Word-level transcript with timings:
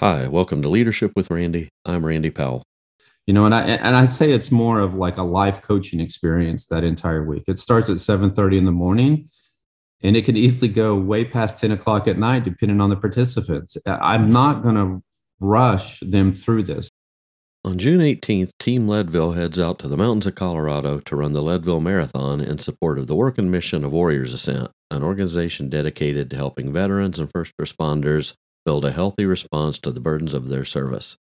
Hi, 0.00 0.28
welcome 0.28 0.62
to 0.62 0.68
Leadership 0.68 1.10
with 1.16 1.28
Randy. 1.28 1.70
I'm 1.84 2.06
Randy 2.06 2.30
Powell. 2.30 2.62
You 3.26 3.34
know, 3.34 3.46
and 3.46 3.52
I 3.52 3.62
and 3.62 3.96
I 3.96 4.06
say 4.06 4.30
it's 4.30 4.52
more 4.52 4.78
of 4.78 4.94
like 4.94 5.16
a 5.16 5.24
life 5.24 5.60
coaching 5.60 5.98
experience 5.98 6.66
that 6.66 6.84
entire 6.84 7.24
week. 7.24 7.42
It 7.48 7.58
starts 7.58 7.90
at 7.90 7.96
7:30 7.96 8.58
in 8.58 8.64
the 8.64 8.70
morning 8.70 9.28
and 10.00 10.16
it 10.16 10.24
can 10.24 10.36
easily 10.36 10.68
go 10.68 10.94
way 10.94 11.24
past 11.24 11.58
10 11.58 11.72
o'clock 11.72 12.06
at 12.06 12.16
night, 12.16 12.44
depending 12.44 12.80
on 12.80 12.90
the 12.90 12.96
participants. 12.96 13.76
I'm 13.86 14.30
not 14.30 14.62
gonna 14.62 15.02
rush 15.40 15.98
them 15.98 16.32
through 16.36 16.62
this. 16.62 16.88
On 17.64 17.76
June 17.76 18.00
18th, 18.00 18.52
Team 18.60 18.86
Leadville 18.86 19.32
heads 19.32 19.58
out 19.58 19.80
to 19.80 19.88
the 19.88 19.96
mountains 19.96 20.28
of 20.28 20.36
Colorado 20.36 21.00
to 21.00 21.16
run 21.16 21.32
the 21.32 21.42
Leadville 21.42 21.80
Marathon 21.80 22.40
in 22.40 22.58
support 22.58 23.00
of 23.00 23.08
the 23.08 23.16
work 23.16 23.36
and 23.36 23.50
mission 23.50 23.84
of 23.84 23.90
Warriors 23.90 24.32
Ascent, 24.32 24.70
an 24.92 25.02
organization 25.02 25.68
dedicated 25.68 26.30
to 26.30 26.36
helping 26.36 26.72
veterans 26.72 27.18
and 27.18 27.28
first 27.28 27.52
responders 27.60 28.34
build 28.68 28.84
a 28.84 28.92
healthy 28.92 29.24
response 29.24 29.78
to 29.78 29.90
the 29.90 29.98
burdens 29.98 30.34
of 30.34 30.48
their 30.48 30.62
service. 30.62 31.16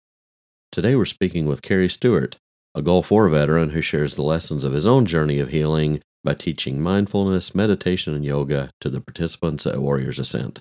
Today 0.70 0.98
we're 0.98 1.06
speaking 1.06 1.46
with 1.46 1.62
Kerry 1.62 1.88
Steuart, 1.88 2.36
a 2.76 2.82
Gulf 2.82 3.10
War 3.10 3.30
veteran 3.30 3.70
who 3.70 3.80
shares 3.80 4.16
the 4.16 4.22
lessons 4.22 4.66
of 4.66 4.74
his 4.74 4.86
own 4.86 5.06
journey 5.06 5.40
of 5.40 5.48
healing 5.48 6.02
by 6.26 6.34
teaching 6.34 6.82
mindfulness, 6.82 7.56
meditation, 7.56 8.14
and 8.14 8.26
yoga 8.26 8.70
to 8.82 8.90
the 8.90 9.00
participants 9.00 9.66
at 9.66 9.78
Warriors 9.78 10.20
Ascent. 10.20 10.60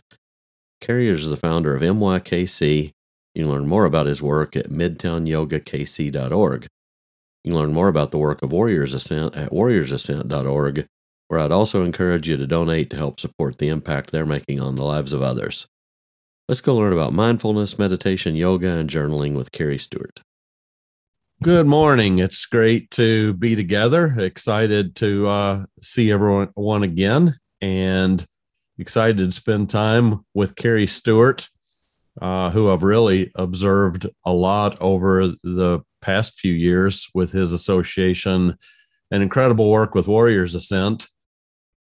Kerry 0.80 1.08
is 1.08 1.26
the 1.26 1.36
founder 1.36 1.74
of 1.74 1.82
MYKC. 1.82 2.92
You 3.34 3.42
can 3.42 3.50
learn 3.50 3.66
more 3.66 3.84
about 3.84 4.06
his 4.06 4.22
work 4.22 4.54
at 4.54 4.70
midtownyogakc.org. 4.70 6.66
You 7.42 7.50
can 7.50 7.60
learn 7.60 7.74
more 7.74 7.88
about 7.88 8.12
the 8.12 8.18
work 8.18 8.42
of 8.42 8.52
Warriors 8.52 8.94
Ascent 8.94 9.34
at 9.34 9.50
warriorsascent.org, 9.50 10.86
where 11.26 11.40
I'd 11.40 11.50
also 11.50 11.84
encourage 11.84 12.28
you 12.28 12.36
to 12.36 12.46
donate 12.46 12.90
to 12.90 12.96
help 12.96 13.18
support 13.18 13.58
the 13.58 13.70
impact 13.70 14.12
they're 14.12 14.24
making 14.24 14.60
on 14.60 14.76
the 14.76 14.84
lives 14.84 15.12
of 15.12 15.20
others. 15.20 15.66
Let's 16.48 16.60
go 16.60 16.76
learn 16.76 16.92
about 16.92 17.12
mindfulness, 17.12 17.76
meditation, 17.76 18.36
yoga, 18.36 18.68
and 18.68 18.88
journaling 18.88 19.36
with 19.36 19.50
Kerry 19.50 19.78
Steuart. 19.78 20.20
Good 21.42 21.66
morning. 21.66 22.20
It's 22.20 22.46
great 22.46 22.88
to 22.92 23.32
be 23.32 23.56
together. 23.56 24.14
Excited 24.16 24.94
to 24.96 25.26
uh, 25.26 25.64
see 25.82 26.12
everyone 26.12 26.84
again 26.84 27.36
and 27.60 28.24
excited 28.78 29.18
to 29.18 29.32
spend 29.32 29.70
time 29.70 30.24
with 30.34 30.54
Kerry 30.54 30.86
Steuart, 30.86 31.48
uh, 32.22 32.50
who 32.50 32.70
I've 32.70 32.84
really 32.84 33.32
observed 33.34 34.06
a 34.24 34.32
lot 34.32 34.80
over 34.80 35.26
the 35.42 35.80
past 36.00 36.38
few 36.38 36.52
years 36.52 37.08
with 37.12 37.32
his 37.32 37.52
association 37.52 38.56
and 39.10 39.20
incredible 39.20 39.68
work 39.68 39.96
with 39.96 40.06
Warriors 40.06 40.54
Ascent. 40.54 41.08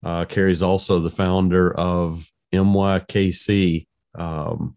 Uh, 0.03 0.25
Kerry's 0.25 0.61
also 0.61 0.99
the 0.99 1.09
founder 1.09 1.73
of 1.73 2.25
MYKC, 2.53 3.85
um, 4.19 4.75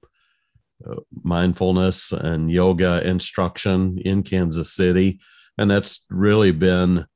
uh, 0.89 0.97
mindfulness 1.23 2.12
and 2.12 2.51
yoga 2.51 3.07
instruction 3.07 3.98
in 3.98 4.23
Kansas 4.23 4.73
City. 4.73 5.21
And 5.59 5.71
that's 5.71 6.05
really 6.11 6.51
been 6.51 7.07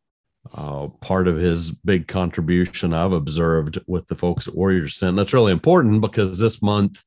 uh, 0.55 0.89
part 1.01 1.27
of 1.27 1.37
his 1.37 1.71
big 1.71 2.07
contribution 2.07 2.95
I've 2.95 3.13
observed 3.13 3.81
with 3.87 4.07
the 4.07 4.15
folks 4.15 4.47
at 4.47 4.55
Warriors 4.55 4.95
Ascent. 4.95 5.17
That's 5.17 5.33
really 5.33 5.53
important 5.53 6.01
because 6.01 6.39
this 6.39 6.63
month, 6.63 7.03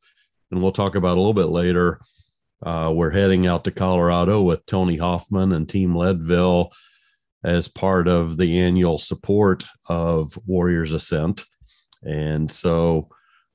and 0.52 0.62
we'll 0.62 0.72
talk 0.72 0.96
about 0.96 1.16
a 1.16 1.22
little 1.22 1.34
bit 1.34 1.50
later, 1.50 2.02
uh, 2.66 2.92
we're 2.94 3.12
heading 3.12 3.48
out 3.48 3.64
to 3.64 3.72
Colorado 3.72 4.42
with 4.42 4.66
Tony 4.66 4.98
Hoffman 4.98 5.54
and 5.54 5.70
Team 5.70 5.96
Leadville 5.96 6.72
as 7.44 7.70
part 7.70 8.08
of 8.10 8.36
the 8.36 8.60
annual 8.60 8.98
support 8.98 9.64
of 9.88 10.38
Warriors 10.46 10.94
Ascent. 10.94 11.46
And 12.04 12.50
so, 12.52 13.08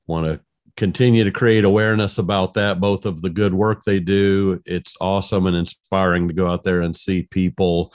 want 0.07 0.25
to 0.25 0.39
continue 0.77 1.23
to 1.23 1.31
create 1.31 1.63
awareness 1.63 2.17
about 2.17 2.53
that, 2.55 2.79
both 2.79 3.05
of 3.05 3.21
the 3.21 3.29
good 3.29 3.53
work 3.53 3.83
they 3.83 3.99
do. 3.99 4.61
It's 4.65 4.95
awesome 4.99 5.45
and 5.45 5.55
inspiring 5.55 6.27
to 6.27 6.33
go 6.33 6.49
out 6.49 6.63
there 6.63 6.81
and 6.81 6.95
see 6.95 7.23
people 7.23 7.93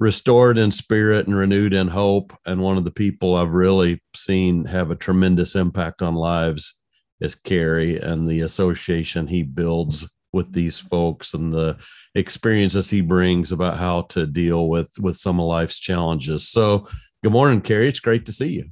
restored 0.00 0.58
in 0.58 0.70
spirit 0.70 1.26
and 1.26 1.36
renewed 1.36 1.74
in 1.74 1.88
hope. 1.88 2.36
And 2.46 2.60
one 2.60 2.76
of 2.76 2.84
the 2.84 2.90
people 2.90 3.36
I've 3.36 3.52
really 3.52 4.02
seen 4.14 4.64
have 4.66 4.90
a 4.90 4.96
tremendous 4.96 5.54
impact 5.54 6.02
on 6.02 6.14
lives 6.14 6.80
is 7.20 7.34
Kerry 7.34 7.98
and 7.98 8.28
the 8.28 8.40
association 8.40 9.26
he 9.26 9.42
builds 9.42 10.08
with 10.32 10.52
these 10.52 10.78
folks 10.78 11.32
and 11.32 11.52
the 11.52 11.76
experiences 12.14 12.90
he 12.90 13.00
brings 13.00 13.52
about 13.52 13.78
how 13.78 14.02
to 14.02 14.26
deal 14.26 14.68
with 14.68 14.90
with 14.98 15.16
some 15.16 15.38
of 15.38 15.46
life's 15.46 15.78
challenges. 15.78 16.48
So, 16.48 16.88
good 17.22 17.32
morning, 17.32 17.60
Kerry. 17.60 17.88
It's 17.88 18.00
great 18.00 18.26
to 18.26 18.32
see 18.32 18.48
you. 18.48 18.70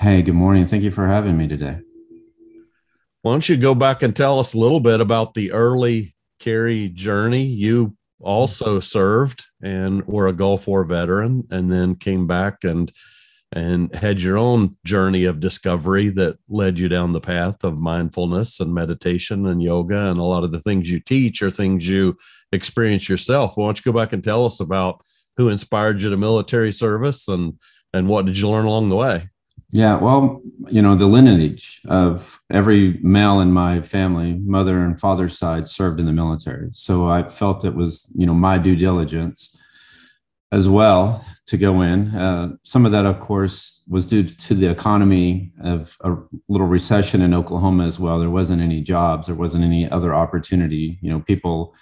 Hey, 0.00 0.22
good 0.22 0.34
morning. 0.34 0.66
Thank 0.66 0.82
you 0.82 0.90
for 0.90 1.06
having 1.06 1.36
me 1.36 1.46
today. 1.46 1.78
Why 3.24 3.32
don't 3.32 3.48
you 3.48 3.56
go 3.56 3.74
back 3.74 4.02
and 4.02 4.14
tell 4.14 4.38
us 4.38 4.52
a 4.52 4.58
little 4.58 4.80
bit 4.80 5.00
about 5.00 5.32
the 5.32 5.50
early 5.52 6.14
Kerry 6.40 6.90
journey? 6.90 7.44
You 7.44 7.96
also 8.20 8.80
served 8.80 9.46
and 9.62 10.06
were 10.06 10.28
a 10.28 10.32
Gulf 10.34 10.66
War 10.66 10.84
veteran, 10.84 11.42
and 11.50 11.72
then 11.72 11.94
came 11.94 12.26
back 12.26 12.64
and 12.64 12.92
and 13.50 13.94
had 13.94 14.20
your 14.20 14.36
own 14.36 14.74
journey 14.84 15.24
of 15.24 15.40
discovery 15.40 16.10
that 16.10 16.36
led 16.50 16.78
you 16.78 16.90
down 16.90 17.14
the 17.14 17.20
path 17.20 17.64
of 17.64 17.78
mindfulness 17.78 18.60
and 18.60 18.74
meditation 18.74 19.46
and 19.46 19.62
yoga 19.62 20.10
and 20.10 20.18
a 20.18 20.22
lot 20.22 20.44
of 20.44 20.50
the 20.50 20.60
things 20.60 20.90
you 20.90 21.00
teach 21.00 21.40
are 21.40 21.50
things 21.50 21.88
you 21.88 22.14
experience 22.52 23.08
yourself. 23.08 23.52
Why 23.54 23.68
don't 23.68 23.78
you 23.78 23.90
go 23.90 23.98
back 23.98 24.12
and 24.12 24.22
tell 24.22 24.44
us 24.44 24.60
about 24.60 25.00
who 25.38 25.48
inspired 25.48 26.02
you 26.02 26.10
to 26.10 26.16
military 26.18 26.74
service 26.74 27.26
and 27.26 27.54
and 27.94 28.06
what 28.06 28.26
did 28.26 28.36
you 28.36 28.50
learn 28.50 28.66
along 28.66 28.90
the 28.90 28.96
way? 28.96 29.30
Yeah, 29.70 29.96
well, 29.96 30.40
you 30.68 30.80
know, 30.82 30.94
the 30.94 31.06
lineage 31.06 31.80
of 31.86 32.40
every 32.50 32.98
male 33.02 33.40
in 33.40 33.50
my 33.50 33.80
family, 33.80 34.34
mother 34.34 34.84
and 34.84 35.00
father's 35.00 35.36
side, 35.36 35.68
served 35.68 35.98
in 35.98 36.06
the 36.06 36.12
military. 36.12 36.68
So 36.72 37.08
I 37.08 37.28
felt 37.28 37.64
it 37.64 37.74
was, 37.74 38.10
you 38.14 38.26
know, 38.26 38.34
my 38.34 38.58
due 38.58 38.76
diligence 38.76 39.60
as 40.52 40.68
well 40.68 41.24
to 41.46 41.56
go 41.56 41.80
in. 41.82 42.14
Uh, 42.14 42.52
some 42.62 42.86
of 42.86 42.92
that, 42.92 43.04
of 43.04 43.20
course, 43.20 43.82
was 43.88 44.06
due 44.06 44.22
to 44.22 44.54
the 44.54 44.70
economy 44.70 45.52
of 45.62 45.96
a 46.02 46.14
little 46.48 46.68
recession 46.68 47.20
in 47.20 47.34
Oklahoma 47.34 47.84
as 47.84 47.98
well. 47.98 48.20
There 48.20 48.30
wasn't 48.30 48.62
any 48.62 48.80
jobs, 48.80 49.26
there 49.26 49.36
wasn't 49.36 49.64
any 49.64 49.90
other 49.90 50.14
opportunity. 50.14 50.98
You 51.02 51.10
know, 51.10 51.20
people 51.20 51.74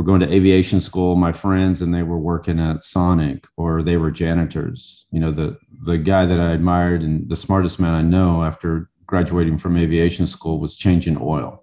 were 0.00 0.04
going 0.04 0.20
to 0.20 0.32
aviation 0.32 0.80
school, 0.80 1.14
my 1.14 1.30
friends, 1.30 1.82
and 1.82 1.92
they 1.92 2.02
were 2.02 2.18
working 2.18 2.58
at 2.58 2.86
Sonic 2.86 3.46
or 3.58 3.82
they 3.82 3.98
were 3.98 4.10
janitors. 4.10 5.06
You 5.12 5.20
know, 5.20 5.30
the 5.30 5.58
the 5.82 5.98
guy 5.98 6.24
that 6.24 6.40
I 6.40 6.52
admired 6.52 7.02
and 7.02 7.28
the 7.28 7.36
smartest 7.36 7.78
man 7.78 7.92
I 7.92 8.00
know 8.00 8.42
after 8.42 8.88
graduating 9.04 9.58
from 9.58 9.76
aviation 9.76 10.26
school 10.26 10.58
was 10.58 10.78
changing 10.78 11.18
oil. 11.20 11.62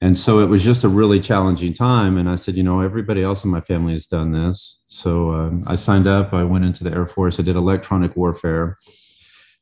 And 0.00 0.16
so 0.16 0.38
it 0.38 0.46
was 0.46 0.62
just 0.62 0.84
a 0.84 0.88
really 0.88 1.18
challenging 1.18 1.72
time. 1.72 2.16
And 2.16 2.28
I 2.28 2.36
said, 2.36 2.54
you 2.54 2.62
know, 2.62 2.80
everybody 2.80 3.24
else 3.24 3.44
in 3.44 3.50
my 3.50 3.60
family 3.60 3.94
has 3.94 4.06
done 4.06 4.30
this. 4.30 4.84
So 4.86 5.32
um, 5.32 5.64
I 5.66 5.74
signed 5.74 6.06
up. 6.06 6.32
I 6.32 6.44
went 6.44 6.64
into 6.64 6.84
the 6.84 6.92
Air 6.92 7.06
Force. 7.06 7.40
I 7.40 7.42
did 7.42 7.56
electronic 7.56 8.14
warfare. 8.14 8.78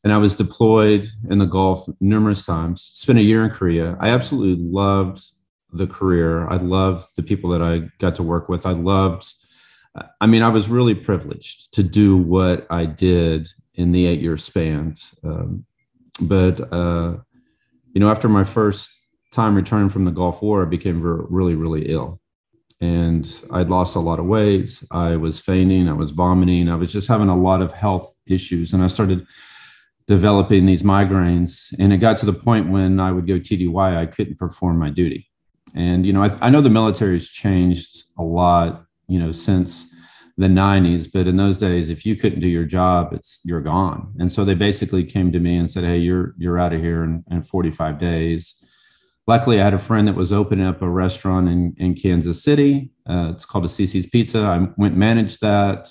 And 0.04 0.12
I 0.12 0.18
was 0.18 0.36
deployed 0.36 1.08
in 1.30 1.38
the 1.38 1.46
Gulf 1.46 1.88
numerous 2.00 2.44
times, 2.44 2.90
spent 2.92 3.20
a 3.20 3.22
year 3.22 3.42
in 3.42 3.50
Korea. 3.52 3.96
I 4.00 4.10
absolutely 4.10 4.62
loved 4.62 5.22
the 5.72 5.86
career. 5.86 6.46
I 6.48 6.56
loved 6.56 7.16
the 7.16 7.22
people 7.22 7.50
that 7.50 7.62
I 7.62 7.90
got 7.98 8.14
to 8.16 8.22
work 8.22 8.48
with. 8.48 8.66
I 8.66 8.72
loved, 8.72 9.32
I 10.20 10.26
mean, 10.26 10.42
I 10.42 10.48
was 10.48 10.68
really 10.68 10.94
privileged 10.94 11.72
to 11.74 11.82
do 11.82 12.16
what 12.16 12.66
I 12.70 12.86
did 12.86 13.48
in 13.74 13.92
the 13.92 14.06
eight 14.06 14.20
year 14.20 14.36
span. 14.36 14.96
Um, 15.24 15.64
but, 16.20 16.72
uh, 16.72 17.16
you 17.92 18.00
know, 18.00 18.10
after 18.10 18.28
my 18.28 18.44
first 18.44 18.92
time 19.32 19.54
returning 19.54 19.88
from 19.88 20.04
the 20.04 20.10
Gulf 20.10 20.42
War, 20.42 20.62
I 20.62 20.66
became 20.66 21.02
really, 21.02 21.54
really 21.54 21.90
ill. 21.90 22.20
And 22.80 23.32
I'd 23.50 23.68
lost 23.68 23.96
a 23.96 24.00
lot 24.00 24.18
of 24.18 24.26
weight. 24.26 24.82
I 24.90 25.16
was 25.16 25.40
fainting. 25.40 25.88
I 25.88 25.92
was 25.92 26.10
vomiting. 26.10 26.68
I 26.68 26.74
was 26.74 26.92
just 26.92 27.08
having 27.08 27.28
a 27.28 27.36
lot 27.36 27.62
of 27.62 27.72
health 27.72 28.12
issues. 28.26 28.72
And 28.72 28.82
I 28.82 28.88
started 28.88 29.24
developing 30.06 30.66
these 30.66 30.82
migraines. 30.82 31.72
And 31.78 31.92
it 31.92 31.98
got 31.98 32.16
to 32.18 32.26
the 32.26 32.32
point 32.32 32.70
when 32.70 32.98
I 32.98 33.12
would 33.12 33.26
go 33.26 33.34
TDY, 33.34 33.96
I 33.96 34.06
couldn't 34.06 34.38
perform 34.38 34.78
my 34.78 34.90
duty. 34.90 35.30
And, 35.74 36.04
you 36.04 36.12
know, 36.12 36.22
I, 36.22 36.36
I 36.40 36.50
know 36.50 36.60
the 36.60 36.70
military 36.70 37.14
has 37.14 37.28
changed 37.28 38.04
a 38.18 38.22
lot, 38.22 38.84
you 39.08 39.18
know, 39.18 39.32
since 39.32 39.88
the 40.36 40.46
90s, 40.46 41.10
but 41.12 41.26
in 41.26 41.36
those 41.36 41.58
days, 41.58 41.90
if 41.90 42.06
you 42.06 42.16
couldn't 42.16 42.40
do 42.40 42.48
your 42.48 42.64
job, 42.64 43.12
it's 43.12 43.40
you're 43.44 43.60
gone. 43.60 44.14
And 44.18 44.32
so 44.32 44.44
they 44.44 44.54
basically 44.54 45.04
came 45.04 45.32
to 45.32 45.40
me 45.40 45.56
and 45.56 45.70
said, 45.70 45.84
Hey, 45.84 45.98
you're 45.98 46.34
you're 46.38 46.58
out 46.58 46.72
of 46.72 46.80
here 46.80 47.04
in, 47.04 47.24
in 47.30 47.42
45 47.42 47.98
days. 47.98 48.54
Luckily, 49.26 49.60
I 49.60 49.64
had 49.64 49.74
a 49.74 49.78
friend 49.78 50.08
that 50.08 50.16
was 50.16 50.32
opening 50.32 50.66
up 50.66 50.82
a 50.82 50.88
restaurant 50.88 51.48
in, 51.48 51.74
in 51.78 51.94
Kansas 51.94 52.42
City. 52.42 52.90
Uh, 53.08 53.32
it's 53.34 53.44
called 53.44 53.64
a 53.64 53.68
CiCi's 53.68 54.06
Pizza. 54.06 54.40
I 54.40 54.68
went 54.76 54.96
managed 54.96 55.40
that, 55.42 55.90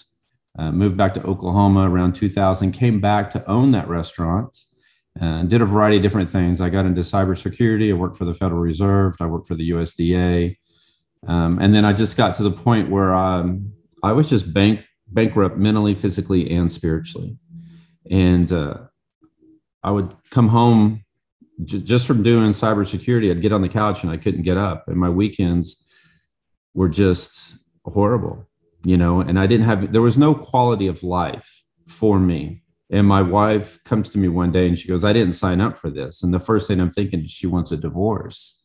uh, 0.60 0.72
moved 0.72 0.98
back 0.98 1.14
to 1.14 1.24
Oklahoma 1.24 1.90
around 1.90 2.14
2000, 2.14 2.74
came 2.74 3.00
back 3.00 3.30
to 3.32 3.50
own 3.50 3.72
that 3.72 3.88
restaurant 3.88 4.58
and 5.20 5.50
did 5.50 5.62
a 5.62 5.66
variety 5.66 5.98
of 5.98 6.04
different 6.04 6.30
things. 6.30 6.62
I 6.62 6.70
got 6.70 6.86
into 6.86 7.02
cybersecurity. 7.02 7.90
I 7.90 7.94
worked 7.94 8.18
for 8.18 8.26
the 8.26 8.34
Federal 8.34 8.62
Reserve. 8.62 9.16
I 9.20 9.26
worked 9.26 9.48
for 9.48 9.56
the 9.56 9.70
USDA. 9.72 10.58
Um, 11.28 11.60
and 11.60 11.76
then 11.76 11.86
I 11.86 11.94
just 11.94 12.18
got 12.18 12.36
to 12.36 12.44
the 12.44 12.52
point 12.52 12.90
where 12.90 13.14
um, 13.14 13.74
I 14.02 14.14
was 14.14 14.30
just 14.30 14.54
bank, 14.54 14.82
bankrupt 15.08 15.58
mentally, 15.58 15.94
physically, 15.94 16.50
and 16.50 16.72
spiritually. 16.72 17.38
And 18.10 18.52
uh, 18.52 18.78
I 19.84 19.92
would 19.92 20.16
come 20.32 20.48
home 20.48 21.04
j- 21.66 21.82
just 21.82 22.08
from 22.08 22.24
doing 22.24 22.52
cybersecurity, 22.52 23.32
I'd 23.32 23.42
get 23.42 23.52
on 23.52 23.62
the 23.62 23.70
couch 23.70 24.04
and 24.04 24.12
I 24.12 24.18
couldn't 24.18 24.44
get 24.44 24.58
up. 24.58 24.88
And 24.88 24.98
my 24.98 25.10
weekends 25.10 25.84
were 26.74 26.90
just 26.90 27.56
horrible, 27.86 28.48
you 28.84 28.98
know, 28.98 29.22
and 29.22 29.40
I 29.40 29.48
didn't 29.48 29.66
have, 29.66 29.92
there 29.92 30.02
was 30.02 30.18
no 30.18 30.34
quality 30.34 30.88
of 30.88 31.04
life 31.04 31.62
for 31.88 32.20
me. 32.20 32.61
And 32.92 33.08
my 33.08 33.22
wife 33.22 33.82
comes 33.86 34.10
to 34.10 34.18
me 34.18 34.28
one 34.28 34.52
day 34.52 34.68
and 34.68 34.78
she 34.78 34.90
goes, 34.90 35.06
I 35.06 35.14
didn't 35.14 35.34
sign 35.34 35.62
up 35.62 35.78
for 35.78 35.90
this. 35.90 36.24
And 36.24 36.34
the 36.34 36.40
first 36.40 36.68
thing 36.68 36.82
I'm 36.82 36.92
thinking 36.92 37.22
is 37.22 37.32
she 37.32 37.48
wants 37.48 37.72
a 37.72 37.78
divorce. 37.78 38.60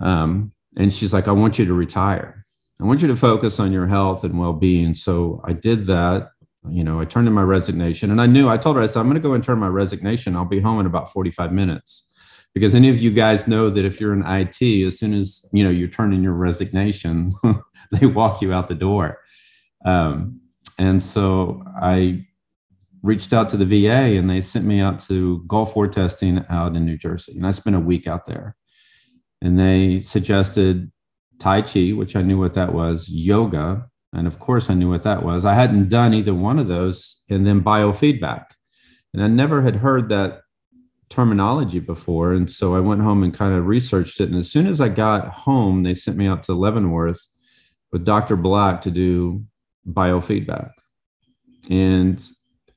Um, 0.00 0.52
and 0.76 0.92
she's 0.92 1.14
like, 1.14 1.28
I 1.28 1.32
want 1.32 1.58
you 1.58 1.64
to 1.64 1.74
retire. 1.74 2.44
I 2.80 2.84
want 2.84 3.00
you 3.00 3.08
to 3.08 3.16
focus 3.16 3.58
on 3.58 3.72
your 3.72 3.86
health 3.86 4.22
and 4.22 4.38
well 4.38 4.52
being. 4.52 4.94
So 4.94 5.40
I 5.44 5.54
did 5.54 5.86
that. 5.86 6.30
You 6.68 6.84
know, 6.84 7.00
I 7.00 7.06
turned 7.06 7.26
in 7.26 7.32
my 7.32 7.42
resignation 7.42 8.10
and 8.10 8.20
I 8.20 8.26
knew, 8.26 8.48
I 8.48 8.58
told 8.58 8.76
her, 8.76 8.82
I 8.82 8.86
said, 8.86 9.00
I'm 9.00 9.06
going 9.06 9.20
to 9.20 9.26
go 9.26 9.32
and 9.32 9.42
turn 9.42 9.58
my 9.58 9.68
resignation. 9.68 10.36
I'll 10.36 10.44
be 10.44 10.60
home 10.60 10.78
in 10.80 10.86
about 10.86 11.12
45 11.12 11.52
minutes. 11.52 12.04
Because 12.52 12.74
any 12.74 12.88
of 12.88 12.98
you 12.98 13.10
guys 13.10 13.48
know 13.48 13.70
that 13.70 13.84
if 13.84 14.00
you're 14.00 14.12
in 14.12 14.24
IT, 14.26 14.86
as 14.86 14.98
soon 14.98 15.14
as 15.14 15.48
you 15.52 15.64
know 15.64 15.70
you're 15.70 15.88
turning 15.88 16.22
your 16.22 16.32
resignation, 16.32 17.30
they 17.92 18.06
walk 18.06 18.42
you 18.42 18.52
out 18.52 18.68
the 18.68 18.74
door. 18.74 19.18
Um, 19.84 20.40
and 20.78 21.02
so 21.02 21.62
I 21.80 22.26
reached 23.02 23.32
out 23.32 23.48
to 23.50 23.56
the 23.56 23.64
VA 23.64 24.16
and 24.18 24.28
they 24.28 24.40
sent 24.40 24.64
me 24.64 24.80
out 24.80 25.00
to 25.00 25.44
Gulf 25.46 25.76
War 25.76 25.88
testing 25.88 26.44
out 26.48 26.76
in 26.76 26.84
New 26.84 26.96
Jersey. 26.96 27.32
And 27.36 27.46
I 27.46 27.52
spent 27.52 27.76
a 27.76 27.80
week 27.80 28.06
out 28.06 28.26
there. 28.26 28.56
And 29.40 29.58
they 29.58 30.00
suggested 30.00 30.90
Tai 31.38 31.62
Chi, 31.62 31.90
which 31.90 32.16
I 32.16 32.22
knew 32.22 32.38
what 32.38 32.54
that 32.54 32.74
was, 32.74 33.08
yoga. 33.08 33.86
And 34.12 34.26
of 34.26 34.40
course, 34.40 34.68
I 34.68 34.74
knew 34.74 34.90
what 34.90 35.04
that 35.04 35.22
was. 35.22 35.44
I 35.44 35.54
hadn't 35.54 35.88
done 35.88 36.14
either 36.14 36.34
one 36.34 36.58
of 36.58 36.66
those. 36.66 37.20
And 37.28 37.46
then 37.46 37.62
biofeedback. 37.62 38.46
And 39.14 39.22
I 39.22 39.28
never 39.28 39.62
had 39.62 39.76
heard 39.76 40.08
that 40.08 40.40
terminology 41.08 41.78
before. 41.78 42.32
And 42.32 42.50
so 42.50 42.74
I 42.74 42.80
went 42.80 43.02
home 43.02 43.22
and 43.22 43.32
kind 43.32 43.54
of 43.54 43.66
researched 43.66 44.20
it. 44.20 44.28
And 44.28 44.38
as 44.38 44.50
soon 44.50 44.66
as 44.66 44.80
I 44.80 44.88
got 44.88 45.28
home, 45.28 45.82
they 45.82 45.94
sent 45.94 46.16
me 46.16 46.26
out 46.26 46.42
to 46.44 46.52
Leavenworth 46.52 47.24
with 47.92 48.04
Dr. 48.04 48.36
Black 48.36 48.82
to 48.82 48.90
do 48.90 49.44
biofeedback. 49.86 50.70
And 51.70 52.22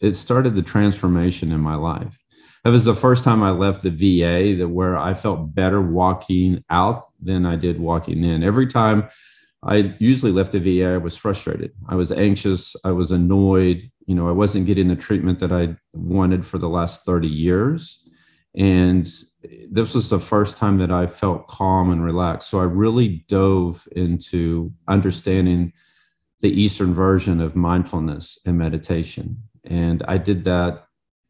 it 0.01 0.15
started 0.15 0.55
the 0.55 0.61
transformation 0.61 1.51
in 1.51 1.59
my 1.61 1.75
life. 1.75 2.17
That 2.63 2.71
was 2.71 2.85
the 2.85 2.95
first 2.95 3.23
time 3.23 3.41
I 3.41 3.51
left 3.51 3.81
the 3.81 3.89
VA 3.89 4.55
that 4.57 4.67
where 4.67 4.97
I 4.97 5.13
felt 5.13 5.55
better 5.55 5.81
walking 5.81 6.63
out 6.69 7.05
than 7.19 7.45
I 7.45 7.55
did 7.55 7.79
walking 7.79 8.23
in. 8.23 8.43
Every 8.43 8.67
time 8.67 9.09
I 9.63 9.95
usually 9.99 10.31
left 10.31 10.51
the 10.51 10.59
VA, 10.59 10.93
I 10.93 10.97
was 10.97 11.17
frustrated. 11.17 11.71
I 11.87 11.95
was 11.95 12.11
anxious. 12.11 12.75
I 12.83 12.91
was 12.91 13.11
annoyed. 13.11 13.89
You 14.05 14.15
know, 14.15 14.27
I 14.27 14.31
wasn't 14.31 14.65
getting 14.65 14.87
the 14.87 14.95
treatment 14.95 15.39
that 15.39 15.51
I 15.51 15.75
wanted 15.93 16.45
for 16.45 16.57
the 16.57 16.69
last 16.69 17.05
30 17.05 17.27
years. 17.27 18.07
And 18.55 19.05
this 19.71 19.93
was 19.95 20.09
the 20.09 20.19
first 20.19 20.57
time 20.57 20.77
that 20.79 20.91
I 20.91 21.07
felt 21.07 21.47
calm 21.47 21.91
and 21.91 22.03
relaxed. 22.03 22.49
So 22.49 22.59
I 22.59 22.63
really 22.63 23.23
dove 23.27 23.87
into 23.95 24.73
understanding 24.87 25.73
the 26.41 26.49
Eastern 26.49 26.93
version 26.93 27.39
of 27.39 27.55
mindfulness 27.55 28.37
and 28.45 28.57
meditation. 28.57 29.43
And 29.63 30.03
I 30.07 30.17
did 30.17 30.45
that 30.45 30.85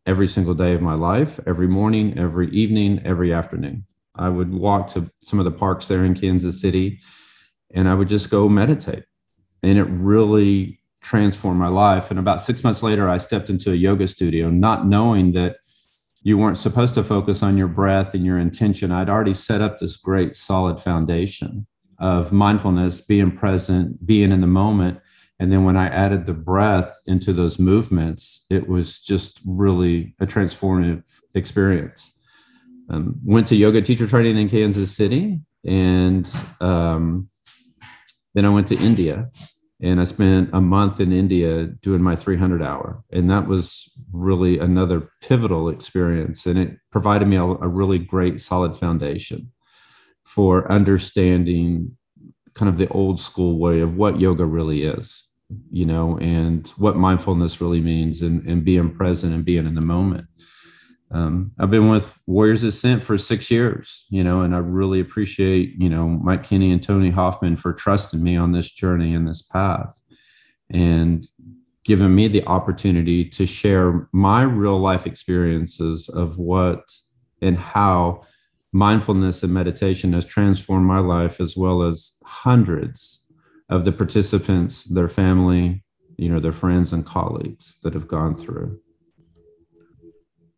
every 0.06 0.28
single 0.28 0.54
day 0.54 0.74
of 0.74 0.82
my 0.82 0.94
life, 0.94 1.40
every 1.46 1.68
morning, 1.68 2.18
every 2.18 2.50
evening, 2.50 3.02
every 3.06 3.34
afternoon. 3.34 3.86
I 4.16 4.30
would 4.30 4.54
walk 4.54 4.88
to 4.90 5.10
some 5.22 5.40
of 5.40 5.46
the 5.46 5.52
parks 5.52 5.88
there 5.88 6.04
in 6.04 6.16
Kansas 6.16 6.62
City 6.62 7.00
and 7.74 7.88
I 7.88 7.94
would 7.94 8.08
just 8.08 8.30
go 8.30 8.50
meditate. 8.50 9.06
And 9.64 9.78
it 9.78 9.86
really 9.86 10.80
transformed 11.02 11.60
my 11.60 11.68
life. 11.68 12.10
And 12.10 12.20
about 12.20 12.42
six 12.42 12.64
months 12.64 12.84
later, 12.84 13.10
I 13.10 13.18
stepped 13.18 13.50
into 13.50 13.72
a 13.72 13.76
yoga 13.76 14.08
studio, 14.08 14.50
not 14.50 14.88
knowing 14.88 15.32
that 15.34 15.58
you 16.24 16.38
weren't 16.38 16.58
supposed 16.58 16.94
to 16.96 17.04
focus 17.04 17.42
on 17.42 17.58
your 17.58 17.68
breath 17.68 18.14
and 18.14 18.26
your 18.26 18.38
intention. 18.38 18.92
I'd 18.92 19.10
already 19.10 19.34
set 19.34 19.62
up 19.62 19.80
this 19.80 19.98
great 19.98 20.36
solid 20.36 20.80
foundation 20.80 21.66
of 21.98 22.32
mindfulness, 22.32 23.02
being 23.02 23.36
present, 23.36 24.06
being 24.06 24.32
in 24.32 24.42
the 24.42 24.48
moment. 24.48 25.00
And 25.42 25.52
then 25.52 25.64
when 25.64 25.76
I 25.76 25.88
added 25.88 26.28
the 26.28 26.36
breath 26.36 27.02
into 27.08 27.34
those 27.34 27.58
movements, 27.58 28.46
it 28.52 28.70
was 28.70 29.00
just 29.00 29.42
really 29.44 30.14
a 30.20 30.28
transformative 30.28 31.04
experience. 31.34 32.14
Um, 32.92 33.20
went 33.26 33.48
to 33.48 33.56
yoga 33.56 33.82
teacher 33.82 34.06
training 34.06 34.38
in 34.38 34.50
Kansas 34.50 34.96
City, 34.96 35.40
and 35.66 36.32
um, 36.60 37.28
then 38.36 38.46
I 38.46 38.50
went 38.50 38.68
to 38.68 38.78
India 38.78 39.32
and 39.82 40.00
I 40.00 40.04
spent 40.04 40.52
a 40.54 40.62
month 40.62 41.00
in 41.00 41.12
India 41.12 41.66
doing 41.66 42.04
my 42.04 42.16
300 42.16 42.62
hour. 42.62 43.04
And 43.12 43.28
that 43.32 43.48
was 43.48 43.92
really 44.14 44.60
another 44.60 45.10
pivotal 45.24 45.70
experience. 45.70 46.46
And 46.46 46.60
it 46.60 46.78
provided 46.92 47.28
me 47.28 47.38
a, 47.38 47.44
a 47.44 47.68
really 47.68 47.98
great, 47.98 48.42
solid 48.42 48.76
foundation 48.76 49.52
for 50.24 50.72
understanding 50.72 51.98
kind 52.54 52.70
of 52.70 52.78
the 52.78 52.90
old 52.90 53.20
school 53.20 53.58
way 53.58 53.80
of 53.80 53.96
what 53.96 54.20
yoga 54.20 54.46
really 54.46 54.84
is, 54.84 55.30
you 55.72 55.86
know, 55.86 56.18
and 56.20 56.68
what 56.78 56.96
mindfulness 56.96 57.62
really 57.62 57.82
means 57.82 58.22
and, 58.22 58.46
and 58.48 58.64
being 58.64 58.94
present 58.94 59.34
and 59.34 59.46
being 59.46 59.66
in 59.66 59.76
the 59.76 59.82
moment. 59.82 60.28
Um, 61.12 61.52
I've 61.60 61.72
been 61.72 61.90
with 61.90 62.18
Warriors 62.26 62.64
Ascent 62.64 63.04
for 63.04 63.18
six 63.18 63.52
years, 63.52 64.06
you 64.10 64.24
know, 64.24 64.42
and 64.42 64.56
I 64.56 64.60
really 64.60 65.02
appreciate, 65.02 65.76
you 65.78 65.90
know, 65.90 66.08
Mike 66.08 66.44
Kinney 66.44 66.72
and 66.72 66.82
Tony 66.82 67.10
Hoffman 67.10 67.58
for 67.58 67.74
trusting 67.74 68.24
me 68.24 68.38
on 68.38 68.54
this 68.54 68.72
journey 68.72 69.14
and 69.14 69.28
this 69.28 69.42
path 69.42 70.00
and 70.70 71.28
giving 71.84 72.16
me 72.16 72.28
the 72.28 72.46
opportunity 72.46 73.26
to 73.26 73.46
share 73.46 74.08
my 74.14 74.44
real 74.44 74.80
life 74.80 75.06
experiences 75.06 76.08
of 76.08 76.38
what 76.38 76.90
and 77.42 77.58
how 77.58 78.22
mindfulness 78.72 79.44
and 79.44 79.54
meditation 79.54 80.14
has 80.14 80.26
transformed 80.26 80.86
my 80.86 81.00
life 81.00 81.42
as 81.42 81.58
well 81.58 81.82
as 81.82 82.14
hundreds 82.24 83.21
of 83.72 83.86
the 83.86 83.92
participants, 83.92 84.84
their 84.84 85.10
family, 85.10 85.84
you 86.18 86.30
know, 86.30 86.40
their 86.40 86.52
friends 86.52 86.94
and 86.94 87.06
colleagues 87.06 87.80
that 87.84 87.94
have 87.94 88.08
gone 88.08 88.36
through. 88.36 88.80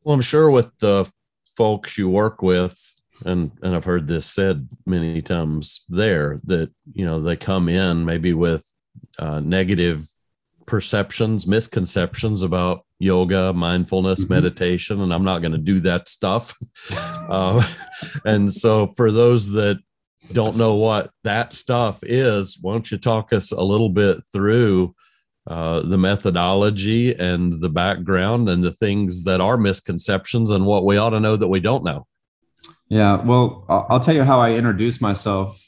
Well, 0.03 0.15
I'm 0.15 0.21
sure 0.21 0.49
with 0.51 0.69
the 0.79 1.09
folks 1.55 1.97
you 1.97 2.09
work 2.09 2.41
with, 2.41 2.77
and 3.25 3.51
and 3.61 3.75
I've 3.75 3.85
heard 3.85 4.07
this 4.07 4.25
said 4.25 4.67
many 4.85 5.21
times 5.21 5.85
there 5.87 6.41
that 6.45 6.69
you 6.91 7.05
know 7.05 7.21
they 7.21 7.37
come 7.37 7.69
in 7.69 8.03
maybe 8.03 8.33
with 8.33 8.65
uh, 9.19 9.39
negative 9.39 10.07
perceptions, 10.65 11.45
misconceptions 11.45 12.41
about 12.41 12.85
yoga, 12.99 13.53
mindfulness, 13.53 14.23
mm-hmm. 14.23 14.33
meditation, 14.33 15.01
and 15.01 15.13
I'm 15.13 15.23
not 15.23 15.39
going 15.39 15.51
to 15.51 15.57
do 15.57 15.79
that 15.81 16.09
stuff. 16.09 16.57
uh, 16.91 17.65
and 18.25 18.51
so, 18.51 18.93
for 18.97 19.11
those 19.11 19.51
that 19.51 19.79
don't 20.31 20.57
know 20.57 20.75
what 20.75 21.11
that 21.23 21.53
stuff 21.53 21.99
is, 22.01 22.57
why 22.61 22.73
don't 22.73 22.91
you 22.91 22.97
talk 22.97 23.33
us 23.33 23.51
a 23.51 23.61
little 23.61 23.89
bit 23.89 24.23
through 24.31 24.95
uh, 25.47 25.81
the 25.81 25.97
methodology 25.97 27.13
and 27.15 27.59
the 27.59 27.69
background 27.69 28.47
and 28.47 28.63
the 28.63 28.71
things 28.71 29.25
that 29.25 29.41
are 29.41 29.57
misconceptions 29.57 30.51
and 30.51 30.65
what 30.65 30.85
we 30.85 30.97
ought 30.97 31.09
to 31.09 31.19
know 31.19 31.35
that 31.35 31.49
we 31.49 31.59
don't 31.59 31.83
know. 31.83 32.07
Yeah, 32.89 33.21
well, 33.23 33.65
I'll 33.67 33.99
tell 33.99 34.15
you 34.15 34.23
how 34.23 34.39
I 34.39 34.53
introduce 34.53 35.01
myself 35.01 35.59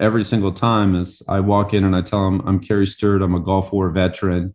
every 0.00 0.24
single 0.24 0.52
time 0.52 0.96
is 0.96 1.22
I 1.28 1.40
walk 1.40 1.72
in 1.72 1.84
and 1.84 1.94
I 1.94 2.02
tell 2.02 2.24
them 2.24 2.42
I'm 2.46 2.58
Kerry 2.58 2.86
Steuart, 2.86 3.22
I'm 3.22 3.34
a 3.34 3.40
Gulf 3.40 3.72
War 3.72 3.90
veteran, 3.90 4.54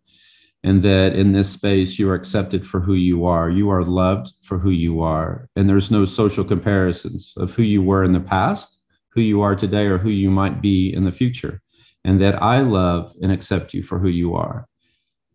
and 0.62 0.82
that 0.82 1.14
in 1.14 1.32
this 1.32 1.50
space 1.50 1.98
you 1.98 2.10
are 2.10 2.14
accepted 2.14 2.66
for 2.66 2.80
who 2.80 2.94
you 2.94 3.24
are. 3.24 3.48
You 3.48 3.70
are 3.70 3.84
loved 3.84 4.32
for 4.42 4.58
who 4.58 4.70
you 4.70 5.00
are. 5.00 5.48
And 5.56 5.68
there's 5.68 5.90
no 5.90 6.04
social 6.04 6.44
comparisons 6.44 7.32
of 7.36 7.54
who 7.54 7.62
you 7.62 7.80
were 7.80 8.04
in 8.04 8.12
the 8.12 8.20
past, 8.20 8.77
who 9.18 9.24
you 9.24 9.42
are 9.42 9.56
today, 9.56 9.86
or 9.86 9.98
who 9.98 10.10
you 10.10 10.30
might 10.30 10.62
be 10.62 10.94
in 10.94 11.04
the 11.04 11.10
future 11.10 11.60
and 12.04 12.20
that 12.20 12.40
I 12.40 12.60
love 12.60 13.12
and 13.20 13.32
accept 13.32 13.74
you 13.74 13.82
for 13.82 13.98
who 13.98 14.08
you 14.08 14.36
are. 14.36 14.68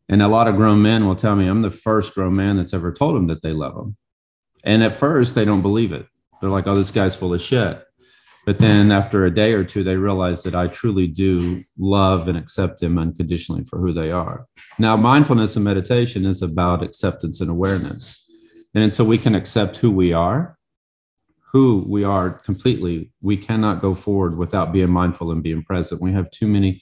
And 0.07 0.21
a 0.21 0.29
lot 0.29 0.47
of 0.47 0.55
grown 0.55 0.81
men 0.81 1.05
will 1.05 1.17
tell 1.17 1.35
me 1.35 1.47
I'm 1.47 1.61
the 1.61 1.69
first 1.69 2.13
grown 2.13 2.35
man 2.35 2.57
that's 2.57 2.73
ever 2.73 2.93
told 2.93 3.15
them 3.15 3.27
that 3.27 3.41
they 3.41 3.51
love 3.51 3.75
them. 3.75 3.97
And 4.63 4.83
at 4.83 4.95
first, 4.95 5.35
they 5.35 5.43
don't 5.43 5.61
believe 5.61 5.91
it. 5.91 6.07
They're 6.39 6.49
like, 6.49 6.65
oh, 6.65 6.75
this 6.75 6.91
guy's 6.91 7.15
full 7.15 7.33
of 7.33 7.41
shit. 7.41 7.83
But 8.45 8.59
then 8.59 8.91
after 8.91 9.25
a 9.25 9.33
day 9.33 9.53
or 9.53 9.63
two, 9.63 9.83
they 9.83 9.97
realize 9.97 10.43
that 10.43 10.55
I 10.55 10.67
truly 10.67 11.07
do 11.07 11.63
love 11.77 12.27
and 12.27 12.37
accept 12.37 12.79
them 12.79 12.97
unconditionally 12.97 13.65
for 13.65 13.79
who 13.79 13.91
they 13.91 14.11
are. 14.11 14.45
Now, 14.79 14.97
mindfulness 14.97 15.55
and 15.55 15.63
meditation 15.63 16.25
is 16.25 16.41
about 16.41 16.83
acceptance 16.83 17.39
and 17.39 17.49
awareness. 17.49 18.19
And 18.73 18.83
until 18.83 19.05
we 19.05 19.17
can 19.17 19.35
accept 19.35 19.77
who 19.77 19.91
we 19.91 20.13
are 20.13 20.57
who 21.53 21.85
we 21.87 22.03
are 22.03 22.31
completely, 22.31 23.11
we 23.21 23.37
cannot 23.37 23.79
go 23.79 23.93
forward 23.93 24.37
without 24.37 24.73
being 24.73 24.89
mindful 24.89 25.31
and 25.31 25.43
being 25.43 25.63
present. 25.63 26.01
We 26.01 26.11
have 26.11 26.31
too 26.31 26.47
many 26.47 26.81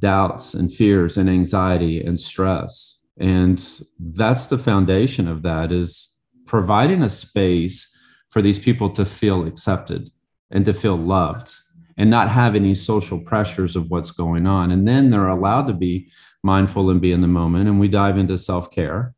doubts 0.00 0.54
and 0.54 0.72
fears 0.72 1.16
and 1.18 1.28
anxiety 1.28 2.00
and 2.00 2.18
stress. 2.18 3.00
And 3.18 3.62
that's 3.98 4.46
the 4.46 4.58
foundation 4.58 5.26
of 5.26 5.42
that 5.42 5.72
is 5.72 6.14
providing 6.46 7.02
a 7.02 7.10
space 7.10 7.92
for 8.30 8.40
these 8.40 8.58
people 8.58 8.90
to 8.90 9.04
feel 9.04 9.46
accepted 9.46 10.10
and 10.50 10.64
to 10.64 10.74
feel 10.74 10.96
loved 10.96 11.52
and 11.96 12.08
not 12.08 12.28
have 12.28 12.54
any 12.54 12.74
social 12.74 13.20
pressures 13.20 13.76
of 13.76 13.90
what's 13.90 14.10
going 14.10 14.46
on. 14.46 14.70
And 14.70 14.86
then 14.86 15.10
they're 15.10 15.26
allowed 15.26 15.66
to 15.66 15.72
be 15.72 16.08
mindful 16.42 16.90
and 16.90 17.00
be 17.00 17.12
in 17.12 17.20
the 17.20 17.28
moment. 17.28 17.68
And 17.68 17.80
we 17.80 17.88
dive 17.88 18.18
into 18.18 18.38
self 18.38 18.70
care 18.70 19.14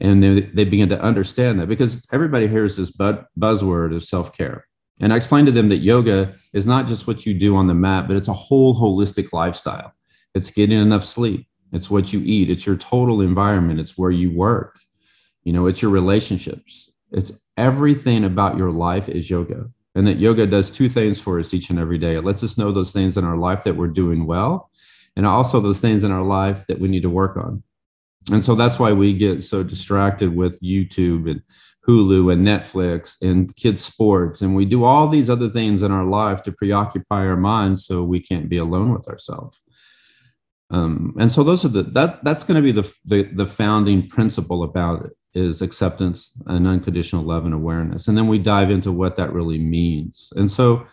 and 0.00 0.22
they, 0.22 0.40
they 0.40 0.64
begin 0.64 0.88
to 0.88 1.00
understand 1.00 1.60
that 1.60 1.68
because 1.68 2.02
everybody 2.12 2.46
hears 2.46 2.76
this 2.76 2.90
buzzword 2.90 3.94
of 3.94 4.04
self-care. 4.04 4.66
And 5.00 5.12
i 5.12 5.16
explained 5.16 5.46
to 5.46 5.52
them 5.52 5.68
that 5.68 5.78
yoga 5.78 6.34
is 6.52 6.66
not 6.66 6.86
just 6.86 7.06
what 7.06 7.24
you 7.24 7.34
do 7.34 7.56
on 7.56 7.68
the 7.68 7.74
mat 7.74 8.08
but 8.08 8.16
it's 8.16 8.28
a 8.28 8.32
whole 8.32 8.74
holistic 8.74 9.32
lifestyle. 9.32 9.92
It's 10.34 10.50
getting 10.50 10.80
enough 10.80 11.04
sleep. 11.04 11.46
It's 11.72 11.90
what 11.90 12.12
you 12.12 12.20
eat. 12.24 12.50
It's 12.50 12.66
your 12.66 12.76
total 12.76 13.20
environment. 13.20 13.80
It's 13.80 13.98
where 13.98 14.10
you 14.10 14.30
work. 14.30 14.78
You 15.44 15.52
know 15.52 15.66
it's 15.66 15.82
your 15.82 15.90
relationships. 15.90 16.90
It's 17.10 17.32
everything 17.56 18.24
about 18.24 18.58
your 18.58 18.70
life 18.70 19.08
is 19.08 19.30
yoga. 19.30 19.70
And 19.94 20.06
that 20.06 20.18
yoga 20.18 20.46
does 20.46 20.70
two 20.70 20.88
things 20.88 21.18
for 21.18 21.40
us 21.40 21.52
each 21.52 21.70
and 21.70 21.78
every 21.78 21.98
day. 21.98 22.14
It 22.14 22.24
lets 22.24 22.42
us 22.42 22.58
know 22.58 22.70
those 22.70 22.92
things 22.92 23.16
in 23.16 23.24
our 23.24 23.36
life 23.36 23.64
that 23.64 23.74
we're 23.74 23.88
doing 23.88 24.26
well 24.26 24.70
and 25.16 25.26
also 25.26 25.58
those 25.58 25.80
things 25.80 26.04
in 26.04 26.12
our 26.12 26.22
life 26.22 26.66
that 26.68 26.78
we 26.78 26.88
need 26.88 27.02
to 27.02 27.10
work 27.10 27.36
on 27.36 27.62
and 28.30 28.44
so 28.44 28.54
that's 28.54 28.78
why 28.78 28.92
we 28.92 29.12
get 29.12 29.42
so 29.42 29.62
distracted 29.62 30.34
with 30.34 30.60
youtube 30.60 31.30
and 31.30 31.42
hulu 31.88 32.30
and 32.30 32.46
netflix 32.46 33.16
and 33.22 33.56
kids 33.56 33.82
sports. 33.82 34.42
And 34.42 34.54
we 34.54 34.66
do 34.66 34.84
all 34.84 35.08
these 35.08 35.30
other 35.30 35.48
things 35.48 35.82
in 35.82 35.90
our 35.90 36.04
life 36.04 36.42
to 36.42 36.52
preoccupy 36.52 37.26
our 37.26 37.36
minds 37.36 37.86
so 37.86 38.02
we 38.02 38.20
can't 38.20 38.48
be 38.48 38.58
alone 38.58 38.92
with 38.92 39.08
ourselves. 39.08 39.58
Um, 40.70 41.14
and 41.18 41.32
so 41.32 41.42
those 41.42 41.64
are 41.64 41.68
the 41.68 41.84
that 41.84 42.22
that's 42.22 42.44
going 42.44 42.62
to 42.62 42.62
be 42.62 42.72
the, 42.72 42.92
the 43.06 43.22
the 43.22 43.46
founding 43.46 44.06
principle 44.06 44.62
about 44.62 45.06
it 45.06 45.12
is 45.34 45.62
acceptance 45.62 46.32
and 46.46 46.66
unconditional 46.66 47.22
love 47.22 47.46
and 47.46 47.54
awareness. 47.54 48.06
And 48.06 48.18
then 48.18 48.26
we 48.26 48.38
dive 48.38 48.70
into 48.70 48.92
what 48.92 49.16
that 49.16 49.32
really 49.32 49.58
means. 49.58 50.30
And 50.36 50.50
so 50.50 50.86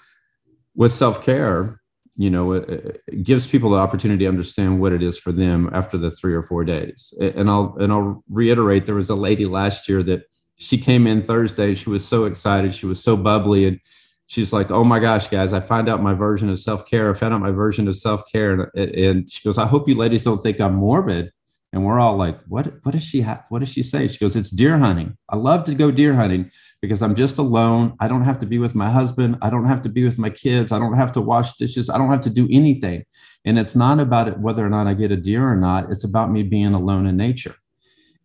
with 0.76 0.94
self-care 0.94 1.82
you 2.18 2.30
know 2.30 2.54
it, 2.54 3.02
gives 3.24 3.48
people 3.48 3.70
the 3.70 3.78
opportunity 3.78 4.26
to 4.26 4.30
understand 4.30 4.80
what 4.80 4.94
it 4.94 5.04
is 5.04 5.18
for 5.18 5.32
them 5.32 5.70
after 5.74 5.98
the 5.98 6.12
three 6.12 6.34
or 6.34 6.42
four 6.42 6.64
days. 6.64 7.14
And 7.20 7.50
i'll 7.50 7.76
and 7.80 7.92
i'll 7.92 8.24
reiterate 8.30 8.86
there 8.86 8.96
was 8.96 9.10
a 9.10 9.16
lady 9.16 9.46
last 9.46 9.90
year 9.90 10.02
that 10.04 10.24
she 10.58 10.78
came 10.78 11.06
in 11.08 11.22
thursday 11.24 11.76
she 11.76 11.90
was 11.90 12.08
so 12.08 12.26
excited 12.26 12.74
she 12.74 12.86
was 12.86 13.04
so 13.04 13.18
bubbly 13.18 13.68
and 13.68 13.80
she's 14.28 14.54
like 14.54 14.72
oh 14.72 14.84
my 14.84 15.00
gosh 15.00 15.28
guys 15.28 15.52
i 15.52 15.60
found 15.60 15.90
out 15.90 16.02
my 16.02 16.14
version 16.14 16.50
of 16.50 16.60
self-care 16.60 17.12
i 17.12 17.14
found 17.14 17.34
out 17.34 17.42
my 17.42 17.52
version 17.52 17.88
of 17.88 17.98
self-care 17.98 18.70
and, 18.74 18.90
and 18.96 19.30
she 19.30 19.44
goes 19.44 19.58
i 19.58 19.66
hope 19.66 19.88
you 19.90 19.96
ladies 19.96 20.24
don't 20.24 20.42
think 20.42 20.62
i'm 20.62 20.74
morbid 20.74 21.32
and 21.76 21.86
we're 21.86 22.00
all 22.00 22.18
like 22.18 22.40
what 22.48 22.74
what 22.82 22.94
does 22.94 23.04
she 23.04 23.22
have 23.22 23.44
what 23.50 23.60
does 23.60 23.70
she 23.70 23.84
say 23.84 24.08
she 24.08 24.18
goes 24.18 24.36
it's 24.36 24.50
deer 24.50 24.80
hunting 24.80 25.16
i 25.30 25.36
love 25.36 25.64
to 25.64 25.76
go 25.76 25.92
deer 25.92 26.16
hunting 26.16 26.50
because 26.88 27.02
I'm 27.02 27.16
just 27.16 27.38
alone. 27.38 27.96
I 28.00 28.08
don't 28.08 28.24
have 28.24 28.40
to 28.40 28.46
be 28.46 28.58
with 28.58 28.76
my 28.76 28.90
husband. 28.90 29.38
I 29.42 29.50
don't 29.50 29.66
have 29.66 29.82
to 29.84 29.90
be 29.90 30.04
with 30.04 30.18
my 30.18 30.30
kids. 30.30 30.72
I 30.72 30.80
don't 30.80 30.96
have 30.96 31.12
to 31.14 31.22
wash 31.22 31.58
dishes. 31.58 31.90
I 31.90 31.98
don't 31.98 32.12
have 32.12 32.22
to 32.22 32.30
do 32.30 32.48
anything. 32.52 33.06
And 33.44 33.58
it's 33.58 33.76
not 33.76 34.00
about 34.00 34.28
it 34.28 34.40
whether 34.40 34.66
or 34.66 34.70
not 34.70 34.88
I 34.88 34.94
get 34.94 35.12
a 35.12 35.18
deer 35.18 35.48
or 35.48 35.56
not. 35.56 35.92
It's 35.92 36.04
about 36.04 36.32
me 36.32 36.44
being 36.44 36.74
alone 36.74 37.06
in 37.08 37.18
nature. 37.18 37.56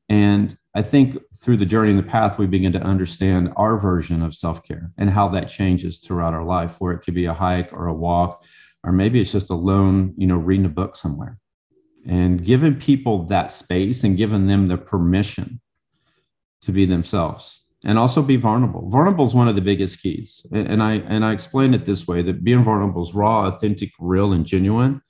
And 0.08 0.56
I 0.74 0.82
think 0.82 1.18
through 1.42 1.56
the 1.56 1.66
journey 1.66 1.90
in 1.92 1.96
the 1.96 2.02
path, 2.02 2.38
we 2.38 2.46
begin 2.46 2.72
to 2.72 2.82
understand 2.82 3.52
our 3.56 3.78
version 3.78 4.22
of 4.22 4.34
self 4.34 4.62
care 4.62 4.90
and 4.98 5.10
how 5.10 5.28
that 5.28 5.48
changes 5.48 5.98
throughout 5.98 6.34
our 6.34 6.44
life, 6.44 6.76
where 6.78 6.92
it 6.92 7.00
could 7.00 7.14
be 7.14 7.26
a 7.26 7.34
hike 7.34 7.72
or 7.72 7.86
a 7.86 7.94
walk, 7.94 8.42
or 8.84 8.92
maybe 8.92 9.20
it's 9.20 9.32
just 9.32 9.50
alone, 9.50 10.14
you 10.16 10.26
know, 10.26 10.36
reading 10.36 10.66
a 10.66 10.70
book 10.70 10.96
somewhere. 10.96 11.38
And 12.06 12.44
giving 12.44 12.76
people 12.76 13.24
that 13.26 13.52
space 13.52 14.04
and 14.04 14.16
giving 14.16 14.46
them 14.46 14.68
the 14.68 14.78
permission 14.78 15.60
to 16.62 16.72
be 16.72 16.86
themselves 16.86 17.60
and 17.84 17.98
also 17.98 18.22
be 18.22 18.36
vulnerable. 18.36 18.88
Vulnerable 18.90 19.26
is 19.26 19.34
one 19.34 19.48
of 19.48 19.54
the 19.54 19.60
biggest 19.60 20.02
keys. 20.02 20.44
And 20.52 20.82
I 20.82 20.94
and 20.94 21.24
I 21.24 21.32
explain 21.32 21.74
it 21.74 21.86
this 21.86 22.06
way 22.06 22.22
that 22.22 22.44
being 22.44 22.62
vulnerable 22.62 23.02
is 23.02 23.14
raw, 23.14 23.46
authentic, 23.46 23.90
real, 23.98 24.32
and 24.32 24.44
genuine. 24.44 25.02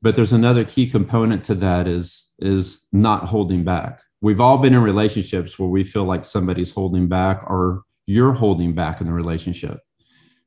But 0.00 0.16
there's 0.16 0.32
another 0.32 0.64
key 0.64 0.88
component 0.88 1.44
to 1.44 1.54
that 1.56 1.86
is 1.86 2.32
is 2.38 2.86
not 2.92 3.26
holding 3.26 3.64
back. 3.64 4.00
We've 4.20 4.40
all 4.40 4.58
been 4.58 4.74
in 4.74 4.82
relationships 4.82 5.58
where 5.58 5.68
we 5.68 5.84
feel 5.84 6.04
like 6.04 6.24
somebody's 6.24 6.72
holding 6.72 7.08
back 7.08 7.42
or 7.46 7.82
you're 8.06 8.32
holding 8.32 8.74
back 8.74 9.00
in 9.00 9.06
the 9.06 9.12
relationship. 9.12 9.80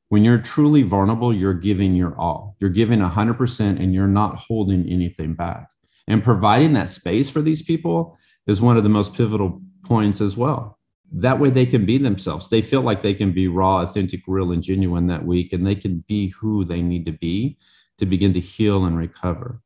When 0.08 0.24
you're 0.24 0.38
truly 0.38 0.82
vulnerable, 0.82 1.34
you're 1.34 1.54
giving 1.54 1.94
your 1.94 2.18
all. 2.18 2.56
You're 2.60 2.70
giving 2.70 3.00
100% 3.00 3.60
and 3.60 3.92
you're 3.92 4.06
not 4.06 4.36
holding 4.36 4.88
anything 4.88 5.34
back. 5.34 5.68
And 6.06 6.22
providing 6.22 6.74
that 6.74 6.90
space 6.90 7.28
for 7.28 7.42
these 7.42 7.62
people 7.62 8.16
is 8.46 8.60
one 8.60 8.76
of 8.76 8.84
the 8.84 8.88
most 8.88 9.14
pivotal 9.14 9.60
points 9.84 10.20
as 10.20 10.36
well 10.36 10.76
that 11.12 11.38
way 11.38 11.50
they 11.50 11.66
can 11.66 11.86
be 11.86 11.98
themselves 11.98 12.48
they 12.48 12.62
feel 12.62 12.80
like 12.82 13.02
they 13.02 13.14
can 13.14 13.32
be 13.32 13.48
raw 13.48 13.82
authentic 13.82 14.20
real 14.26 14.52
and 14.52 14.62
genuine 14.62 15.06
that 15.06 15.24
week 15.24 15.52
and 15.52 15.66
they 15.66 15.74
can 15.74 16.04
be 16.08 16.28
who 16.28 16.64
they 16.64 16.82
need 16.82 17.06
to 17.06 17.12
be 17.12 17.56
to 17.98 18.06
begin 18.06 18.32
to 18.32 18.40
heal 18.40 18.84
and 18.84 18.98
recover 18.98 19.60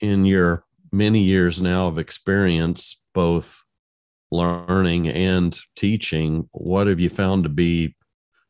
in 0.00 0.24
your 0.24 0.64
many 0.92 1.20
years 1.20 1.60
now 1.60 1.86
of 1.86 1.98
experience 1.98 3.00
both 3.14 3.64
learning 4.34 5.08
and 5.08 5.58
teaching 5.76 6.48
what 6.52 6.86
have 6.86 7.00
you 7.00 7.08
found 7.08 7.44
to 7.44 7.48
be 7.48 7.94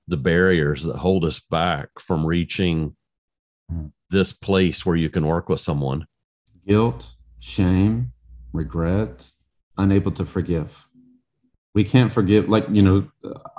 the 0.08 0.16
barriers 0.16 0.82
that 0.82 0.96
hold 0.96 1.24
us 1.24 1.40
back 1.40 1.88
from 1.98 2.26
reaching 2.26 2.94
hmm. 3.70 3.86
this 4.10 4.32
place 4.32 4.84
where 4.84 4.96
you 4.96 5.10
can 5.10 5.26
work 5.26 5.48
with 5.48 5.60
someone 5.60 6.06
guilt 6.66 7.14
shame, 7.44 8.10
regret, 8.54 9.30
unable 9.76 10.10
to 10.10 10.24
forgive. 10.24 10.88
We 11.74 11.84
can't 11.84 12.12
forgive, 12.12 12.48
like, 12.48 12.64
you 12.70 12.80
know, 12.80 13.08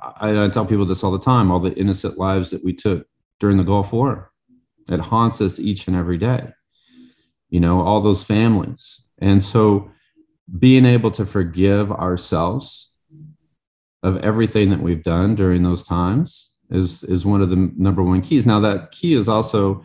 I, 0.01 0.45
I, 0.45 0.49
tell 0.49 0.65
people 0.65 0.85
this 0.85 1.03
all 1.03 1.11
the 1.11 1.19
time 1.19 1.51
all 1.51 1.59
the 1.59 1.73
innocent 1.75 2.17
lives 2.17 2.49
that 2.49 2.63
we 2.63 2.73
took 2.73 3.05
during 3.39 3.57
the 3.57 3.63
Gulf 3.63 3.93
War. 3.93 4.31
It 4.89 4.99
haunts 4.99 5.39
us 5.39 5.59
each 5.59 5.87
and 5.87 5.95
every 5.95 6.17
day, 6.17 6.49
you 7.49 7.59
know, 7.59 7.81
all 7.81 8.01
those 8.01 8.23
families. 8.23 9.05
And 9.19 9.43
so 9.43 9.91
being 10.59 10.85
able 10.85 11.11
to 11.11 11.25
forgive 11.25 11.91
ourselves 11.91 12.91
of 14.03 14.17
everything 14.17 14.69
that 14.69 14.81
we've 14.81 15.03
done 15.03 15.35
during 15.35 15.63
those 15.63 15.83
times 15.83 16.51
is 16.69 17.03
is 17.03 17.25
one 17.25 17.41
of 17.41 17.49
the 17.49 17.71
number 17.77 18.03
one 18.03 18.21
keys. 18.21 18.45
Now 18.45 18.59
that 18.61 18.91
key 18.91 19.13
is 19.13 19.27
also 19.27 19.83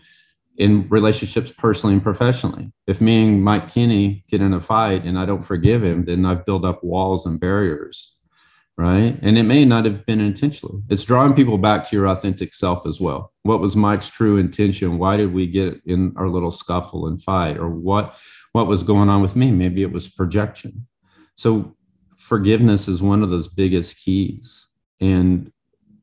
in 0.58 0.86
relationships 0.90 1.50
personally 1.56 1.94
and 1.94 2.02
professionally. 2.02 2.70
If 2.86 3.00
me 3.00 3.24
and 3.24 3.42
Mike 3.42 3.70
Kinney 3.70 4.24
get 4.28 4.42
in 4.42 4.52
a 4.52 4.60
fight 4.60 5.04
and 5.04 5.18
I 5.18 5.24
don't 5.24 5.42
forgive 5.42 5.82
him, 5.82 6.04
then 6.04 6.26
I've 6.26 6.44
built 6.44 6.66
up 6.66 6.84
walls 6.84 7.24
and 7.24 7.40
barriers, 7.40 8.14
right? 8.76 9.18
And 9.22 9.38
it 9.38 9.44
may 9.44 9.64
not 9.64 9.86
have 9.86 10.04
been 10.04 10.20
intentional. 10.20 10.82
It's 10.90 11.04
drawing 11.04 11.32
people 11.32 11.56
back 11.56 11.88
to 11.88 11.96
your 11.96 12.08
authentic 12.08 12.52
self 12.52 12.86
as 12.86 13.00
well. 13.00 13.32
What 13.42 13.60
was 13.60 13.74
Mike's 13.74 14.10
true 14.10 14.36
intention? 14.36 14.98
Why 14.98 15.16
did 15.16 15.32
we 15.32 15.46
get 15.46 15.80
in 15.86 16.12
our 16.16 16.28
little 16.28 16.52
scuffle 16.52 17.06
and 17.06 17.22
fight? 17.22 17.56
Or 17.56 17.70
what 17.70 18.14
what 18.52 18.66
was 18.66 18.82
going 18.82 19.08
on 19.08 19.22
with 19.22 19.36
me? 19.36 19.50
Maybe 19.50 19.82
it 19.82 19.92
was 19.92 20.08
projection. 20.08 20.86
So 21.36 21.76
forgiveness 22.16 22.88
is 22.88 23.02
one 23.02 23.22
of 23.22 23.30
those 23.30 23.48
biggest 23.48 23.98
keys. 23.98 24.66
And 25.00 25.52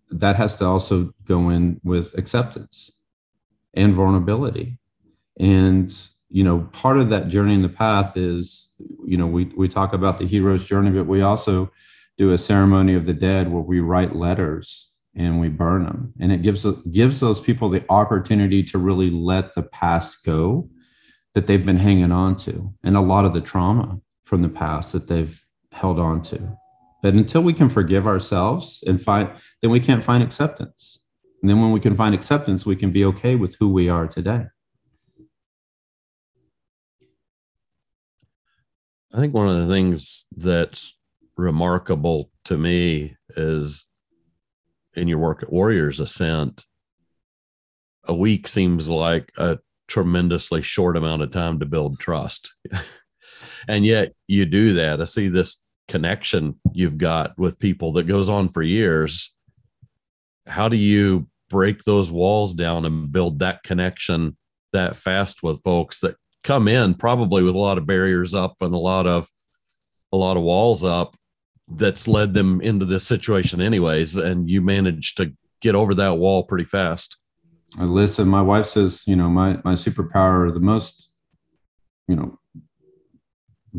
that 0.10 0.36
has 0.36 0.58
to 0.58 0.66
also 0.66 1.14
go 1.26 1.50
in 1.50 1.80
with 1.84 2.18
acceptance 2.18 2.92
and 3.74 3.94
vulnerability. 3.94 4.80
And, 5.40 5.94
you 6.30 6.44
know, 6.44 6.68
part 6.72 6.98
of 6.98 7.10
that 7.10 7.28
journey 7.28 7.54
in 7.54 7.62
the 7.62 7.70
path 7.70 8.16
is, 8.16 8.74
you 9.06 9.18
know, 9.18 9.28
we, 9.28 9.46
we 9.58 9.68
talk 9.68 9.94
about 9.94 10.18
the 10.18 10.26
hero's 10.26 10.66
journey, 10.66 10.92
but 10.92 11.06
we 11.06 11.22
also 11.22 11.72
do 12.18 12.32
a 12.32 12.38
ceremony 12.38 12.96
of 12.96 13.06
the 13.06 13.14
dead 13.14 13.52
where 13.52 13.62
we 13.62 13.80
write 13.80 14.16
letters 14.16 14.92
and 15.16 15.40
we 15.40 15.50
burn 15.50 15.84
them. 15.84 16.14
And 16.20 16.32
it 16.32 16.42
gives, 16.42 16.66
gives 16.92 17.20
those 17.20 17.40
people 17.40 17.70
the 17.70 17.84
opportunity 17.90 18.64
to 18.64 18.78
really 18.78 19.10
let 19.10 19.54
the 19.54 19.64
past 19.64 20.24
go 20.24 20.70
that 21.38 21.46
they've 21.46 21.68
been 21.68 21.78
hanging 21.78 22.12
on 22.12 22.36
to 22.36 22.74
and 22.84 22.98
a 22.98 23.00
lot 23.00 23.24
of 23.24 23.32
the 23.32 23.40
trauma 23.40 24.02
from 24.26 24.42
the 24.42 24.50
past 24.50 24.92
that 24.92 25.08
they've 25.08 25.40
held 25.72 26.00
on 26.00 26.20
to. 26.20 26.58
But 27.04 27.14
until 27.14 27.44
we 27.44 27.54
can 27.54 27.70
forgive 27.70 28.08
ourselves 28.08 28.84
and 28.88 29.00
find, 29.00 29.30
then 29.62 29.70
we 29.70 29.80
can't 29.80 30.04
find 30.04 30.24
acceptance. 30.24 30.98
And 31.44 31.48
then 31.48 31.62
when 31.62 31.72
we 31.72 31.80
can 31.80 31.96
find 31.96 32.16
acceptance, 32.16 32.66
we 32.66 32.76
can 32.76 32.92
be 32.92 33.06
okay 33.06 33.36
with 33.36 33.56
who 33.60 33.72
we 33.72 33.88
are 33.88 34.08
today. 34.08 34.48
I 39.14 39.20
think 39.20 39.36
one 39.36 39.48
of 39.48 39.68
the 39.68 39.72
things 39.72 40.26
that's 40.36 40.98
remarkable 41.36 42.32
to 42.46 42.58
me 42.58 43.16
is 43.36 43.86
in 44.96 45.08
your 45.08 45.20
work 45.20 45.44
at 45.44 45.54
Warriors 45.54 46.00
Ascent, 46.00 46.66
a 48.06 48.16
week 48.16 48.48
seems 48.48 48.90
like 48.90 49.32
a 49.38 49.60
tremendously 49.88 50.62
short 50.62 50.98
amount 50.98 51.22
of 51.22 51.32
time 51.32 51.60
to 51.60 51.66
build 51.66 52.00
trust. 52.00 52.56
and 53.68 53.86
yet 53.86 54.14
you 54.28 54.46
do 54.46 54.74
that. 54.74 55.02
I 55.02 55.06
see 55.06 55.28
this 55.28 55.64
connection 55.88 56.60
you've 56.74 56.98
got 56.98 57.38
with 57.38 57.60
people 57.60 57.94
that 57.94 58.04
goes 58.04 58.30
on 58.30 58.50
for 58.50 58.62
years 58.62 59.34
how 60.48 60.70
do 60.70 60.78
you 60.78 61.28
break 61.50 61.84
those 61.84 62.12
walls 62.12 62.54
down 62.54 62.86
and 62.86 63.12
build 63.12 63.40
that 63.40 63.64
connection 63.64 64.36
that 64.74 64.96
fast 64.96 65.44
with 65.44 65.62
folks 65.64 66.00
that 66.00 66.16
come 66.44 66.68
in 66.68 66.94
probably 66.94 67.44
with 67.44 67.56
a 67.56 67.60
lot 67.60 67.78
of 67.78 67.86
barriers 67.86 68.34
up 68.34 68.56
and 68.62 68.74
a 68.74 68.78
lot 68.78 69.06
of 69.06 69.28
a 70.14 70.18
lot 70.18 70.38
of 70.38 70.44
walls 70.44 70.84
up 70.84 71.16
that's 71.70 72.08
led 72.08 72.34
them 72.34 72.62
into 72.62 72.86
this 72.86 73.06
situation 73.06 73.62
anyways 73.62 74.16
and 74.16 74.50
you 74.50 74.62
manage 74.62 75.16
to 75.16 75.34
get 75.62 75.76
over 75.76 75.94
that 75.94 76.18
wall 76.18 76.44
pretty 76.44 76.66
fast 76.66 77.18
listen 77.78 78.28
my 78.28 78.42
wife 78.42 78.66
says 78.66 79.04
you 79.08 79.16
know 79.16 79.30
my 79.30 79.58
my 79.64 79.74
superpower 79.74 80.52
the 80.54 80.60
most 80.60 81.08
you 82.08 82.16
know, 82.16 82.40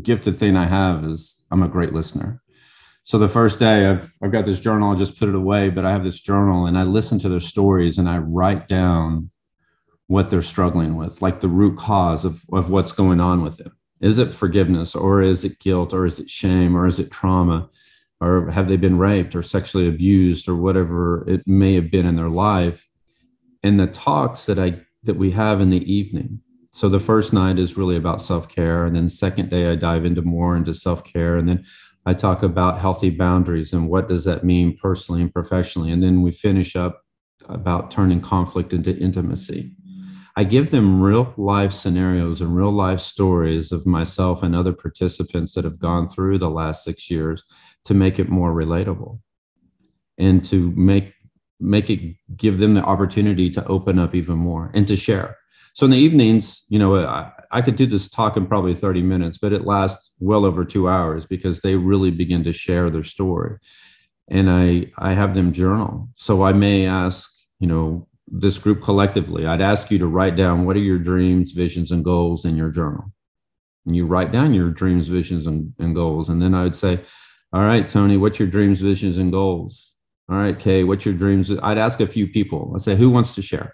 gifted 0.01 0.37
thing 0.37 0.55
I 0.55 0.65
have 0.65 1.03
is 1.03 1.43
I'm 1.51 1.63
a 1.63 1.67
great 1.67 1.93
listener. 1.93 2.41
So 3.03 3.17
the 3.17 3.27
first 3.27 3.59
day 3.59 3.87
I've, 3.87 4.13
I've 4.21 4.31
got 4.31 4.45
this 4.45 4.59
journal, 4.59 4.91
I 4.91 4.95
just 4.95 5.17
put 5.17 5.29
it 5.29 5.35
away, 5.35 5.69
but 5.69 5.83
I 5.83 5.91
have 5.91 6.03
this 6.03 6.21
journal 6.21 6.67
and 6.67 6.77
I 6.77 6.83
listen 6.83 7.17
to 7.19 7.29
their 7.29 7.39
stories 7.39 7.97
and 7.97 8.07
I 8.07 8.19
write 8.19 8.67
down 8.67 9.31
what 10.07 10.29
they're 10.29 10.41
struggling 10.41 10.95
with, 10.95 11.21
like 11.21 11.39
the 11.39 11.47
root 11.47 11.77
cause 11.77 12.23
of, 12.23 12.43
of 12.53 12.69
what's 12.69 12.91
going 12.91 13.19
on 13.19 13.41
with 13.41 13.57
them. 13.57 13.75
Is 13.99 14.19
it 14.19 14.33
forgiveness 14.33 14.95
or 14.95 15.21
is 15.21 15.43
it 15.43 15.59
guilt 15.59 15.93
or 15.93 16.05
is 16.05 16.19
it 16.19 16.29
shame 16.29 16.77
or 16.77 16.85
is 16.85 16.99
it 16.99 17.11
trauma? 17.11 17.69
Or 18.21 18.51
have 18.51 18.67
they 18.67 18.77
been 18.77 18.97
raped 18.97 19.35
or 19.35 19.41
sexually 19.41 19.87
abused 19.87 20.47
or 20.49 20.55
whatever 20.55 21.27
it 21.27 21.47
may 21.47 21.73
have 21.75 21.89
been 21.89 22.05
in 22.05 22.15
their 22.15 22.29
life? 22.29 22.85
And 23.63 23.79
the 23.79 23.87
talks 23.87 24.45
that 24.45 24.59
I 24.59 24.81
that 25.03 25.17
we 25.17 25.31
have 25.31 25.61
in 25.61 25.69
the 25.69 25.91
evening. 25.91 26.41
So 26.71 26.89
the 26.89 26.99
first 26.99 27.33
night 27.33 27.57
is 27.57 27.77
really 27.77 27.95
about 27.95 28.21
self-care. 28.21 28.85
And 28.85 28.95
then 28.95 29.09
second 29.09 29.49
day 29.49 29.71
I 29.71 29.75
dive 29.75 30.05
into 30.05 30.21
more 30.21 30.55
into 30.55 30.73
self-care. 30.73 31.35
And 31.37 31.47
then 31.47 31.65
I 32.05 32.13
talk 32.13 32.43
about 32.43 32.79
healthy 32.79 33.09
boundaries 33.09 33.73
and 33.73 33.89
what 33.89 34.07
does 34.07 34.25
that 34.25 34.43
mean 34.43 34.77
personally 34.77 35.21
and 35.21 35.33
professionally. 35.33 35.91
And 35.91 36.03
then 36.03 36.21
we 36.21 36.31
finish 36.31 36.75
up 36.75 37.01
about 37.47 37.91
turning 37.91 38.21
conflict 38.21 38.73
into 38.73 38.95
intimacy. 38.97 39.73
I 40.35 40.43
give 40.43 40.71
them 40.71 41.01
real 41.01 41.33
life 41.37 41.73
scenarios 41.73 42.39
and 42.39 42.55
real 42.55 42.71
life 42.71 42.99
stories 43.01 43.71
of 43.71 43.85
myself 43.85 44.43
and 44.43 44.55
other 44.55 44.73
participants 44.73 45.53
that 45.53 45.65
have 45.65 45.79
gone 45.79 46.07
through 46.07 46.37
the 46.37 46.49
last 46.49 46.83
six 46.83 47.09
years 47.09 47.43
to 47.85 47.93
make 47.93 48.19
it 48.19 48.29
more 48.29 48.53
relatable 48.53 49.19
and 50.17 50.43
to 50.45 50.71
make 50.77 51.13
make 51.59 51.89
it 51.89 52.15
give 52.37 52.59
them 52.59 52.73
the 52.73 52.83
opportunity 52.83 53.49
to 53.49 53.65
open 53.67 53.99
up 53.99 54.15
even 54.15 54.37
more 54.37 54.71
and 54.73 54.87
to 54.87 54.95
share. 54.95 55.37
So 55.73 55.85
in 55.85 55.91
the 55.91 55.97
evenings, 55.97 56.65
you 56.69 56.79
know, 56.79 56.95
I, 56.97 57.31
I 57.51 57.61
could 57.61 57.75
do 57.75 57.85
this 57.85 58.09
talk 58.09 58.37
in 58.37 58.47
probably 58.47 58.73
30 58.73 59.01
minutes, 59.01 59.37
but 59.37 59.53
it 59.53 59.65
lasts 59.65 60.11
well 60.19 60.45
over 60.45 60.65
two 60.65 60.89
hours 60.89 61.25
because 61.25 61.61
they 61.61 61.75
really 61.75 62.11
begin 62.11 62.43
to 62.43 62.51
share 62.51 62.89
their 62.89 63.03
story. 63.03 63.57
And 64.29 64.49
I 64.49 64.91
I 64.97 65.13
have 65.13 65.33
them 65.33 65.53
journal. 65.53 66.09
So 66.15 66.43
I 66.43 66.53
may 66.53 66.85
ask, 66.85 67.31
you 67.59 67.67
know, 67.67 68.07
this 68.31 68.59
group 68.59 68.83
collectively, 68.83 69.45
I'd 69.45 69.61
ask 69.61 69.89
you 69.89 69.97
to 69.99 70.07
write 70.07 70.35
down 70.35 70.65
what 70.65 70.75
are 70.75 70.79
your 70.81 70.99
dreams, 70.99 71.51
visions, 71.51 71.91
and 71.91 72.05
goals 72.05 72.45
in 72.45 72.55
your 72.55 72.69
journal. 72.69 73.11
And 73.85 73.95
you 73.95 74.05
write 74.05 74.31
down 74.31 74.53
your 74.53 74.69
dreams, 74.69 75.07
visions, 75.07 75.47
and, 75.47 75.73
and 75.79 75.95
goals. 75.95 76.29
And 76.29 76.41
then 76.41 76.53
I 76.53 76.63
would 76.63 76.75
say, 76.75 77.01
All 77.51 77.61
right, 77.61 77.87
Tony, 77.89 78.17
what's 78.17 78.37
your 78.37 78.47
dreams, 78.47 78.81
visions, 78.81 79.17
and 79.17 79.31
goals? 79.31 79.93
All 80.29 80.37
right, 80.37 80.57
Kay, 80.57 80.83
what's 80.83 81.05
your 81.05 81.15
dreams? 81.15 81.51
I'd 81.63 81.77
ask 81.77 81.99
a 81.99 82.07
few 82.07 82.27
people. 82.27 82.71
I'd 82.75 82.81
say, 82.81 82.95
Who 82.95 83.09
wants 83.09 83.35
to 83.35 83.41
share? 83.41 83.73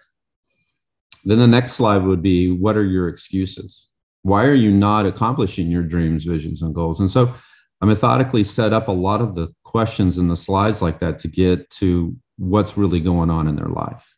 Then 1.26 1.40
the 1.40 1.48
next 1.48 1.74
slide 1.74 2.04
would 2.04 2.22
be, 2.22 2.52
What 2.52 2.78
are 2.78 2.86
your 2.86 3.10
excuses? 3.10 3.90
Why 4.24 4.46
are 4.46 4.56
you 4.56 4.72
not 4.72 5.06
accomplishing 5.06 5.70
your 5.70 5.84
dreams, 5.84 6.24
visions, 6.24 6.62
and 6.62 6.74
goals? 6.74 7.00
And 7.00 7.12
so 7.12 7.34
I 7.82 7.86
methodically 7.86 8.44
set 8.44 8.74
up 8.74 8.88
a 8.88 8.94
lot 8.94 9.22
of 9.22 9.36
the 9.36 9.54
questions 9.64 10.18
in 10.18 10.30
the 10.30 10.38
slides 10.38 10.82
like 10.82 11.00
that 11.00 11.20
to 11.20 11.28
get 11.28 11.70
to 11.70 12.16
what's 12.38 12.78
really 12.78 13.00
going 13.00 13.30
on 13.30 13.48
in 13.48 13.56
their 13.56 13.68
life 13.68 14.16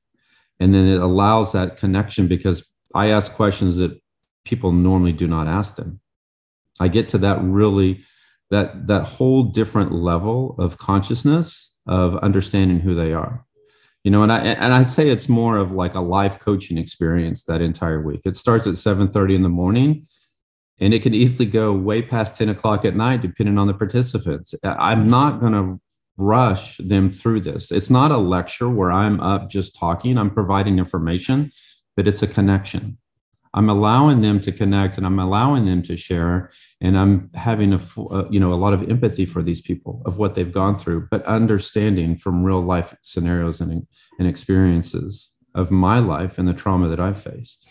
and 0.60 0.74
then 0.74 0.88
it 0.88 1.01
allows 1.01 1.51
that 1.51 1.77
connection 1.77 2.27
because 2.27 2.65
i 2.96 3.08
ask 3.08 3.34
questions 3.34 3.77
that 3.77 4.00
people 4.46 4.72
normally 4.72 5.12
do 5.12 5.27
not 5.27 5.48
ask 5.48 5.75
them 5.75 6.00
i 6.79 6.88
get 6.88 7.08
to 7.08 7.17
that 7.17 7.41
really 7.41 8.03
that 8.50 8.88
that 8.88 9.03
whole 9.03 9.44
different 9.44 9.91
level 9.91 10.56
of 10.60 10.77
consciousness 10.77 11.74
of 11.88 12.15
understanding 12.17 12.79
who 12.79 12.94
they 12.94 13.13
are 13.13 13.46
you 14.03 14.12
know 14.12 14.24
and 14.24 14.32
i 14.32 14.39
and 14.39 14.74
i 14.74 14.84
say 14.84 15.10
it's 15.10 15.29
more 15.29 15.58
of 15.58 15.72
like 15.72 15.96
a 15.96 16.00
life 16.00 16.39
coaching 16.39 16.77
experience 16.77 17.44
that 17.44 17.62
entire 17.62 18.01
week 18.01 18.22
it 18.25 18.36
starts 18.36 18.67
at 18.67 18.74
7.30 18.74 19.36
in 19.36 19.44
the 19.44 19.50
morning 19.50 20.06
and 20.79 20.94
it 20.94 21.01
can 21.01 21.13
easily 21.13 21.46
go 21.46 21.74
way 21.74 22.01
past 22.01 22.38
10 22.38 22.50
o'clock 22.50 22.86
at 22.86 22.96
night 22.96 23.22
depending 23.22 23.58
on 23.58 23.67
the 23.67 23.74
participants 23.74 24.53
i'm 24.63 25.10
not 25.10 25.39
going 25.39 25.53
to 25.53 25.79
rush 26.17 26.77
them 26.77 27.13
through 27.13 27.41
this. 27.41 27.72
It's 27.72 27.89
not 27.89 28.12
a 28.12 28.17
lecture 28.17 28.70
where 28.70 28.91
I'm 28.91 29.20
up 29.22 29.50
just 29.50 29.77
talking, 29.77 30.17
I'm 30.17 30.32
providing 30.32 30.79
information, 30.79 31.51
but 31.96 32.08
it's 32.08 32.23
a 32.23 32.28
connection. 32.28 32.97
I'm 33.53 33.69
allowing 33.69 34.21
them 34.21 34.39
to 34.41 34.51
connect 34.51 34.97
and 34.97 35.05
I'm 35.05 35.19
allowing 35.19 35.65
them 35.65 35.81
to 35.83 35.97
share 35.97 36.51
and 36.81 36.97
I'm 36.97 37.31
having 37.33 37.73
a 37.73 37.81
uh, 37.97 38.27
you 38.29 38.39
know 38.39 38.53
a 38.53 38.55
lot 38.55 38.73
of 38.73 38.89
empathy 38.89 39.25
for 39.25 39.41
these 39.41 39.62
people 39.62 40.01
of 40.05 40.17
what 40.17 40.36
they've 40.36 40.51
gone 40.51 40.77
through 40.77 41.07
but 41.10 41.25
understanding 41.25 42.17
from 42.17 42.43
real 42.43 42.62
life 42.62 42.95
scenarios 43.01 43.62
and, 43.62 43.88
and 44.19 44.27
experiences 44.27 45.31
of 45.55 45.71
my 45.71 45.99
life 45.99 46.38
and 46.38 46.47
the 46.47 46.53
trauma 46.53 46.88
that 46.88 46.99
I've 46.99 47.21
faced. 47.21 47.67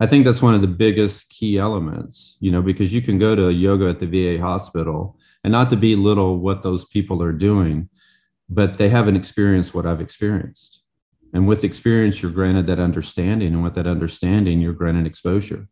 I 0.00 0.06
think 0.06 0.24
that's 0.24 0.42
one 0.42 0.54
of 0.54 0.60
the 0.60 0.66
biggest 0.66 1.30
key 1.30 1.58
elements, 1.58 2.36
you 2.40 2.50
know, 2.50 2.62
because 2.62 2.92
you 2.92 3.00
can 3.00 3.18
go 3.18 3.34
to 3.34 3.50
yoga 3.50 3.88
at 3.88 4.00
the 4.00 4.06
VA 4.06 4.40
hospital 4.40 5.16
and 5.42 5.52
not 5.52 5.70
to 5.70 5.76
belittle 5.76 6.38
what 6.38 6.62
those 6.62 6.84
people 6.84 7.22
are 7.22 7.32
doing, 7.32 7.88
but 8.48 8.78
they 8.78 8.88
haven't 8.88 9.16
experienced 9.16 9.74
what 9.74 9.86
I've 9.86 10.00
experienced. 10.00 10.73
And 11.34 11.46
with 11.46 11.64
experience, 11.64 12.22
you're 12.22 12.30
granted 12.30 12.66
that 12.68 12.78
understanding. 12.78 13.52
And 13.52 13.62
with 13.62 13.74
that 13.74 13.86
understanding, 13.86 14.60
you're 14.60 14.72
granted 14.72 15.06
exposure. 15.06 15.68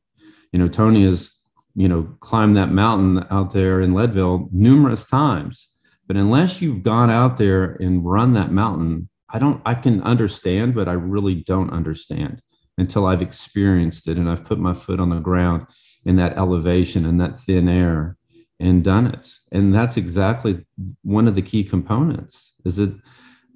You 0.52 0.58
know, 0.58 0.68
Tony 0.68 1.04
has, 1.04 1.32
you 1.74 1.88
know, 1.88 2.14
climbed 2.20 2.56
that 2.56 2.72
mountain 2.72 3.24
out 3.30 3.52
there 3.52 3.80
in 3.80 3.94
Leadville 3.94 4.48
numerous 4.52 5.06
times. 5.06 5.72
But 6.06 6.16
unless 6.16 6.60
you've 6.60 6.82
gone 6.82 7.10
out 7.10 7.38
there 7.38 7.76
and 7.80 8.04
run 8.04 8.34
that 8.34 8.50
mountain, 8.50 9.08
I 9.30 9.38
don't, 9.38 9.62
I 9.64 9.74
can 9.74 10.02
understand, 10.02 10.74
but 10.74 10.88
I 10.88 10.92
really 10.92 11.36
don't 11.36 11.70
understand 11.70 12.42
until 12.76 13.06
I've 13.06 13.22
experienced 13.22 14.08
it 14.08 14.18
and 14.18 14.28
I've 14.28 14.44
put 14.44 14.58
my 14.58 14.74
foot 14.74 15.00
on 15.00 15.10
the 15.10 15.20
ground 15.20 15.66
in 16.04 16.16
that 16.16 16.36
elevation 16.36 17.06
and 17.06 17.20
that 17.20 17.38
thin 17.38 17.68
air 17.68 18.16
and 18.58 18.84
done 18.84 19.06
it 19.06 19.28
and 19.50 19.74
that's 19.74 19.96
exactly 19.96 20.64
one 21.02 21.26
of 21.26 21.34
the 21.34 21.42
key 21.42 21.64
components 21.64 22.52
is 22.64 22.76
that 22.76 22.96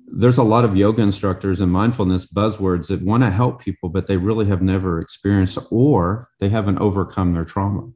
there's 0.09 0.39
a 0.39 0.43
lot 0.43 0.65
of 0.65 0.77
yoga 0.77 1.03
instructors 1.03 1.61
and 1.61 1.73
mindfulness 1.73 2.27
buzzwords 2.27 2.87
that 2.89 3.03
want 3.03 3.23
to 3.23 3.31
help 3.31 3.61
people 3.61 3.89
but 3.89 4.07
they 4.07 4.17
really 4.17 4.47
have 4.47 4.63
never 4.63 5.01
experienced 5.01 5.59
or 5.71 6.29
they 6.41 6.49
haven't 6.49 6.79
overcome 6.79 7.33
their 7.33 7.45
trauma. 7.45 7.91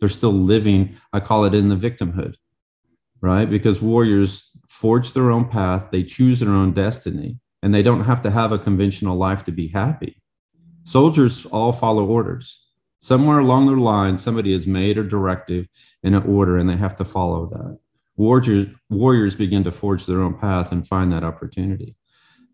They're 0.00 0.08
still 0.08 0.32
living 0.32 0.96
i 1.12 1.20
call 1.20 1.44
it 1.44 1.54
in 1.54 1.68
the 1.68 1.76
victimhood 1.76 2.36
right? 3.20 3.48
Because 3.48 3.80
warriors 3.80 4.50
forge 4.68 5.14
their 5.14 5.30
own 5.30 5.48
path 5.48 5.90
they 5.90 6.02
choose 6.02 6.40
their 6.40 6.50
own 6.50 6.72
destiny 6.72 7.38
and 7.62 7.74
they 7.74 7.82
don't 7.82 8.04
have 8.04 8.20
to 8.22 8.30
have 8.30 8.52
a 8.52 8.58
conventional 8.58 9.16
life 9.16 9.44
to 9.44 9.52
be 9.52 9.68
happy. 9.68 10.20
Soldiers 10.84 11.46
all 11.46 11.72
follow 11.72 12.04
orders. 12.04 12.60
Somewhere 13.00 13.38
along 13.38 13.66
their 13.66 13.78
line 13.78 14.18
somebody 14.18 14.52
has 14.52 14.66
made 14.66 14.98
a 14.98 15.02
directive 15.02 15.68
in 16.02 16.12
an 16.14 16.22
order 16.24 16.58
and 16.58 16.68
they 16.68 16.76
have 16.76 16.96
to 16.98 17.04
follow 17.04 17.46
that 17.46 17.78
warriors 18.16 18.66
warriors 18.90 19.34
begin 19.34 19.64
to 19.64 19.72
forge 19.72 20.06
their 20.06 20.20
own 20.20 20.34
path 20.34 20.72
and 20.72 20.86
find 20.86 21.12
that 21.12 21.24
opportunity. 21.24 21.96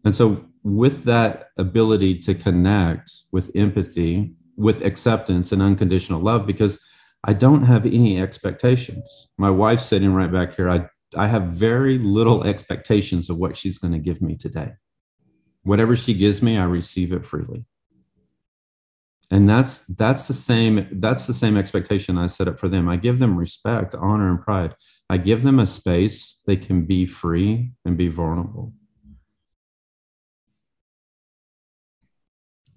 And 0.05 0.15
so 0.15 0.45
with 0.63 1.05
that 1.05 1.49
ability 1.59 2.19
to 2.21 2.35
connect 2.35 3.11
with 3.33 3.51
empathy 3.55 4.35
with 4.57 4.83
acceptance 4.83 5.53
and 5.53 5.63
unconditional 5.63 6.21
love 6.21 6.47
because 6.47 6.79
i 7.25 7.33
don't 7.33 7.65
have 7.65 7.87
any 7.87 8.21
expectations. 8.21 9.29
My 9.39 9.51
wife's 9.51 9.87
sitting 9.87 10.15
right 10.15 10.33
back 10.33 10.55
here. 10.55 10.71
I 10.71 10.89
i 11.17 11.27
have 11.27 11.45
very 11.49 11.99
little 11.99 12.45
expectations 12.45 13.29
of 13.29 13.37
what 13.37 13.57
she's 13.57 13.79
going 13.79 13.93
to 13.93 13.99
give 13.99 14.23
me 14.23 14.37
today. 14.37 14.73
Whatever 15.63 15.97
she 15.97 16.15
gives 16.15 16.41
me 16.43 16.57
i 16.57 16.65
receive 16.65 17.13
it 17.13 17.27
freely. 17.27 17.67
And 19.31 19.49
that's 19.49 19.87
that's 19.87 20.27
the 20.27 20.35
same 20.35 20.89
that's 20.93 21.27
the 21.27 21.35
same 21.35 21.57
expectation 21.57 22.19
i 22.19 22.27
set 22.27 22.49
up 22.49 22.59
for 22.59 22.69
them. 22.69 22.89
I 22.89 22.97
give 22.97 23.19
them 23.19 23.37
respect 23.37 23.95
honor 23.95 24.31
and 24.31 24.41
pride 24.41 24.75
i 25.11 25.17
give 25.17 25.43
them 25.43 25.59
a 25.59 25.67
space 25.67 26.39
they 26.47 26.57
can 26.57 26.85
be 26.85 27.05
free 27.05 27.73
and 27.85 27.97
be 27.97 28.09
vulnerable 28.09 28.73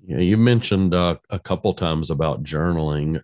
yeah 0.05 0.17
you 0.17 0.37
mentioned 0.37 0.93
uh, 0.93 1.15
a 1.29 1.39
couple 1.39 1.73
times 1.73 2.11
about 2.11 2.43
journaling 2.43 3.21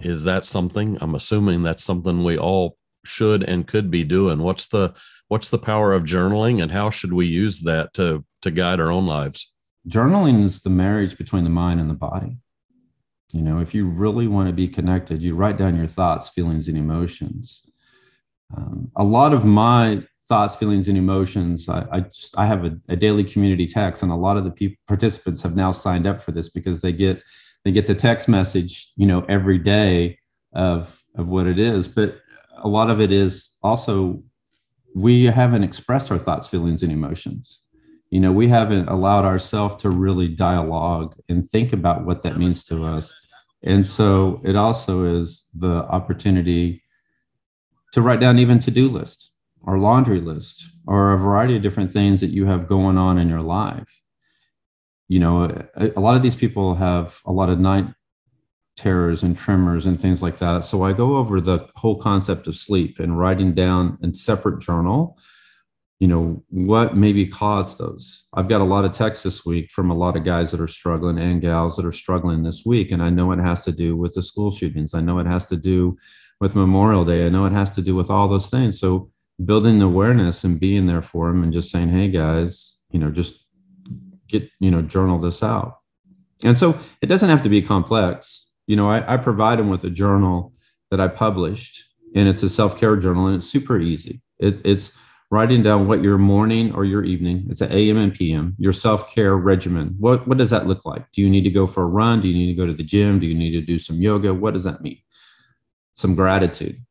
is 0.00 0.24
that 0.24 0.44
something 0.44 0.96
i'm 1.00 1.14
assuming 1.14 1.62
that's 1.62 1.84
something 1.84 2.24
we 2.24 2.38
all 2.38 2.76
should 3.04 3.42
and 3.42 3.66
could 3.66 3.90
be 3.90 4.04
doing 4.04 4.38
what's 4.38 4.66
the 4.68 4.94
what's 5.28 5.48
the 5.48 5.58
power 5.58 5.92
of 5.92 6.04
journaling 6.04 6.62
and 6.62 6.70
how 6.70 6.88
should 6.88 7.12
we 7.12 7.26
use 7.26 7.60
that 7.60 7.92
to 7.92 8.24
to 8.40 8.50
guide 8.50 8.80
our 8.80 8.90
own 8.90 9.06
lives 9.06 9.52
journaling 9.88 10.44
is 10.44 10.62
the 10.62 10.70
marriage 10.70 11.18
between 11.18 11.44
the 11.44 11.50
mind 11.50 11.80
and 11.80 11.90
the 11.90 11.94
body. 11.94 12.38
You 13.32 13.42
know, 13.42 13.60
if 13.60 13.74
you 13.74 13.86
really 13.86 14.28
want 14.28 14.48
to 14.48 14.52
be 14.52 14.68
connected, 14.68 15.22
you 15.22 15.34
write 15.34 15.56
down 15.56 15.76
your 15.76 15.86
thoughts, 15.86 16.28
feelings, 16.28 16.68
and 16.68 16.76
emotions. 16.76 17.62
Um, 18.56 18.90
a 18.96 19.04
lot 19.04 19.32
of 19.32 19.44
my 19.44 20.02
thoughts, 20.28 20.56
feelings, 20.56 20.88
and 20.88 20.98
emotions, 20.98 21.68
I, 21.68 21.86
I, 21.90 22.00
just, 22.00 22.36
I 22.38 22.46
have 22.46 22.64
a, 22.64 22.78
a, 22.88 22.96
daily 22.96 23.24
community 23.24 23.66
text, 23.66 24.02
and 24.02 24.12
a 24.12 24.16
lot 24.16 24.36
of 24.36 24.44
the 24.44 24.76
participants 24.86 25.42
have 25.42 25.56
now 25.56 25.72
signed 25.72 26.06
up 26.06 26.22
for 26.22 26.32
this 26.32 26.48
because 26.48 26.80
they 26.80 26.92
get 26.92 27.22
they 27.64 27.70
get 27.70 27.86
the 27.86 27.94
text 27.94 28.28
message, 28.28 28.92
you 28.96 29.06
know, 29.06 29.24
every 29.28 29.58
day 29.58 30.18
of 30.52 31.02
of 31.16 31.28
what 31.28 31.46
it 31.46 31.58
is. 31.58 31.88
But 31.88 32.18
a 32.58 32.68
lot 32.68 32.90
of 32.90 33.00
it 33.00 33.12
is 33.12 33.50
also 33.62 34.22
we 34.94 35.24
haven't 35.24 35.64
expressed 35.64 36.10
our 36.10 36.18
thoughts, 36.18 36.48
feelings, 36.48 36.82
and 36.82 36.92
emotions 36.92 37.60
you 38.10 38.20
know 38.20 38.30
we 38.30 38.46
haven't 38.46 38.88
allowed 38.88 39.24
ourselves 39.24 39.82
to 39.82 39.88
really 39.88 40.28
dialogue 40.28 41.16
and 41.30 41.48
think 41.48 41.72
about 41.72 42.04
what 42.04 42.22
that 42.22 42.36
means 42.36 42.62
to 42.62 42.84
us 42.84 43.14
And 43.62 43.86
so 43.86 44.40
it 44.44 44.56
also 44.56 45.04
is 45.04 45.46
the 45.54 45.84
opportunity 45.84 46.81
to 47.92 48.02
write 48.02 48.20
down 48.20 48.38
even 48.38 48.58
to-do 48.58 48.88
lists 48.88 49.30
or 49.62 49.78
laundry 49.78 50.20
list 50.20 50.64
or 50.86 51.12
a 51.12 51.18
variety 51.18 51.56
of 51.56 51.62
different 51.62 51.92
things 51.92 52.20
that 52.20 52.30
you 52.30 52.46
have 52.46 52.68
going 52.68 52.98
on 52.98 53.18
in 53.18 53.28
your 53.28 53.42
life. 53.42 54.00
You 55.08 55.20
know, 55.20 55.44
a, 55.76 55.90
a 55.96 56.00
lot 56.00 56.16
of 56.16 56.22
these 56.22 56.36
people 56.36 56.74
have 56.74 57.20
a 57.24 57.32
lot 57.32 57.48
of 57.48 57.60
night 57.60 57.86
terrors 58.76 59.22
and 59.22 59.36
tremors 59.36 59.84
and 59.84 60.00
things 60.00 60.22
like 60.22 60.38
that. 60.38 60.64
So 60.64 60.82
I 60.82 60.92
go 60.92 61.16
over 61.16 61.40
the 61.40 61.68
whole 61.76 61.96
concept 61.96 62.46
of 62.46 62.56
sleep 62.56 62.98
and 62.98 63.18
writing 63.18 63.52
down 63.52 63.98
in 64.02 64.14
separate 64.14 64.60
journal, 64.60 65.18
you 66.00 66.08
know, 66.08 66.42
what 66.48 66.96
maybe 66.96 67.26
caused 67.26 67.78
those. 67.78 68.24
I've 68.32 68.48
got 68.48 68.62
a 68.62 68.64
lot 68.64 68.86
of 68.86 68.92
texts 68.92 69.22
this 69.22 69.44
week 69.44 69.70
from 69.70 69.90
a 69.90 69.94
lot 69.94 70.16
of 70.16 70.24
guys 70.24 70.50
that 70.50 70.60
are 70.60 70.66
struggling 70.66 71.18
and 71.18 71.42
gals 71.42 71.76
that 71.76 71.84
are 71.84 71.92
struggling 71.92 72.42
this 72.42 72.64
week. 72.64 72.90
And 72.90 73.02
I 73.02 73.10
know 73.10 73.30
it 73.32 73.38
has 73.38 73.64
to 73.66 73.72
do 73.72 73.96
with 73.96 74.14
the 74.14 74.22
school 74.22 74.50
shootings. 74.50 74.94
I 74.94 75.02
know 75.02 75.18
it 75.18 75.26
has 75.26 75.46
to 75.48 75.56
do 75.56 75.98
with 76.42 76.54
Memorial 76.54 77.04
Day. 77.04 77.24
I 77.24 77.30
know 77.30 77.46
it 77.46 77.52
has 77.52 77.72
to 77.76 77.82
do 77.82 77.94
with 77.94 78.10
all 78.10 78.28
those 78.28 78.50
things. 78.50 78.78
So 78.78 79.10
building 79.42 79.80
awareness 79.80 80.44
and 80.44 80.60
being 80.60 80.86
there 80.86 81.02
for 81.02 81.28
them 81.28 81.42
and 81.42 81.52
just 81.52 81.70
saying, 81.70 81.88
hey 81.88 82.08
guys, 82.08 82.78
you 82.90 82.98
know, 82.98 83.10
just 83.10 83.46
get, 84.28 84.50
you 84.60 84.70
know, 84.70 84.82
journal 84.82 85.18
this 85.18 85.42
out. 85.42 85.78
And 86.44 86.58
so 86.58 86.78
it 87.00 87.06
doesn't 87.06 87.30
have 87.30 87.42
to 87.44 87.48
be 87.48 87.62
complex 87.62 88.42
you 88.66 88.76
know, 88.76 88.88
I, 88.88 89.14
I 89.14 89.16
provide 89.16 89.58
them 89.58 89.68
with 89.68 89.84
a 89.84 89.90
journal 89.90 90.52
that 90.90 91.00
I 91.00 91.08
published, 91.08 91.84
and 92.14 92.28
it's 92.28 92.42
a 92.42 92.50
self 92.50 92.78
care 92.78 92.96
journal, 92.96 93.26
and 93.26 93.36
it's 93.36 93.46
super 93.48 93.78
easy. 93.78 94.22
It, 94.38 94.60
it's 94.64 94.92
writing 95.30 95.62
down 95.62 95.88
what 95.88 96.02
your 96.02 96.18
morning 96.18 96.74
or 96.74 96.84
your 96.84 97.04
evening, 97.04 97.46
it's 97.48 97.60
an 97.60 97.72
AM 97.72 97.96
and 97.96 98.14
PM, 98.14 98.54
your 98.58 98.72
self 98.72 99.12
care 99.12 99.36
regimen. 99.36 99.94
What, 99.98 100.28
what 100.28 100.38
does 100.38 100.50
that 100.50 100.66
look 100.66 100.84
like? 100.84 101.10
Do 101.12 101.22
you 101.22 101.30
need 101.30 101.44
to 101.44 101.50
go 101.50 101.66
for 101.66 101.82
a 101.82 101.86
run? 101.86 102.20
Do 102.20 102.28
you 102.28 102.34
need 102.34 102.54
to 102.54 102.60
go 102.60 102.66
to 102.66 102.74
the 102.74 102.82
gym? 102.82 103.18
Do 103.18 103.26
you 103.26 103.34
need 103.34 103.52
to 103.52 103.60
do 103.60 103.78
some 103.78 103.96
yoga? 103.96 104.32
What 104.32 104.54
does 104.54 104.64
that 104.64 104.82
mean? 104.82 104.98
Some 106.02 106.16
gratitude. 106.16 106.84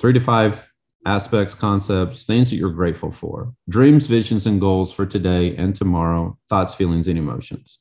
Three 0.00 0.12
to 0.12 0.20
five 0.20 0.70
aspects, 1.04 1.56
concepts, 1.56 2.22
things 2.22 2.50
that 2.50 2.56
you're 2.56 2.70
grateful 2.70 3.10
for, 3.10 3.52
dreams, 3.68 4.06
visions, 4.06 4.46
and 4.46 4.60
goals 4.60 4.92
for 4.92 5.04
today 5.06 5.56
and 5.56 5.74
tomorrow, 5.74 6.38
thoughts, 6.48 6.72
feelings, 6.72 7.08
and 7.08 7.18
emotions. 7.18 7.80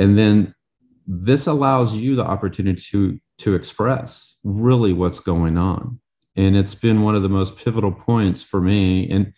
And 0.00 0.18
then 0.18 0.52
this 1.06 1.46
allows 1.46 1.94
you 1.94 2.16
the 2.16 2.24
opportunity 2.24 2.82
to 2.90 3.20
to 3.38 3.54
express 3.54 4.34
really 4.42 4.92
what's 4.92 5.20
going 5.20 5.56
on. 5.56 6.00
And 6.34 6.56
it's 6.56 6.74
been 6.74 7.02
one 7.02 7.14
of 7.14 7.22
the 7.22 7.28
most 7.28 7.56
pivotal 7.56 7.92
points 7.92 8.42
for 8.42 8.60
me 8.60 9.02
in 9.02 9.32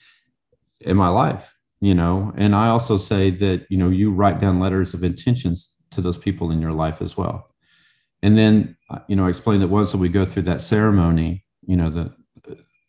in 0.80 0.96
my 0.96 1.10
life 1.10 1.54
you 1.80 1.94
know? 1.94 2.32
And 2.34 2.54
i 2.54 2.68
also 2.68 2.96
say 2.96 3.28
that 3.30 3.66
you 3.68 3.76
know 3.76 3.90
you 3.90 4.10
write 4.10 4.40
down 4.40 4.58
letters 4.58 4.94
of 4.94 5.04
intentions 5.04 5.74
to 5.90 6.00
those 6.00 6.16
people 6.16 6.50
in 6.50 6.62
your 6.62 6.72
life 6.72 7.02
as 7.02 7.14
well 7.14 7.53
and 8.24 8.36
then 8.36 8.76
uh, 8.90 8.98
you 9.08 9.14
know 9.14 9.26
i 9.26 9.28
explained 9.28 9.62
that 9.62 9.68
once 9.68 9.94
we 9.94 10.08
go 10.08 10.24
through 10.26 10.42
that 10.42 10.60
ceremony 10.60 11.44
you 11.66 11.76
know 11.76 11.90
that 11.90 12.10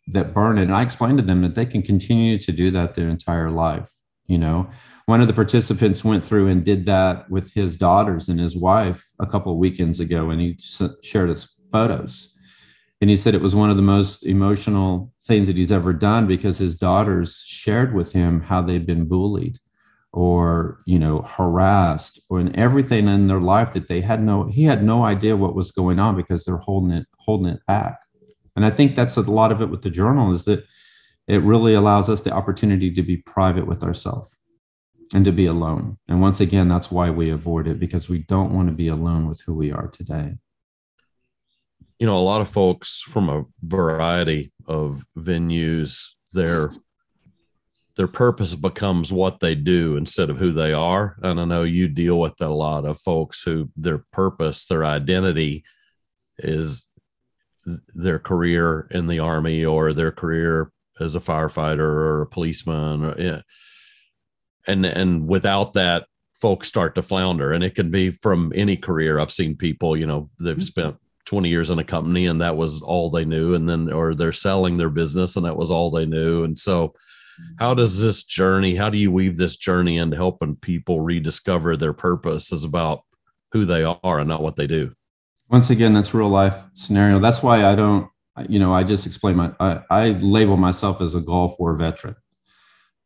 that 0.07 0.33
burn 0.33 0.57
it. 0.57 0.63
And 0.63 0.75
i 0.75 0.81
explained 0.81 1.19
to 1.19 1.23
them 1.23 1.41
that 1.43 1.55
they 1.55 1.65
can 1.65 1.83
continue 1.83 2.39
to 2.39 2.51
do 2.51 2.71
that 2.71 2.95
their 2.95 3.09
entire 3.09 3.51
life 3.51 3.95
you 4.27 4.37
know. 4.37 4.69
One 5.05 5.21
of 5.21 5.27
the 5.27 5.33
participants 5.33 6.03
went 6.03 6.25
through 6.25 6.47
and 6.47 6.63
did 6.63 6.85
that 6.87 7.29
with 7.29 7.53
his 7.53 7.77
daughters 7.77 8.27
and 8.27 8.39
his 8.39 8.57
wife 8.57 9.05
a 9.19 9.27
couple 9.27 9.51
of 9.51 9.59
weekends 9.59 9.99
ago 9.99 10.29
and 10.29 10.41
he 10.41 10.57
shared 11.03 11.29
his 11.29 11.53
photos. 11.71 12.33
And 13.01 13.09
he 13.09 13.17
said 13.17 13.35
it 13.35 13.41
was 13.41 13.55
one 13.55 13.69
of 13.69 13.75
the 13.75 13.83
most 13.83 14.25
emotional 14.25 15.13
things 15.21 15.47
that 15.47 15.57
he's 15.57 15.71
ever 15.71 15.93
done 15.93 16.25
because 16.25 16.57
his 16.57 16.77
daughters 16.77 17.43
shared 17.45 17.93
with 17.93 18.13
him 18.13 18.41
how 18.41 18.61
they've 18.61 18.85
been 18.85 19.05
bullied 19.05 19.59
or 20.15 20.79
you 20.85 20.97
know 20.97 21.21
harassed 21.21 22.21
or 22.29 22.39
in 22.39 22.55
everything 22.57 23.07
in 23.07 23.27
their 23.27 23.41
life 23.41 23.73
that 23.73 23.87
they 23.87 24.01
had 24.01 24.23
no 24.23 24.45
he 24.45 24.63
had 24.63 24.83
no 24.83 25.03
idea 25.03 25.35
what 25.35 25.55
was 25.55 25.71
going 25.71 25.99
on 25.99 26.15
because 26.15 26.45
they're 26.45 26.57
holding 26.57 26.91
it 26.91 27.05
holding 27.17 27.51
it 27.51 27.59
back 27.67 27.99
and 28.55 28.65
i 28.65 28.69
think 28.69 28.95
that's 28.95 29.17
a 29.17 29.21
lot 29.21 29.51
of 29.51 29.61
it 29.61 29.69
with 29.69 29.81
the 29.81 29.89
journal 29.89 30.31
is 30.31 30.45
that 30.45 30.63
it 31.27 31.41
really 31.41 31.73
allows 31.73 32.09
us 32.09 32.21
the 32.21 32.31
opportunity 32.31 32.93
to 32.93 33.01
be 33.01 33.17
private 33.17 33.67
with 33.67 33.83
ourselves 33.83 34.35
and 35.13 35.25
to 35.25 35.31
be 35.31 35.45
alone. 35.45 35.97
And 36.07 36.21
once 36.21 36.39
again, 36.39 36.67
that's 36.67 36.91
why 36.91 37.09
we 37.09 37.29
avoid 37.29 37.67
it 37.67 37.79
because 37.79 38.09
we 38.09 38.19
don't 38.19 38.53
want 38.53 38.69
to 38.69 38.75
be 38.75 38.87
alone 38.87 39.27
with 39.27 39.41
who 39.45 39.53
we 39.53 39.71
are 39.71 39.87
today. 39.87 40.35
You 41.99 42.07
know, 42.07 42.17
a 42.17 42.19
lot 42.19 42.41
of 42.41 42.49
folks 42.49 43.01
from 43.01 43.29
a 43.29 43.45
variety 43.63 44.51
of 44.67 45.05
venues, 45.17 46.09
their 46.33 46.71
their 47.97 48.07
purpose 48.07 48.55
becomes 48.55 49.11
what 49.11 49.39
they 49.39 49.55
do 49.55 49.95
instead 49.95 50.29
of 50.29 50.37
who 50.37 50.51
they 50.51 50.73
are. 50.73 51.15
And 51.23 51.39
I 51.39 51.45
know 51.45 51.63
you 51.63 51.87
deal 51.87 52.19
with 52.19 52.41
a 52.41 52.49
lot 52.49 52.85
of 52.85 52.99
folks 52.99 53.41
who 53.41 53.69
their 53.77 53.99
purpose, 54.11 54.65
their 54.65 54.85
identity 54.85 55.63
is 56.37 56.87
their 57.93 58.19
career 58.19 58.87
in 58.91 59.07
the 59.07 59.19
army 59.19 59.63
or 59.65 59.93
their 59.93 60.11
career 60.11 60.71
as 60.99 61.15
a 61.15 61.19
firefighter 61.19 61.79
or 61.79 62.21
a 62.21 62.27
policeman 62.27 63.05
or 63.05 63.19
yeah. 63.19 63.41
and 64.67 64.85
and 64.85 65.27
without 65.27 65.73
that 65.73 66.05
folks 66.33 66.67
start 66.67 66.95
to 66.95 67.01
flounder 67.01 67.51
and 67.51 67.63
it 67.63 67.75
can 67.75 67.89
be 67.89 68.11
from 68.11 68.51
any 68.55 68.77
career 68.77 69.19
i've 69.19 69.31
seen 69.31 69.55
people 69.55 69.97
you 69.97 70.05
know 70.05 70.29
they've 70.39 70.57
mm-hmm. 70.57 70.63
spent 70.63 70.95
20 71.25 71.49
years 71.49 71.69
in 71.69 71.79
a 71.79 71.83
company 71.83 72.27
and 72.27 72.39
that 72.39 72.55
was 72.55 72.81
all 72.81 73.09
they 73.09 73.25
knew 73.25 73.55
and 73.55 73.67
then 73.67 73.91
or 73.91 74.13
they're 74.13 74.31
selling 74.31 74.77
their 74.77 74.89
business 74.89 75.35
and 75.35 75.45
that 75.45 75.57
was 75.57 75.71
all 75.71 75.89
they 75.89 76.05
knew 76.05 76.43
and 76.43 76.57
so 76.57 76.93
how 77.59 77.73
does 77.73 77.99
this 77.99 78.23
journey 78.23 78.75
how 78.75 78.89
do 78.89 78.97
you 78.97 79.11
weave 79.11 79.37
this 79.37 79.55
journey 79.55 79.97
into 79.97 80.15
helping 80.15 80.55
people 80.55 81.01
rediscover 81.01 81.75
their 81.75 81.93
purpose 81.93 82.51
is 82.51 82.63
about 82.63 83.01
who 83.51 83.65
they 83.65 83.83
are 83.83 84.19
and 84.19 84.27
not 84.29 84.41
what 84.41 84.55
they 84.55 84.67
do 84.67 84.93
once 85.49 85.69
again 85.69 85.93
that's 85.93 86.13
real 86.13 86.29
life 86.29 86.55
scenario 86.73 87.19
that's 87.19 87.43
why 87.43 87.65
i 87.65 87.75
don't 87.75 88.09
you 88.49 88.59
know, 88.59 88.73
I 88.73 88.83
just 88.83 89.05
explain 89.05 89.35
my, 89.35 89.51
I, 89.59 89.81
I 89.89 90.09
label 90.11 90.57
myself 90.57 91.01
as 91.01 91.15
a 91.15 91.21
Gulf 91.21 91.55
War 91.59 91.75
veteran. 91.75 92.15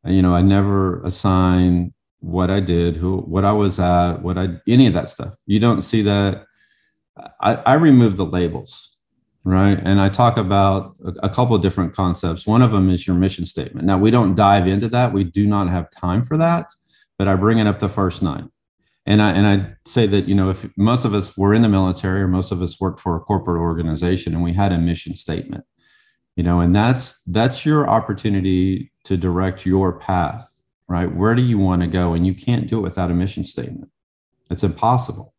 You 0.06 0.22
know, 0.22 0.34
I 0.34 0.42
never 0.42 1.04
assign 1.04 1.94
what 2.20 2.50
I 2.50 2.60
did, 2.60 2.96
who, 2.96 3.18
what 3.18 3.46
I 3.46 3.52
was 3.52 3.80
at, 3.80 4.22
what 4.22 4.38
I, 4.38 4.60
any 4.68 4.88
of 4.88 4.94
that 4.94 5.10
stuff. 5.10 5.36
You 5.46 5.60
don't 5.60 5.82
see 5.82 6.02
that. 6.04 6.46
I, 7.42 7.56
I 7.56 7.74
remove 7.74 8.18
the 8.18 8.26
labels, 8.26 8.98
right? 9.50 9.80
And 9.84 10.00
I 10.00 10.10
talk 10.10 10.38
about 10.38 10.96
a, 11.22 11.30
couple 11.30 11.56
of 11.56 11.62
different 11.62 11.94
concepts. 11.94 12.46
One 12.46 12.62
of 12.62 12.72
them 12.72 12.90
is 12.90 13.08
your 13.08 13.16
mission 13.16 13.46
statement. 13.46 13.86
Now, 13.86 13.98
we 13.98 14.12
don't 14.12 14.36
dive 14.36 14.68
into 14.68 14.88
that. 14.90 15.14
We 15.14 15.24
do 15.24 15.48
not 15.48 15.70
have 15.70 15.90
time 15.92 16.24
for 16.24 16.38
that, 16.38 16.74
but 17.18 17.28
I 17.28 17.36
bring 17.36 17.58
it 17.60 17.68
up 17.68 17.80
the 17.80 17.90
first 17.90 18.22
night 18.22 18.46
and 19.10 19.24
I 19.24 19.32
and 19.32 19.48
I 19.48 19.76
say 19.86 20.06
that 20.08 20.28
you 20.28 20.36
know 20.36 20.52
if 20.52 20.68
most 20.78 21.04
of 21.04 21.14
us 21.16 21.36
were 21.36 21.54
in 21.54 21.64
the 21.64 21.68
military 21.68 22.22
or 22.22 22.28
most 22.28 22.52
of 22.52 22.62
us 22.62 22.80
worked 22.80 23.00
for 23.00 23.16
a 23.16 23.20
corporate 23.20 23.60
organization 23.60 24.34
and 24.34 24.44
we 24.44 24.54
had 24.54 24.72
a 24.72 24.78
mission 24.78 25.16
statement, 25.16 25.66
you 26.36 26.44
know, 26.44 26.60
and 26.60 26.76
that's 26.76 27.20
that's 27.26 27.66
your 27.66 27.90
opportunity 27.90 28.92
to 29.06 29.18
direct 29.18 29.66
your 29.66 29.94
path, 29.94 30.54
right? 30.88 31.14
Where 31.14 31.34
do 31.34 31.42
you 31.42 31.58
want 31.58 31.82
to 31.82 31.88
go? 31.88 32.14
And 32.14 32.28
you 32.28 32.36
can't 32.36 32.68
do 32.68 32.78
it 32.78 32.84
without 32.84 33.10
a 33.10 33.16
mission 33.16 33.46
statement. 33.46 33.90
It's 34.52 34.64
impossible. 34.64 35.34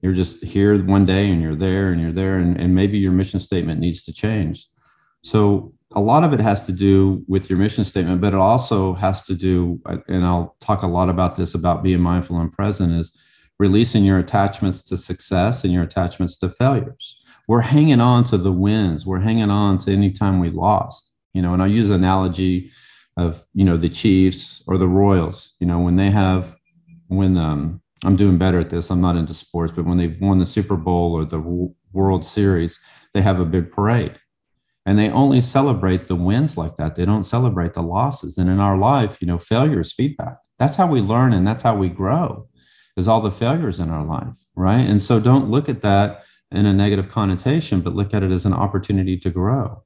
You're 0.00 0.12
just 0.12 0.44
here 0.44 0.78
one 0.84 1.06
day 1.06 1.30
and 1.30 1.42
you're 1.42 1.56
there 1.56 1.90
and 1.90 2.00
you're 2.00 2.12
there, 2.12 2.36
and, 2.38 2.56
and 2.56 2.74
maybe 2.74 2.98
your 2.98 3.12
mission 3.12 3.40
statement 3.40 3.80
needs 3.80 4.04
to 4.04 4.12
change. 4.12 4.66
So 5.22 5.72
a 5.92 6.00
lot 6.00 6.22
of 6.22 6.32
it 6.32 6.40
has 6.40 6.66
to 6.66 6.72
do 6.72 7.24
with 7.26 7.50
your 7.50 7.58
mission 7.58 7.84
statement, 7.84 8.20
but 8.20 8.34
it 8.34 8.38
also 8.38 8.94
has 8.94 9.24
to 9.24 9.34
do, 9.34 9.80
and 10.06 10.24
I'll 10.24 10.56
talk 10.60 10.82
a 10.82 10.86
lot 10.86 11.08
about 11.08 11.34
this 11.36 11.54
about 11.54 11.82
being 11.82 12.00
mindful 12.00 12.38
and 12.38 12.52
present, 12.52 12.92
is 12.92 13.16
releasing 13.58 14.04
your 14.04 14.18
attachments 14.18 14.84
to 14.84 14.96
success 14.96 15.64
and 15.64 15.72
your 15.72 15.82
attachments 15.82 16.38
to 16.38 16.50
failures. 16.50 17.20
We're 17.48 17.62
hanging 17.62 18.00
on 18.00 18.24
to 18.24 18.36
the 18.36 18.52
wins. 18.52 19.06
We're 19.06 19.20
hanging 19.20 19.50
on 19.50 19.78
to 19.78 19.92
any 19.92 20.12
time 20.12 20.38
we 20.38 20.50
lost. 20.50 21.10
You 21.32 21.42
know, 21.42 21.54
and 21.54 21.62
I'll 21.62 21.68
use 21.68 21.90
analogy 21.90 22.70
of, 23.16 23.44
you 23.54 23.64
know, 23.64 23.76
the 23.76 23.88
Chiefs 23.88 24.62
or 24.66 24.78
the 24.78 24.86
Royals, 24.86 25.54
you 25.58 25.66
know, 25.66 25.80
when 25.80 25.96
they 25.96 26.10
have, 26.10 26.54
when 27.08 27.36
um, 27.36 27.80
I'm 28.04 28.16
doing 28.16 28.38
better 28.38 28.60
at 28.60 28.70
this, 28.70 28.90
I'm 28.90 29.00
not 29.00 29.16
into 29.16 29.34
sports, 29.34 29.72
but 29.74 29.84
when 29.84 29.98
they've 29.98 30.20
won 30.20 30.38
the 30.38 30.46
Super 30.46 30.76
Bowl 30.76 31.12
or 31.12 31.24
the 31.24 31.74
World 31.92 32.24
Series, 32.24 32.78
they 33.14 33.22
have 33.22 33.40
a 33.40 33.44
big 33.44 33.72
parade. 33.72 34.18
And 34.86 34.98
they 34.98 35.10
only 35.10 35.40
celebrate 35.40 36.08
the 36.08 36.14
wins 36.14 36.56
like 36.56 36.76
that. 36.78 36.96
They 36.96 37.04
don't 37.04 37.24
celebrate 37.24 37.74
the 37.74 37.82
losses. 37.82 38.38
And 38.38 38.48
in 38.48 38.60
our 38.60 38.76
life 38.76 39.18
you 39.20 39.26
know 39.26 39.38
failure 39.38 39.80
is 39.80 39.92
feedback. 39.92 40.38
That's 40.58 40.76
how 40.76 40.86
we 40.86 41.00
learn 41.00 41.32
and 41.32 41.46
that's 41.46 41.62
how 41.62 41.76
we 41.76 41.88
grow 41.88 42.48
is 42.96 43.06
all 43.06 43.20
the 43.20 43.30
failures 43.30 43.78
in 43.78 43.90
our 43.90 44.04
life 44.04 44.34
right? 44.56 44.80
And 44.80 45.00
so 45.00 45.20
don't 45.20 45.50
look 45.50 45.68
at 45.68 45.82
that 45.82 46.24
in 46.50 46.66
a 46.66 46.72
negative 46.72 47.10
connotation 47.10 47.80
but 47.80 47.94
look 47.94 48.14
at 48.14 48.22
it 48.22 48.32
as 48.32 48.46
an 48.46 48.54
opportunity 48.54 49.18
to 49.18 49.30
grow. 49.30 49.84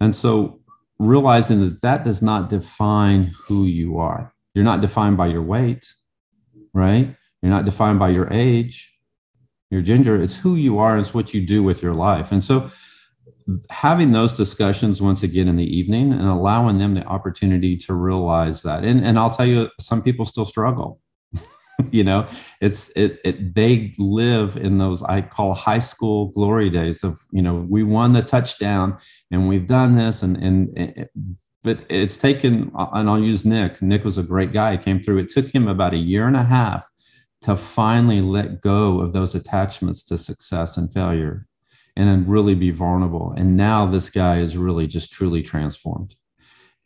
And 0.00 0.14
so 0.14 0.60
realizing 0.98 1.60
that 1.60 1.82
that 1.82 2.04
does 2.04 2.22
not 2.22 2.48
define 2.48 3.32
who 3.46 3.64
you 3.64 3.98
are. 3.98 4.32
You're 4.54 4.64
not 4.64 4.80
defined 4.80 5.16
by 5.16 5.26
your 5.26 5.42
weight 5.42 5.86
right 6.72 7.14
you're 7.42 7.50
not 7.50 7.64
defined 7.64 7.98
by 7.98 8.08
your 8.08 8.32
age 8.32 8.92
your 9.70 9.82
gender. 9.82 10.20
It's 10.20 10.36
who 10.36 10.54
you 10.54 10.78
are 10.78 10.98
it's 10.98 11.14
what 11.14 11.34
you 11.34 11.44
do 11.44 11.62
with 11.62 11.82
your 11.82 11.94
life. 11.94 12.32
And 12.32 12.42
so 12.42 12.70
having 13.70 14.12
those 14.12 14.32
discussions 14.32 15.00
once 15.00 15.22
again 15.22 15.46
in 15.46 15.56
the 15.56 15.76
evening 15.76 16.12
and 16.12 16.26
allowing 16.26 16.78
them 16.78 16.94
the 16.94 17.04
opportunity 17.04 17.76
to 17.76 17.94
realize 17.94 18.62
that. 18.62 18.84
And, 18.84 19.04
and 19.04 19.18
i'll 19.18 19.30
tell 19.30 19.46
you 19.46 19.70
some 19.80 20.02
people 20.02 20.24
still 20.26 20.46
struggle. 20.46 21.00
You 21.90 22.04
know 22.04 22.26
it's 22.62 22.88
it, 22.96 23.20
it 23.22 23.54
they 23.54 23.92
live 23.98 24.56
in 24.56 24.78
those 24.78 25.02
i 25.02 25.20
call 25.20 25.52
high 25.52 25.78
school 25.78 26.28
glory 26.28 26.70
days 26.70 27.04
of 27.04 27.20
you 27.32 27.42
know 27.42 27.66
we 27.68 27.82
won 27.82 28.14
the 28.14 28.22
touchdown 28.22 28.96
and 29.30 29.46
we've 29.46 29.66
done 29.66 29.94
this 29.94 30.22
and 30.22 30.38
and, 30.38 30.72
and 30.74 31.06
but 31.62 31.80
it's 31.90 32.16
taken 32.16 32.72
and 32.74 33.10
i'll 33.10 33.20
use 33.20 33.44
nick. 33.44 33.82
Nick 33.82 34.06
was 34.06 34.16
a 34.16 34.22
great 34.22 34.54
guy. 34.54 34.72
He 34.72 34.82
came 34.82 35.02
through. 35.02 35.18
It 35.18 35.28
took 35.28 35.54
him 35.54 35.68
about 35.68 35.92
a 35.92 35.98
year 35.98 36.26
and 36.26 36.36
a 36.36 36.44
half 36.44 36.88
to 37.46 37.56
finally 37.56 38.20
let 38.20 38.60
go 38.60 39.00
of 39.00 39.12
those 39.12 39.34
attachments 39.34 40.04
to 40.04 40.18
success 40.18 40.76
and 40.76 40.92
failure 40.92 41.46
and 41.96 42.08
then 42.08 42.28
really 42.28 42.54
be 42.54 42.70
vulnerable 42.70 43.32
and 43.36 43.56
now 43.56 43.86
this 43.86 44.10
guy 44.10 44.38
is 44.38 44.56
really 44.56 44.86
just 44.86 45.12
truly 45.12 45.42
transformed 45.42 46.14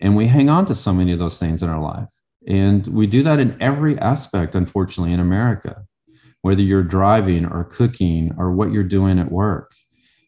and 0.00 0.16
we 0.16 0.26
hang 0.28 0.48
on 0.48 0.64
to 0.64 0.74
so 0.74 0.92
many 0.92 1.12
of 1.12 1.18
those 1.18 1.38
things 1.38 1.62
in 1.62 1.68
our 1.68 1.80
life 1.82 2.08
and 2.46 2.86
we 2.86 3.06
do 3.06 3.22
that 3.22 3.38
in 3.38 3.56
every 3.60 3.98
aspect, 3.98 4.54
unfortunately, 4.54 5.12
in 5.12 5.20
America, 5.20 5.84
whether 6.42 6.62
you're 6.62 6.82
driving 6.82 7.44
or 7.44 7.64
cooking 7.64 8.34
or 8.38 8.52
what 8.52 8.72
you're 8.72 8.82
doing 8.82 9.18
at 9.18 9.30
work. 9.30 9.72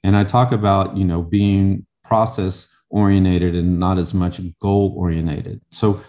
And 0.05 0.17
I 0.17 0.25
talk 0.25 0.53
about, 0.53 0.97
you 0.97 1.05
know, 1.05 1.23
being 1.23 1.87
process 2.05 2.69
oriented 2.91 3.55
and 3.55 3.79
not 3.79 3.99
as 3.99 4.13
much 4.13 4.41
goal 4.61 4.95
oriented. 4.97 5.63
So 5.71 6.03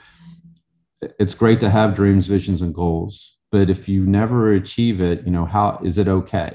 it's 1.20 1.34
great 1.34 1.60
to 1.62 1.70
have 1.70 1.96
dreams, 1.96 2.28
visions, 2.28 2.62
and 2.62 2.74
goals. 2.74 3.33
But 3.54 3.70
if 3.70 3.88
you 3.88 4.04
never 4.04 4.52
achieve 4.52 5.00
it, 5.00 5.24
you 5.26 5.32
know, 5.32 5.46
how 5.46 5.80
is 5.84 6.00
it 6.00 6.08
okay? 6.08 6.54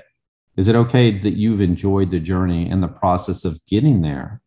Is 0.57 0.67
it 0.67 0.75
okay 0.75 1.17
that 1.17 1.37
you've 1.37 1.61
enjoyed 1.61 2.11
the 2.11 2.19
journey 2.19 2.69
and 2.69 2.83
the 2.83 2.89
process 2.89 3.45
of 3.45 3.65
getting 3.67 4.03
there 4.03 4.43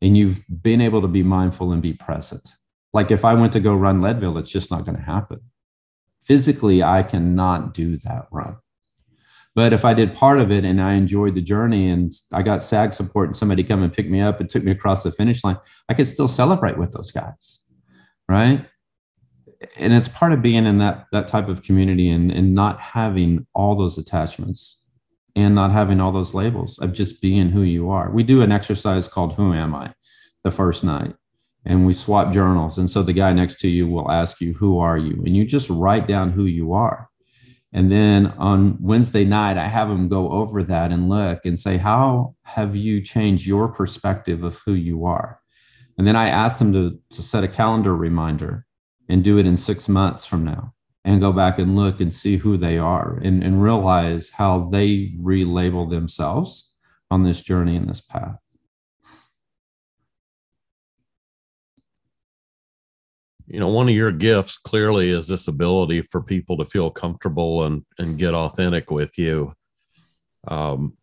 and 0.00 0.16
you've 0.16 0.42
been 0.62 0.80
able 0.80 1.02
to 1.02 1.08
be 1.08 1.22
mindful 1.22 1.72
and 1.72 1.82
be 1.82 1.92
present? 1.92 2.54
Like 2.94 3.10
if 3.10 3.22
I 3.22 3.34
went 3.34 3.52
to 3.52 3.60
go 3.60 3.74
run 3.74 4.00
Leadville, 4.00 4.38
it's 4.38 4.48
just 4.48 4.70
not 4.70 4.86
going 4.86 4.96
to 4.96 5.02
happen. 5.02 5.40
Physically, 6.22 6.82
I 6.82 7.02
cannot 7.02 7.74
do 7.74 7.98
that 7.98 8.28
run. 8.32 8.56
But 9.54 9.74
if 9.74 9.84
I 9.84 9.92
did 9.92 10.14
part 10.14 10.40
of 10.40 10.50
it 10.50 10.64
and 10.64 10.80
I 10.80 10.94
enjoyed 10.94 11.34
the 11.34 11.42
journey 11.42 11.90
and 11.90 12.10
I 12.32 12.40
got 12.40 12.64
SAG 12.64 12.94
support 12.94 13.28
and 13.28 13.36
somebody 13.36 13.62
come 13.62 13.82
and 13.82 13.92
pick 13.92 14.08
me 14.08 14.22
up 14.22 14.40
and 14.40 14.48
took 14.48 14.64
me 14.64 14.72
across 14.72 15.02
the 15.02 15.12
finish 15.12 15.44
line, 15.44 15.58
I 15.86 15.92
could 15.92 16.06
still 16.06 16.28
celebrate 16.28 16.78
with 16.78 16.92
those 16.92 17.10
guys. 17.10 17.60
Right. 18.26 18.64
And 19.76 19.92
it's 19.92 20.08
part 20.08 20.32
of 20.32 20.42
being 20.42 20.66
in 20.66 20.78
that 20.78 21.06
that 21.12 21.28
type 21.28 21.48
of 21.48 21.62
community 21.62 22.08
and, 22.08 22.30
and 22.30 22.54
not 22.54 22.80
having 22.80 23.46
all 23.54 23.74
those 23.74 23.98
attachments 23.98 24.78
and 25.36 25.54
not 25.54 25.70
having 25.70 26.00
all 26.00 26.12
those 26.12 26.34
labels 26.34 26.78
of 26.78 26.92
just 26.92 27.20
being 27.20 27.50
who 27.50 27.62
you 27.62 27.90
are. 27.90 28.10
We 28.10 28.22
do 28.22 28.42
an 28.42 28.52
exercise 28.52 29.08
called 29.08 29.34
Who 29.34 29.52
Am 29.52 29.74
I 29.74 29.94
the 30.44 30.50
first 30.50 30.82
night 30.82 31.14
and 31.64 31.86
we 31.86 31.92
swap 31.92 32.32
journals. 32.32 32.78
And 32.78 32.90
so 32.90 33.02
the 33.02 33.12
guy 33.12 33.32
next 33.32 33.60
to 33.60 33.68
you 33.68 33.86
will 33.86 34.10
ask 34.10 34.40
you, 34.40 34.54
Who 34.54 34.78
are 34.78 34.98
you? 34.98 35.22
And 35.24 35.36
you 35.36 35.44
just 35.44 35.68
write 35.70 36.06
down 36.06 36.32
who 36.32 36.44
you 36.44 36.72
are. 36.72 37.08
And 37.72 37.92
then 37.92 38.26
on 38.38 38.78
Wednesday 38.80 39.24
night, 39.24 39.56
I 39.56 39.68
have 39.68 39.88
them 39.88 40.08
go 40.08 40.32
over 40.32 40.62
that 40.64 40.90
and 40.90 41.08
look 41.08 41.44
and 41.44 41.58
say, 41.58 41.76
How 41.76 42.34
have 42.42 42.74
you 42.76 43.02
changed 43.02 43.46
your 43.46 43.68
perspective 43.68 44.42
of 44.42 44.58
who 44.64 44.72
you 44.72 45.04
are? 45.04 45.40
And 45.98 46.06
then 46.06 46.16
I 46.16 46.28
ask 46.28 46.58
them 46.58 46.72
to, 46.72 46.98
to 47.10 47.22
set 47.22 47.44
a 47.44 47.48
calendar 47.48 47.94
reminder 47.94 48.66
and 49.10 49.24
do 49.24 49.38
it 49.38 49.46
in 49.46 49.56
six 49.56 49.88
months 49.88 50.24
from 50.24 50.44
now 50.44 50.72
and 51.04 51.20
go 51.20 51.32
back 51.32 51.58
and 51.58 51.76
look 51.76 52.00
and 52.00 52.12
see 52.12 52.36
who 52.36 52.56
they 52.56 52.78
are 52.78 53.18
and, 53.22 53.42
and 53.42 53.62
realize 53.62 54.30
how 54.30 54.68
they 54.70 55.12
relabel 55.20 55.88
themselves 55.88 56.72
on 57.10 57.24
this 57.24 57.42
journey 57.42 57.76
and 57.76 57.88
this 57.88 58.00
path. 58.00 58.36
you 63.50 63.58
know 63.58 63.68
one 63.68 63.88
of 63.88 63.94
your 63.94 64.12
gifts 64.12 64.56
clearly 64.56 65.10
is 65.10 65.26
this 65.26 65.48
ability 65.48 66.02
for 66.02 66.22
people 66.22 66.56
to 66.56 66.64
feel 66.64 66.88
comfortable 66.88 67.64
and 67.64 67.84
and 67.98 68.16
get 68.16 68.32
authentic 68.32 68.92
with 68.92 69.18
you 69.18 69.52
um, 70.46 70.96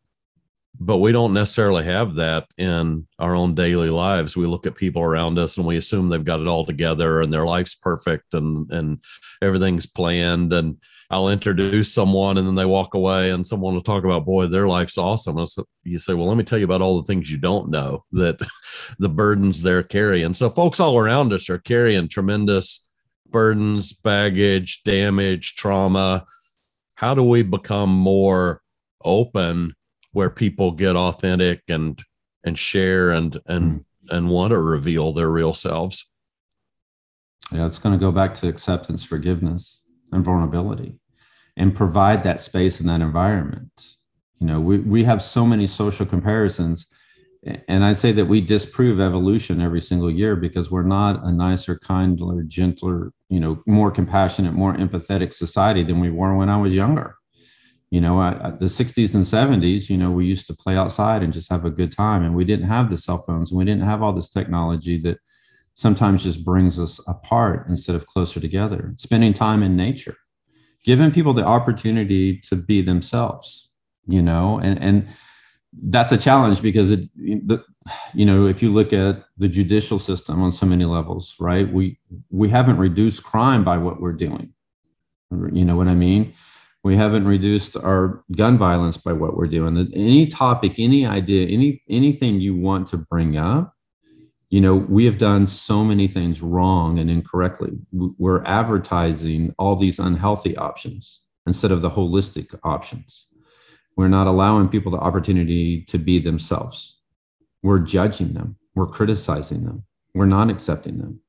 but 0.80 0.98
we 0.98 1.12
don't 1.12 1.34
necessarily 1.34 1.84
have 1.84 2.16
that 2.16 2.46
in 2.58 3.08
our 3.20 3.36
own 3.36 3.56
daily 3.56 3.90
lives 3.90 4.38
we 4.38 4.46
look 4.46 4.66
at 4.66 4.76
people 4.76 5.02
around 5.02 5.40
us 5.40 5.58
and 5.58 5.66
we 5.66 5.78
assume 5.78 6.10
they've 6.10 6.24
got 6.24 6.40
it 6.40 6.48
all 6.48 6.66
together 6.66 7.22
and 7.22 7.34
their 7.34 7.46
life's 7.46 7.76
perfect 7.76 8.34
and 8.34 8.72
and 8.72 9.04
everything's 9.42 9.86
planned 9.86 10.54
and 10.54 10.78
I'll 11.10 11.30
introduce 11.30 11.94
someone 11.94 12.38
and 12.38 12.46
then 12.46 12.56
they 12.56 12.66
walk 12.66 12.94
away 12.94 13.32
and 13.32 13.48
someone 13.48 13.74
will 13.74 13.82
talk 13.82 14.04
about, 14.04 14.26
boy, 14.26 14.48
their 14.48 14.68
life's 14.68 14.98
awesome. 14.98 15.44
So 15.46 15.66
you 15.84 15.98
say, 15.98 16.14
well, 16.14 16.28
let 16.28 16.36
me 16.36 16.44
tell 16.44 16.60
you 16.60 16.66
about 16.66 16.82
all 16.82 17.02
the 17.02 17.08
things 17.08 17.32
you 17.32 17.38
don't 17.38 17.70
know 17.70 18.04
that 18.12 18.38
the 19.00 19.08
burdens 19.08 19.62
they're 19.62 19.84
carrying. 19.84 20.34
So 20.34 20.50
folks 20.50 20.82
all 20.82 20.98
around 20.98 21.32
us 21.32 21.50
are 21.50 21.60
carrying 21.60 22.10
tremendous 22.10 22.86
burdens, 23.30 23.94
baggage, 23.94 24.84
damage, 24.84 25.56
trauma. 25.56 26.26
How 26.96 27.14
do 27.14 27.24
we 27.24 27.42
become 27.42 27.90
more 27.90 28.62
open 29.04 29.77
where 30.18 30.30
people 30.32 30.72
get 30.72 30.96
authentic 30.96 31.62
and 31.70 32.04
and 32.44 32.58
share 32.58 33.12
and 33.12 33.40
and 33.46 33.66
mm. 33.72 33.84
and 34.10 34.30
want 34.30 34.52
to 34.52 34.60
reveal 34.60 35.14
their 35.14 35.30
real 35.30 35.54
selves? 35.54 36.10
Yeah, 37.52 37.68
it's 37.68 37.80
going 37.80 37.98
to 37.98 38.04
go 38.04 38.12
back 38.12 38.34
to 38.36 38.48
acceptance, 38.48 39.04
forgiveness 39.04 39.82
and 40.12 40.26
vulnerability 40.26 41.00
and 41.56 41.76
provide 41.76 42.24
that 42.24 42.40
space 42.40 42.80
and 42.80 42.90
that 42.90 43.02
environment. 43.02 43.72
You 44.40 44.48
know, 44.48 44.60
we, 44.60 44.78
we 44.80 45.04
have 45.04 45.22
so 45.22 45.46
many 45.46 45.68
social 45.68 46.06
comparisons. 46.06 46.88
And 47.68 47.84
I 47.84 47.94
say 47.94 48.12
that 48.12 48.26
we 48.26 48.42
disprove 48.42 49.00
evolution 49.00 49.62
every 49.62 49.82
single 49.82 50.12
year 50.12 50.36
because 50.36 50.70
we're 50.70 50.84
not 50.84 51.24
a 51.24 51.32
nicer, 51.32 51.78
kinder, 51.78 52.44
gentler, 52.44 53.12
you 53.30 53.40
know, 53.40 53.64
more 53.66 53.92
compassionate, 53.92 54.54
more 54.54 54.74
empathetic 54.74 55.34
society 55.34 55.84
than 55.84 56.00
we 56.00 56.10
were 56.10 56.36
when 56.36 56.50
I 56.50 56.58
was 56.58 56.74
younger. 56.74 57.16
You 57.90 58.02
know, 58.02 58.20
I, 58.20 58.52
the 58.60 58.66
60s 58.66 59.16
and 59.16 59.24
70s, 59.24 59.90
you 59.90 59.98
know, 59.98 60.12
we 60.12 60.26
used 60.26 60.48
to 60.48 60.54
play 60.54 60.76
outside 60.76 61.24
and 61.24 61.32
just 61.32 61.50
have 61.50 61.64
a 61.64 61.72
good 61.72 61.92
time. 61.92 62.24
And 62.24 62.36
we 62.36 62.44
didn't 62.44 62.68
have 62.68 62.90
the 62.90 62.98
cell 62.98 63.24
phones 63.24 63.52
and 63.52 63.58
we 63.58 63.64
didn't 63.64 63.84
have 63.86 64.04
all 64.04 64.12
this 64.12 64.30
technology 64.30 65.00
that 65.02 65.20
sometimes 65.74 66.24
just 66.24 66.44
brings 66.44 66.80
us 66.80 67.00
apart 67.08 67.68
instead 67.70 67.96
of 67.96 68.08
closer 68.08 68.40
together. 68.40 68.94
Spending 68.98 69.32
time 69.32 69.64
in 69.64 69.78
nature, 69.78 70.18
giving 70.84 71.12
people 71.12 71.34
the 71.34 71.46
opportunity 71.46 72.38
to 72.40 72.56
be 72.56 72.82
themselves, 72.82 73.70
you 74.08 74.22
know, 74.22 74.60
and 74.60 74.82
and 74.82 75.08
that's 75.90 76.12
a 76.12 76.18
challenge 76.18 76.62
because 76.62 76.92
it, 76.92 77.02
the, 77.16 77.64
you 78.14 78.26
know, 78.26 78.48
if 78.48 78.64
you 78.64 78.72
look 78.72 78.94
at 78.94 79.24
the 79.38 79.48
judicial 79.48 80.00
system 80.00 80.42
on 80.42 80.52
so 80.52 80.66
many 80.66 80.86
levels, 80.86 81.36
right? 81.40 81.72
We 81.72 82.00
we 82.30 82.50
haven't 82.50 82.78
reduced 82.78 83.24
crime 83.24 83.64
by 83.64 83.78
what 83.78 84.02
we're 84.02 84.14
doing. 84.14 84.54
You 85.32 85.66
know 85.66 85.76
what 85.76 85.90
I 85.90 85.94
mean? 85.94 86.34
We 86.88 86.96
haven't 86.96 87.28
reduced 87.28 87.76
our 87.76 88.24
gun 88.32 88.58
violence 88.58 88.96
by 88.96 89.12
what 89.12 89.36
we're 89.36 89.48
doing. 89.48 89.76
Any 89.94 90.26
topic, 90.26 90.76
any 90.80 91.06
idea, 91.06 91.46
any 91.46 91.84
anything 91.90 92.40
you 92.40 92.56
want 92.56 92.88
to 92.88 92.98
bring 92.98 93.36
up, 93.36 93.74
you 94.50 94.62
know 94.62 94.74
we 94.74 95.04
have 95.04 95.18
done 95.18 95.48
so 95.48 95.84
many 95.84 96.08
things 96.08 96.42
wrong 96.42 96.98
and 96.98 97.12
incorrectly. 97.12 97.72
We're 97.92 98.42
advertising 98.46 99.54
all 99.60 99.76
these 99.76 100.00
unhealthy 100.00 100.56
options 100.56 101.24
instead 101.46 101.72
of 101.72 101.82
the 101.82 101.90
holistic 101.90 102.58
options. 102.64 103.28
We're 103.98 104.08
not 104.08 104.28
allowing 104.28 104.70
people 104.70 104.94
the 104.94 104.98
opportunity 104.98 105.82
to 105.90 105.98
be 105.98 106.20
themselves. 106.20 107.02
We're 107.64 107.80
judging 107.80 108.32
them. 108.32 108.56
We're 108.76 108.88
criticizing 108.88 109.66
them. 109.66 109.84
We're 110.16 110.26
not 110.26 110.50
accepting 110.50 111.00
them. 111.00 111.20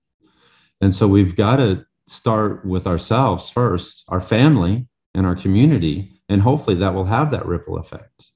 And 0.80 0.94
so 0.94 1.08
we've 1.08 1.34
got 1.34 1.56
to 1.56 1.84
start 2.06 2.64
with 2.64 2.86
ourselves 2.86 3.50
first 3.50 4.04
our 4.08 4.20
family 4.20 4.86
and 5.18 5.26
our 5.26 5.36
community 5.36 6.22
and 6.30 6.40
hopefully 6.40 6.76
that 6.76 6.94
will 6.94 7.04
have 7.04 7.30
that 7.30 7.44
ripple 7.44 7.76
effect 7.76 8.30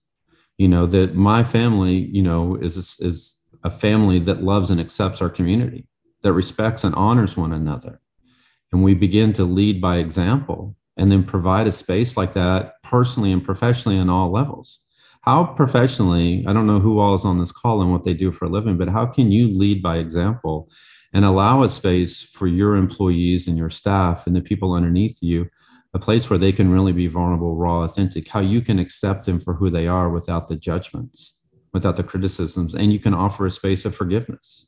you 0.59 0.69
know 0.69 0.85
that 0.85 1.15
my 1.15 1.43
family 1.43 1.97
you 1.97 2.23
know 2.23 2.57
is 2.57 2.77
is 2.77 3.43
a 3.65 3.71
family 3.71 4.19
that 4.21 4.43
loves 4.43 4.71
and 4.71 4.81
accepts 4.81 5.23
our 5.23 5.31
community, 5.31 5.87
that 6.23 6.33
respects 6.33 6.85
and 6.85 6.95
honors 6.95 7.37
one 7.37 7.53
another. 7.53 8.01
And 8.73 8.83
we 8.83 8.95
begin 8.95 9.33
to 9.35 9.45
lead 9.45 9.81
by 9.81 9.99
example 9.99 10.77
and 10.97 11.11
then 11.11 11.25
provide 11.25 11.67
a 11.67 11.73
space 11.73 12.17
like 12.17 12.33
that 12.35 12.83
personally 12.83 13.33
and 13.33 13.45
professionally 13.45 13.99
on 13.99 14.11
all 14.11 14.31
levels. 14.31 14.81
How 15.23 15.45
professionally, 15.45 16.45
I 16.47 16.53
don't 16.53 16.67
know 16.67 16.81
who 16.81 16.99
all 16.99 17.15
is 17.15 17.25
on 17.25 17.39
this 17.39 17.53
call 17.53 17.81
and 17.81 17.93
what 17.93 18.05
they 18.05 18.15
do 18.15 18.33
for 18.33 18.47
a 18.47 18.51
living, 18.51 18.77
but 18.77 18.89
how 18.89 19.07
can 19.07 19.31
you 19.31 19.49
lead 19.49 19.83
by 19.83 19.99
example 19.99 20.69
and 21.13 21.25
allow 21.25 21.63
a 21.63 21.69
space 21.69 22.23
for 22.23 22.47
your 22.47 22.75
employees 22.75 23.47
and 23.47 23.57
your 23.57 23.71
staff 23.71 24.27
and 24.27 24.35
the 24.35 24.41
people 24.41 24.73
underneath 24.73 25.23
you, 25.23 25.49
a 25.95 25.99
place 25.99 26.31
where 26.31 26.39
they 26.39 26.53
can 26.53 26.71
really 26.71 26.93
be 26.93 27.07
vulnerable, 27.07 27.57
raw, 27.57 27.83
authentic, 27.83 28.29
how 28.29 28.41
you 28.41 28.61
can 28.63 28.79
accept 28.79 29.27
them 29.27 29.41
for 29.41 29.55
who 29.55 29.71
they 29.71 29.87
are 29.87 30.09
without 30.09 30.49
the 30.49 30.57
judgments? 30.57 31.37
without 31.73 31.97
the 31.97 32.05
criticisms, 32.05 32.75
and 32.75 32.93
you 32.93 32.99
can 32.99 33.15
offer 33.15 33.47
a 33.47 33.51
space 33.51 33.85
of 33.85 33.97
forgiveness. 33.97 34.67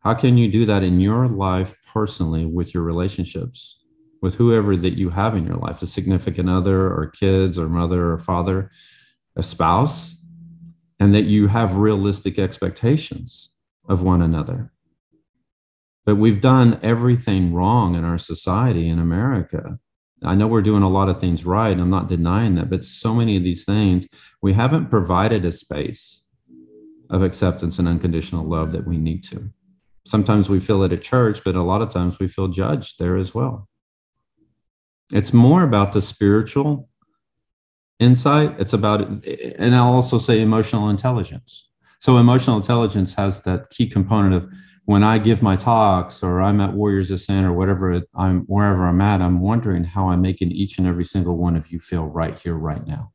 How 0.00 0.14
can 0.14 0.38
you 0.38 0.48
do 0.48 0.66
that 0.66 0.82
in 0.82 1.00
your 1.00 1.26
life 1.28 1.76
personally 1.92 2.44
with 2.44 2.74
your 2.74 2.82
relationships, 2.82 3.80
with 4.22 4.34
whoever 4.34 4.76
that 4.76 4.96
you 4.96 5.10
have 5.10 5.34
in 5.34 5.46
your 5.46 5.56
life, 5.56 5.82
a 5.82 5.86
significant 5.86 6.48
other, 6.48 6.86
or 6.86 7.08
kids, 7.08 7.58
or 7.58 7.68
mother, 7.68 8.12
or 8.12 8.18
father, 8.18 8.70
a 9.34 9.42
spouse, 9.42 10.14
and 11.00 11.14
that 11.14 11.24
you 11.24 11.48
have 11.48 11.76
realistic 11.76 12.38
expectations 12.38 13.50
of 13.88 14.02
one 14.02 14.22
another? 14.22 14.72
But 16.06 16.16
we've 16.16 16.40
done 16.40 16.80
everything 16.82 17.52
wrong 17.52 17.94
in 17.94 18.04
our 18.04 18.18
society 18.18 18.88
in 18.88 18.98
America 18.98 19.78
I 20.22 20.34
know 20.34 20.46
we're 20.46 20.62
doing 20.62 20.82
a 20.82 20.88
lot 20.88 21.08
of 21.08 21.20
things 21.20 21.44
right. 21.44 21.78
I'm 21.78 21.90
not 21.90 22.08
denying 22.08 22.54
that, 22.54 22.70
but 22.70 22.84
so 22.84 23.14
many 23.14 23.36
of 23.36 23.42
these 23.42 23.64
things, 23.64 24.08
we 24.40 24.54
haven't 24.54 24.88
provided 24.88 25.44
a 25.44 25.52
space 25.52 26.22
of 27.10 27.22
acceptance 27.22 27.78
and 27.78 27.86
unconditional 27.86 28.44
love 28.44 28.72
that 28.72 28.86
we 28.86 28.96
need 28.96 29.24
to. 29.24 29.50
Sometimes 30.06 30.48
we 30.48 30.60
feel 30.60 30.82
it 30.84 30.92
at 30.92 31.02
church, 31.02 31.44
but 31.44 31.54
a 31.54 31.62
lot 31.62 31.82
of 31.82 31.90
times 31.90 32.18
we 32.18 32.28
feel 32.28 32.48
judged 32.48 32.98
there 32.98 33.16
as 33.16 33.34
well. 33.34 33.68
It's 35.12 35.32
more 35.32 35.62
about 35.62 35.92
the 35.92 36.02
spiritual 36.02 36.88
insight. 38.00 38.58
It's 38.58 38.72
about, 38.72 39.02
and 39.58 39.74
I'll 39.74 39.92
also 39.92 40.18
say 40.18 40.40
emotional 40.40 40.88
intelligence. 40.88 41.68
So, 42.00 42.18
emotional 42.18 42.56
intelligence 42.56 43.14
has 43.14 43.42
that 43.42 43.70
key 43.70 43.88
component 43.88 44.34
of 44.34 44.50
when 44.86 45.02
I 45.02 45.18
give 45.18 45.42
my 45.42 45.56
talks 45.56 46.22
or 46.22 46.40
I'm 46.40 46.60
at 46.60 46.72
Warriors 46.72 47.10
of 47.10 47.16
Ascent 47.16 47.44
or 47.44 47.52
whatever 47.52 48.02
I'm 48.14 48.42
wherever 48.42 48.86
I'm 48.86 49.00
at, 49.00 49.20
I'm 49.20 49.40
wondering 49.40 49.82
how 49.82 50.08
I'm 50.08 50.22
making 50.22 50.52
each 50.52 50.78
and 50.78 50.86
every 50.86 51.04
single 51.04 51.36
one 51.36 51.56
of 51.56 51.72
you 51.72 51.80
feel 51.80 52.04
right 52.06 52.38
here, 52.38 52.54
right 52.54 52.86
now. 52.86 53.12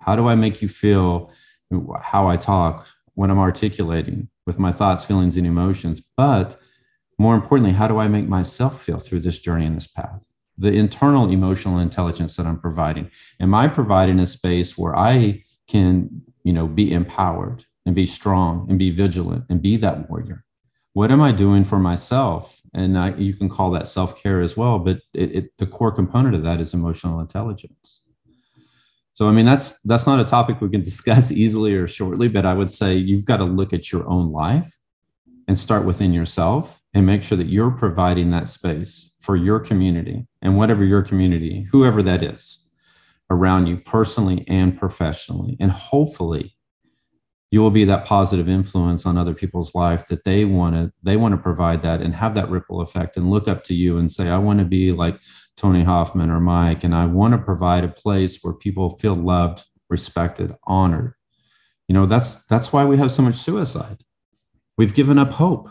How 0.00 0.14
do 0.14 0.28
I 0.28 0.36
make 0.36 0.62
you 0.62 0.68
feel 0.68 1.32
how 2.00 2.28
I 2.28 2.36
talk 2.36 2.86
when 3.14 3.28
I'm 3.28 3.40
articulating 3.40 4.28
with 4.46 4.60
my 4.60 4.70
thoughts, 4.70 5.04
feelings, 5.04 5.36
and 5.36 5.48
emotions? 5.48 6.00
But 6.16 6.60
more 7.18 7.34
importantly, 7.34 7.72
how 7.72 7.88
do 7.88 7.98
I 7.98 8.06
make 8.06 8.28
myself 8.28 8.80
feel 8.80 9.00
through 9.00 9.20
this 9.20 9.40
journey 9.40 9.66
and 9.66 9.76
this 9.76 9.88
path? 9.88 10.24
The 10.56 10.72
internal 10.72 11.28
emotional 11.28 11.80
intelligence 11.80 12.36
that 12.36 12.46
I'm 12.46 12.60
providing. 12.60 13.10
Am 13.40 13.52
I 13.52 13.66
providing 13.66 14.20
a 14.20 14.26
space 14.26 14.78
where 14.78 14.96
I 14.96 15.42
can, 15.66 16.22
you 16.44 16.52
know, 16.52 16.68
be 16.68 16.92
empowered 16.92 17.64
and 17.84 17.96
be 17.96 18.06
strong 18.06 18.68
and 18.70 18.78
be 18.78 18.90
vigilant 18.90 19.44
and 19.48 19.60
be 19.60 19.76
that 19.76 20.08
warrior? 20.08 20.44
What 20.98 21.12
am 21.12 21.20
I 21.20 21.30
doing 21.30 21.64
for 21.64 21.78
myself? 21.78 22.60
And 22.74 22.98
I, 22.98 23.14
you 23.14 23.32
can 23.32 23.48
call 23.48 23.70
that 23.70 23.86
self 23.86 24.20
care 24.20 24.40
as 24.40 24.56
well, 24.56 24.80
but 24.80 24.96
it, 25.14 25.36
it, 25.36 25.58
the 25.58 25.66
core 25.66 25.92
component 25.92 26.34
of 26.34 26.42
that 26.42 26.60
is 26.60 26.74
emotional 26.74 27.20
intelligence. 27.20 28.02
So, 29.14 29.28
I 29.28 29.30
mean, 29.30 29.46
that's 29.46 29.80
that's 29.82 30.08
not 30.08 30.18
a 30.18 30.24
topic 30.24 30.60
we 30.60 30.68
can 30.68 30.82
discuss 30.92 31.30
easily 31.30 31.72
or 31.74 31.86
shortly, 31.86 32.26
but 32.26 32.44
I 32.44 32.52
would 32.52 32.68
say 32.68 32.96
you've 32.96 33.26
got 33.26 33.36
to 33.36 33.44
look 33.44 33.72
at 33.72 33.92
your 33.92 34.08
own 34.08 34.32
life 34.32 34.76
and 35.46 35.56
start 35.56 35.84
within 35.84 36.12
yourself 36.12 36.80
and 36.92 37.06
make 37.06 37.22
sure 37.22 37.38
that 37.38 37.46
you're 37.46 37.70
providing 37.70 38.32
that 38.32 38.48
space 38.48 39.12
for 39.20 39.36
your 39.36 39.60
community 39.60 40.26
and 40.42 40.58
whatever 40.58 40.82
your 40.82 41.02
community, 41.02 41.64
whoever 41.70 42.02
that 42.02 42.24
is, 42.24 42.66
around 43.30 43.68
you 43.68 43.76
personally 43.76 44.44
and 44.48 44.76
professionally. 44.76 45.56
And 45.60 45.70
hopefully, 45.70 46.56
you 47.50 47.60
will 47.60 47.70
be 47.70 47.84
that 47.84 48.04
positive 48.04 48.48
influence 48.48 49.06
on 49.06 49.16
other 49.16 49.34
people's 49.34 49.74
life 49.74 50.08
that 50.08 50.24
they 50.24 50.44
want 50.44 50.74
to 50.74 50.92
they 51.02 51.16
want 51.16 51.32
to 51.32 51.40
provide 51.40 51.82
that 51.82 52.00
and 52.00 52.14
have 52.14 52.34
that 52.34 52.50
ripple 52.50 52.80
effect 52.80 53.16
and 53.16 53.30
look 53.30 53.48
up 53.48 53.64
to 53.64 53.74
you 53.74 53.98
and 53.98 54.12
say 54.12 54.28
i 54.28 54.38
want 54.38 54.58
to 54.58 54.64
be 54.64 54.92
like 54.92 55.18
tony 55.56 55.82
hoffman 55.82 56.30
or 56.30 56.40
mike 56.40 56.84
and 56.84 56.94
i 56.94 57.06
want 57.06 57.32
to 57.32 57.38
provide 57.38 57.84
a 57.84 57.88
place 57.88 58.38
where 58.42 58.54
people 58.54 58.98
feel 58.98 59.14
loved 59.14 59.64
respected 59.90 60.54
honored. 60.64 61.14
You 61.88 61.94
know 61.94 62.06
that's 62.06 62.44
that's 62.46 62.72
why 62.72 62.84
we 62.84 62.98
have 62.98 63.10
so 63.10 63.22
much 63.22 63.36
suicide. 63.36 64.04
We've 64.76 64.94
given 64.94 65.18
up 65.18 65.32
hope. 65.32 65.70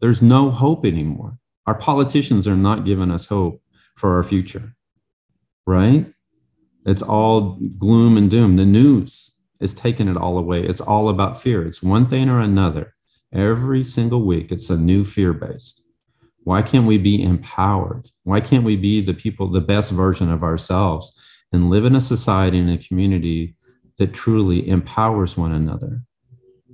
There's 0.00 0.22
no 0.22 0.50
hope 0.50 0.84
anymore. 0.84 1.38
Our 1.66 1.74
politicians 1.74 2.46
are 2.46 2.56
not 2.56 2.84
giving 2.84 3.10
us 3.10 3.26
hope 3.26 3.62
for 3.96 4.14
our 4.16 4.22
future 4.22 4.74
right? 5.66 6.12
It's 6.84 7.02
all 7.02 7.58
gloom 7.78 8.16
and 8.16 8.30
doom. 8.30 8.56
The 8.56 8.66
news 8.66 9.30
is 9.60 9.74
taking 9.74 10.08
it 10.08 10.16
all 10.16 10.38
away. 10.38 10.62
It's 10.64 10.80
all 10.80 11.08
about 11.08 11.40
fear. 11.40 11.66
It's 11.66 11.82
one 11.82 12.06
thing 12.06 12.28
or 12.28 12.40
another. 12.40 12.94
Every 13.32 13.84
single 13.84 14.24
week, 14.24 14.50
it's 14.50 14.70
a 14.70 14.76
new 14.76 15.04
fear 15.04 15.32
based. 15.32 15.82
Why 16.44 16.62
can't 16.62 16.86
we 16.86 16.98
be 16.98 17.22
empowered? 17.22 18.10
Why 18.24 18.40
can't 18.40 18.64
we 18.64 18.76
be 18.76 19.00
the 19.00 19.14
people, 19.14 19.48
the 19.48 19.60
best 19.60 19.92
version 19.92 20.32
of 20.32 20.42
ourselves 20.42 21.16
and 21.52 21.68
live 21.70 21.84
in 21.84 21.94
a 21.94 22.00
society 22.00 22.58
and 22.58 22.70
a 22.70 22.78
community 22.78 23.54
that 23.98 24.14
truly 24.14 24.68
empowers 24.68 25.36
one 25.36 25.52
another 25.52 26.00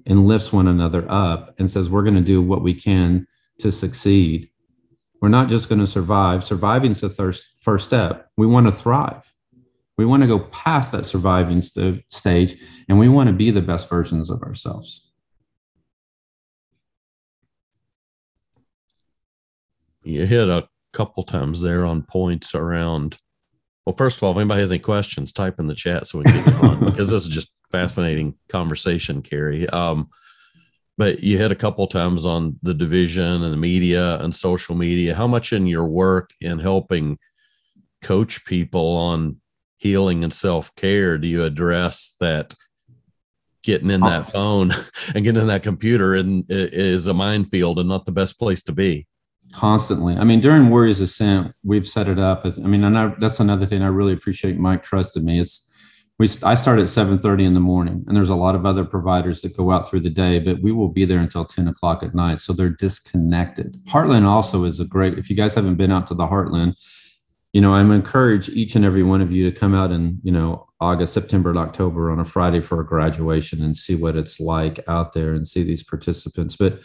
and 0.07 0.29
lifts 0.29 0.53
one 0.53 0.69
another 0.69 1.05
up 1.11 1.55
and 1.59 1.69
says, 1.69 1.91
we're 1.91 2.05
going 2.05 2.15
to 2.15 2.21
do 2.21 2.41
what 2.41 2.63
we 2.63 2.73
can 2.73 3.27
to 3.59 3.73
succeed? 3.73 4.49
We're 5.21 5.29
not 5.29 5.49
just 5.49 5.69
going 5.69 5.81
to 5.81 5.87
survive. 5.87 6.45
Surviving 6.45 6.93
is 6.93 7.01
the 7.01 7.09
first 7.11 7.85
step. 7.85 8.31
We 8.37 8.47
want 8.47 8.67
to 8.67 8.73
thrive. 8.73 9.35
We 9.99 10.05
want 10.05 10.23
to 10.23 10.29
go 10.29 10.39
past 10.39 10.93
that 10.93 11.07
surviving 11.07 11.63
st- 11.63 12.05
stage 12.09 12.61
and 12.89 12.99
we 12.99 13.09
want 13.09 13.29
to 13.29 13.33
be 13.33 13.51
the 13.51 13.63
best 13.63 13.89
versions 13.89 14.31
of 14.31 14.43
ourselves. 14.43 15.11
You 20.03 20.25
hit 20.25 20.49
a 20.49 20.69
couple 20.93 21.25
times 21.25 21.61
there 21.61 21.85
on 21.85 22.03
points 22.03 22.55
around. 22.55 23.19
Well, 23.85 23.97
first 23.97 24.19
of 24.19 24.23
all, 24.23 24.33
if 24.33 24.39
anybody 24.39 24.61
has 24.61 24.71
any 24.71 24.79
questions, 24.79 25.33
type 25.33 25.59
in 25.59 25.67
the 25.67 25.75
chat 25.75 26.07
so 26.07 26.19
we 26.19 26.25
can 26.25 26.45
get 26.45 26.55
on 26.55 26.85
because 26.85 27.11
this 27.11 27.25
is 27.25 27.29
just 27.29 27.51
fascinating 27.73 28.35
conversation, 28.49 29.21
Kerry. 29.21 29.69
Um, 29.69 30.09
but 30.99 31.23
you 31.23 31.39
hit 31.39 31.53
a 31.53 31.57
couple 31.57 31.87
times 31.89 32.25
on 32.25 32.59
the 32.63 32.73
division 32.73 33.43
and 33.43 33.53
the 33.53 33.57
media 33.57 34.19
and 34.21 34.35
social 34.35 34.75
media. 34.75 35.15
How 35.15 35.27
much 35.27 35.53
in 35.53 35.67
your 35.67 35.87
work 35.87 36.31
in 36.41 36.59
helping 36.59 37.19
coach 38.03 38.45
people 38.45 38.97
on 38.97 39.37
healing 39.77 40.25
and 40.25 40.33
self 40.33 40.75
care 40.75 41.19
do 41.19 41.27
you 41.27 41.45
address 41.45 42.17
that 42.21 42.55
getting 43.67 43.91
in 43.91 44.03
oh. 44.03 44.09
that 44.09 44.31
phone 44.31 44.73
and 45.15 45.25
getting 45.25 45.41
in 45.41 45.49
that 45.49 45.65
computer 45.65 46.15
and 46.15 46.45
is 46.49 47.09
a 47.09 47.13
minefield 47.13 47.79
and 47.79 47.89
not 47.89 48.07
the 48.07 48.13
best 48.13 48.39
place 48.39 48.63
to 48.63 48.73
be. 48.73 49.07
Constantly. 49.53 50.17
I 50.17 50.25
mean 50.25 50.41
during 50.41 50.71
warriors 50.71 51.01
ascent 51.01 51.53
we've 51.63 51.87
set 51.87 52.09
it 52.09 52.19
up 52.19 52.45
as 52.45 52.59
i 52.59 52.63
mean 52.63 52.83
and 52.83 52.99
I, 52.99 53.15
that's 53.19 53.39
another 53.39 53.65
thing 53.65 53.83
i 53.83 53.87
really 53.87 54.13
appreciate 54.13 54.59
mike 54.59 54.83
trusted 54.83 55.23
me. 55.23 55.41
It's 55.41 55.71
we 56.19 56.29
i 56.43 56.55
start 56.55 56.79
at 56.79 56.87
7.30 56.87 57.45
in 57.45 57.55
the 57.55 57.61
morning 57.61 58.05
and 58.07 58.17
there's 58.17 58.31
a 58.31 58.35
lot 58.35 58.55
of 58.55 58.67
other 58.67 58.85
providers 58.85 59.43
that 59.43 59.57
go 59.57 59.71
out 59.71 59.89
through 59.89 60.01
the 60.01 60.11
day 60.11 60.39
but 60.41 60.61
we 60.63 60.73
will 60.73 60.89
be 60.89 61.05
there 61.05 61.21
until 61.21 61.45
10 61.45 61.69
o'clock 61.69 62.03
at 62.03 62.15
night. 62.15 62.41
So 62.41 62.53
they're 62.53 62.71
disconnected. 62.71 63.79
Heartland 63.89 64.27
also 64.27 64.65
is 64.65 64.81
a 64.81 64.85
great 64.85 65.19
if 65.19 65.31
you 65.31 65.37
guys 65.37 65.55
haven't 65.55 65.77
been 65.77 65.93
out 65.93 66.07
to 66.09 66.15
the 66.15 66.27
heartland 66.27 66.75
you 67.57 67.63
know, 67.63 67.73
I'm 67.73 67.91
encourage 67.91 68.51
each 68.51 68.77
and 68.77 68.85
every 68.85 69.03
one 69.03 69.23
of 69.23 69.33
you 69.33 69.51
to 69.51 69.59
come 69.59 69.75
out 69.75 69.91
in, 69.91 70.21
you 70.23 70.31
know, 70.31 70.67
August, 70.79 71.15
September, 71.15 71.49
and 71.49 71.59
October 71.59 72.11
on 72.11 72.21
a 72.21 72.25
Friday 72.27 72.61
for 72.61 72.83
a 72.83 72.87
graduation 72.87 73.63
and 73.63 73.75
see 73.75 73.95
what 73.95 74.15
it's 74.15 74.39
like 74.39 74.79
out 74.87 75.15
there 75.15 75.33
and 75.33 75.49
see 75.49 75.63
these 75.63 75.83
participants, 75.83 76.55
but 76.55 76.81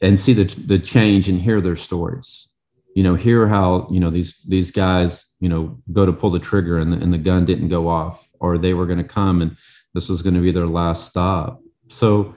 and 0.00 0.20
see 0.20 0.34
the 0.34 0.44
the 0.68 0.78
change 0.78 1.28
and 1.28 1.40
hear 1.40 1.60
their 1.60 1.74
stories. 1.74 2.48
You 2.94 3.02
know, 3.02 3.16
hear 3.16 3.48
how 3.48 3.88
you 3.90 3.98
know 3.98 4.08
these 4.08 4.40
these 4.46 4.70
guys, 4.70 5.24
you 5.40 5.48
know, 5.48 5.76
go 5.92 6.06
to 6.06 6.12
pull 6.12 6.30
the 6.30 6.38
trigger 6.38 6.78
and 6.78 6.92
the, 6.92 6.98
and 6.98 7.12
the 7.12 7.18
gun 7.18 7.44
didn't 7.44 7.66
go 7.66 7.88
off, 7.88 8.28
or 8.38 8.58
they 8.58 8.74
were 8.74 8.86
going 8.86 9.02
to 9.02 9.14
come 9.20 9.42
and 9.42 9.56
this 9.94 10.08
was 10.08 10.22
going 10.22 10.34
to 10.34 10.40
be 10.40 10.52
their 10.52 10.68
last 10.68 11.08
stop. 11.08 11.60
So, 11.88 12.36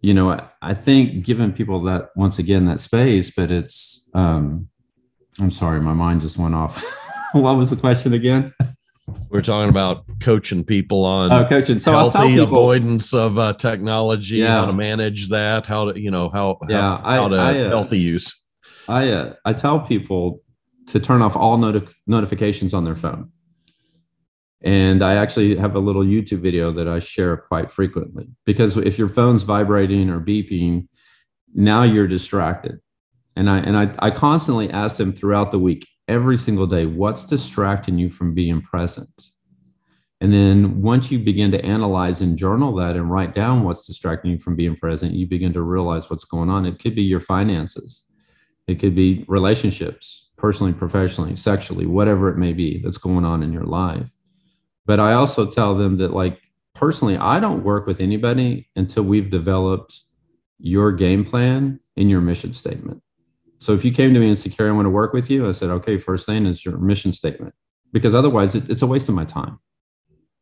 you 0.00 0.14
know, 0.14 0.30
I, 0.30 0.48
I 0.62 0.74
think 0.74 1.24
giving 1.24 1.52
people 1.52 1.80
that 1.80 2.10
once 2.14 2.38
again 2.38 2.66
that 2.66 2.78
space, 2.78 3.32
but 3.32 3.50
it's 3.50 4.08
um, 4.14 4.68
I'm 5.38 5.50
sorry, 5.50 5.80
my 5.80 5.92
mind 5.92 6.22
just 6.22 6.38
went 6.38 6.54
off. 6.54 6.82
what 7.32 7.56
was 7.56 7.70
the 7.70 7.76
question 7.76 8.14
again? 8.14 8.54
We're 9.30 9.42
talking 9.42 9.68
about 9.68 10.04
coaching 10.20 10.64
people 10.64 11.04
on 11.04 11.30
oh, 11.30 11.46
coaching. 11.46 11.78
So 11.78 11.92
healthy 11.92 12.34
people, 12.34 12.44
avoidance 12.44 13.14
of 13.14 13.38
uh, 13.38 13.52
technology, 13.54 14.36
yeah. 14.36 14.60
how 14.60 14.66
to 14.66 14.72
manage 14.72 15.28
that, 15.28 15.66
how 15.66 15.92
to 15.92 16.00
you 16.00 16.10
know 16.10 16.28
how 16.28 16.58
yeah, 16.68 16.98
how, 16.98 17.02
how 17.04 17.28
to 17.28 17.36
I, 17.36 17.60
uh, 17.60 17.68
healthy 17.68 17.98
use. 17.98 18.34
I 18.88 19.10
uh, 19.10 19.34
I 19.44 19.52
tell 19.52 19.80
people 19.80 20.42
to 20.88 20.98
turn 20.98 21.22
off 21.22 21.36
all 21.36 21.58
noti- 21.58 21.86
notifications 22.06 22.74
on 22.74 22.84
their 22.84 22.96
phone, 22.96 23.30
and 24.62 25.04
I 25.04 25.14
actually 25.14 25.56
have 25.56 25.76
a 25.76 25.80
little 25.80 26.02
YouTube 26.02 26.40
video 26.40 26.72
that 26.72 26.88
I 26.88 26.98
share 26.98 27.36
quite 27.36 27.70
frequently 27.70 28.28
because 28.44 28.76
if 28.76 28.98
your 28.98 29.08
phone's 29.08 29.44
vibrating 29.44 30.10
or 30.10 30.20
beeping, 30.20 30.88
now 31.54 31.84
you're 31.84 32.08
distracted 32.08 32.80
and 33.36 33.48
I 33.50 33.58
and 33.58 33.76
I, 33.76 33.94
I 33.98 34.10
constantly 34.10 34.70
ask 34.70 34.96
them 34.96 35.12
throughout 35.12 35.52
the 35.52 35.58
week, 35.58 35.86
every 36.08 36.38
single 36.38 36.66
day, 36.66 36.86
what's 36.86 37.24
distracting 37.24 37.98
you 37.98 38.10
from 38.10 38.34
being 38.34 38.60
present? 38.60 39.30
And 40.20 40.32
then 40.32 40.80
once 40.80 41.10
you 41.10 41.18
begin 41.18 41.50
to 41.52 41.62
analyze 41.62 42.22
and 42.22 42.38
journal 42.38 42.74
that 42.76 42.96
and 42.96 43.10
write 43.10 43.34
down 43.34 43.64
what's 43.64 43.86
distracting 43.86 44.30
you 44.30 44.38
from 44.38 44.56
being 44.56 44.74
present, 44.74 45.12
you 45.12 45.26
begin 45.26 45.52
to 45.52 45.60
realize 45.60 46.08
what's 46.08 46.24
going 46.24 46.48
on. 46.48 46.64
It 46.64 46.78
could 46.78 46.94
be 46.94 47.02
your 47.02 47.20
finances, 47.20 48.04
it 48.66 48.76
could 48.76 48.94
be 48.94 49.24
relationships, 49.28 50.30
personally, 50.36 50.72
professionally, 50.72 51.36
sexually, 51.36 51.86
whatever 51.86 52.28
it 52.30 52.38
may 52.38 52.52
be 52.52 52.80
that's 52.82 52.98
going 52.98 53.24
on 53.24 53.42
in 53.42 53.52
your 53.52 53.64
life. 53.64 54.10
But 54.86 55.00
I 55.00 55.12
also 55.12 55.50
tell 55.50 55.74
them 55.74 55.98
that, 55.98 56.14
like, 56.14 56.40
personally, 56.74 57.16
I 57.16 57.40
don't 57.40 57.64
work 57.64 57.86
with 57.86 58.00
anybody 58.00 58.68
until 58.76 59.02
we've 59.02 59.30
developed 59.30 60.00
your 60.58 60.92
game 60.92 61.24
plan 61.24 61.80
and 61.96 62.08
your 62.08 62.20
mission 62.20 62.52
statement. 62.52 63.02
So 63.58 63.72
if 63.72 63.84
you 63.84 63.92
came 63.92 64.12
to 64.14 64.20
me 64.20 64.28
and 64.28 64.38
said, 64.38 64.56
Kerry, 64.56 64.70
I 64.70 64.72
want 64.72 64.86
to 64.86 64.90
work 64.90 65.12
with 65.12 65.30
you, 65.30 65.48
I 65.48 65.52
said, 65.52 65.70
okay, 65.70 65.98
first 65.98 66.26
thing 66.26 66.46
is 66.46 66.64
your 66.64 66.78
mission 66.78 67.12
statement, 67.12 67.54
because 67.92 68.14
otherwise 68.14 68.54
it, 68.54 68.68
it's 68.68 68.82
a 68.82 68.86
waste 68.86 69.08
of 69.08 69.14
my 69.14 69.24
time. 69.24 69.58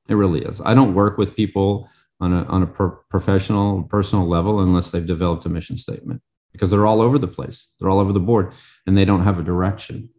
It 0.09 0.15
really 0.15 0.43
is. 0.43 0.61
I 0.65 0.75
don't 0.75 0.95
work 0.95 1.17
with 1.17 1.37
people 1.37 1.89
on 2.21 2.33
a, 2.33 2.45
on 2.45 2.63
a 2.63 2.67
pro- 2.67 2.99
professional, 3.11 3.85
personal 3.85 4.27
level 4.27 4.61
unless 4.61 4.91
they've 4.91 5.07
developed 5.07 5.47
a 5.47 5.49
mission 5.49 5.77
statement 5.77 6.23
because 6.53 6.71
they're 6.71 6.87
all 6.87 7.01
over 7.01 7.19
the 7.19 7.29
place. 7.29 7.69
They're 7.79 7.91
all 7.91 8.01
over 8.01 8.13
the 8.13 8.21
board 8.21 8.53
and 8.87 8.97
they 8.97 9.05
don't 9.05 9.23
have 9.23 9.39
a 9.39 9.43
direction. 9.43 10.11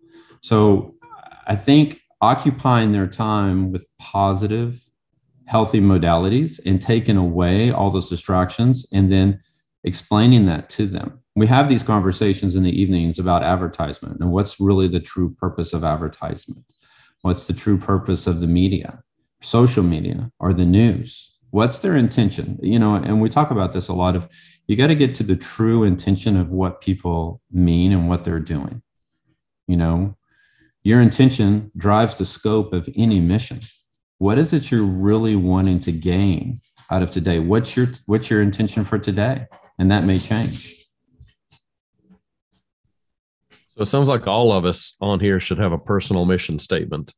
So 0.42 0.96
I 1.48 1.56
think 1.56 2.02
occupying 2.22 2.92
their 2.92 3.08
time 3.08 3.72
with 3.72 3.88
positive, 4.00 4.84
healthy 5.46 5.80
modalities 5.80 6.60
and 6.66 6.82
taking 6.82 7.18
away 7.18 7.72
all 7.72 7.92
those 7.92 8.10
distractions 8.10 8.86
and 8.92 9.12
then 9.12 9.42
explaining 9.84 10.46
that 10.48 10.70
to 10.72 10.88
them. 10.88 11.20
We 11.36 11.48
have 11.48 11.68
these 11.68 11.84
conversations 11.84 12.56
in 12.56 12.64
the 12.64 12.82
evenings 12.82 13.20
about 13.20 13.44
advertisement 13.44 14.22
and 14.22 14.32
what's 14.32 14.60
really 14.60 14.88
the 14.88 15.02
true 15.02 15.36
purpose 15.36 15.74
of 15.74 15.84
advertisement. 15.84 16.64
What's 17.24 17.48
the 17.48 17.54
true 17.54 17.78
purpose 17.78 18.26
of 18.26 18.40
the 18.40 18.48
media, 18.48 19.04
social 19.42 19.84
media, 19.84 20.32
or 20.40 20.54
the 20.54 20.66
news? 20.66 21.34
What's 21.50 21.80
their 21.80 21.96
intention? 21.96 22.58
You 22.62 22.80
know, 22.80 22.96
and 22.96 23.20
we 23.20 23.30
talk 23.30 23.52
about 23.52 23.74
this 23.74 23.90
a 23.90 23.94
lot 23.94 24.16
of 24.16 24.30
you 24.68 24.76
got 24.76 24.88
to 24.88 24.96
get 24.96 25.14
to 25.16 25.24
the 25.24 25.36
true 25.36 25.84
intention 25.84 26.38
of 26.38 26.50
what 26.50 26.82
people 26.82 27.42
mean 27.52 27.92
and 27.92 28.10
what 28.10 28.24
they're 28.24 28.40
doing. 28.40 28.82
You 29.68 29.78
know, 29.78 30.18
your 30.84 31.02
intention 31.02 31.72
drives 31.78 32.18
the 32.18 32.26
scope 32.26 32.74
of 32.74 32.88
any 32.96 33.20
mission. 33.20 33.60
What 34.20 34.38
is 34.38 34.54
it 34.54 34.72
you're 34.72 34.84
really 34.84 35.36
wanting 35.36 35.80
to 35.82 35.92
gain 35.92 36.62
out 36.90 37.04
of 37.04 37.12
today? 37.12 37.40
What's 37.40 37.76
your 37.76 37.88
what's 38.06 38.30
your 38.30 38.42
intention 38.42 38.86
for 38.86 38.98
today? 38.98 39.48
And 39.78 39.92
that 39.92 40.06
may 40.06 40.18
change. 40.18 40.85
So 43.78 43.84
it 43.84 43.88
sounds 43.88 44.08
like 44.08 44.26
all 44.26 44.54
of 44.54 44.64
us 44.64 44.96
on 45.02 45.20
here 45.20 45.40
should 45.40 45.58
have 45.58 45.74
a 45.74 45.78
personal 45.78 46.26
mission 46.26 46.60
statement. 46.60 47.14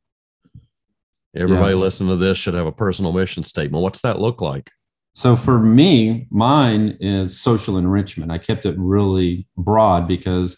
Everybody 1.36 1.76
yeah. 1.76 1.82
listening 1.82 2.10
to 2.10 2.16
this 2.16 2.38
should 2.38 2.56
have 2.56 2.66
a 2.66 2.72
personal 2.72 3.14
mission 3.14 3.44
statement. 3.44 3.84
What's 3.84 4.02
that 4.02 4.20
look 4.20 4.42
like? 4.42 4.72
So 5.14 5.36
for 5.36 5.60
me, 5.60 6.28
mine 6.32 6.98
is 7.00 7.40
social 7.40 7.78
enrichment. 7.78 8.32
I 8.32 8.40
kept 8.40 8.66
it 8.66 8.76
really 8.78 9.48
broad 9.56 10.08
because, 10.08 10.58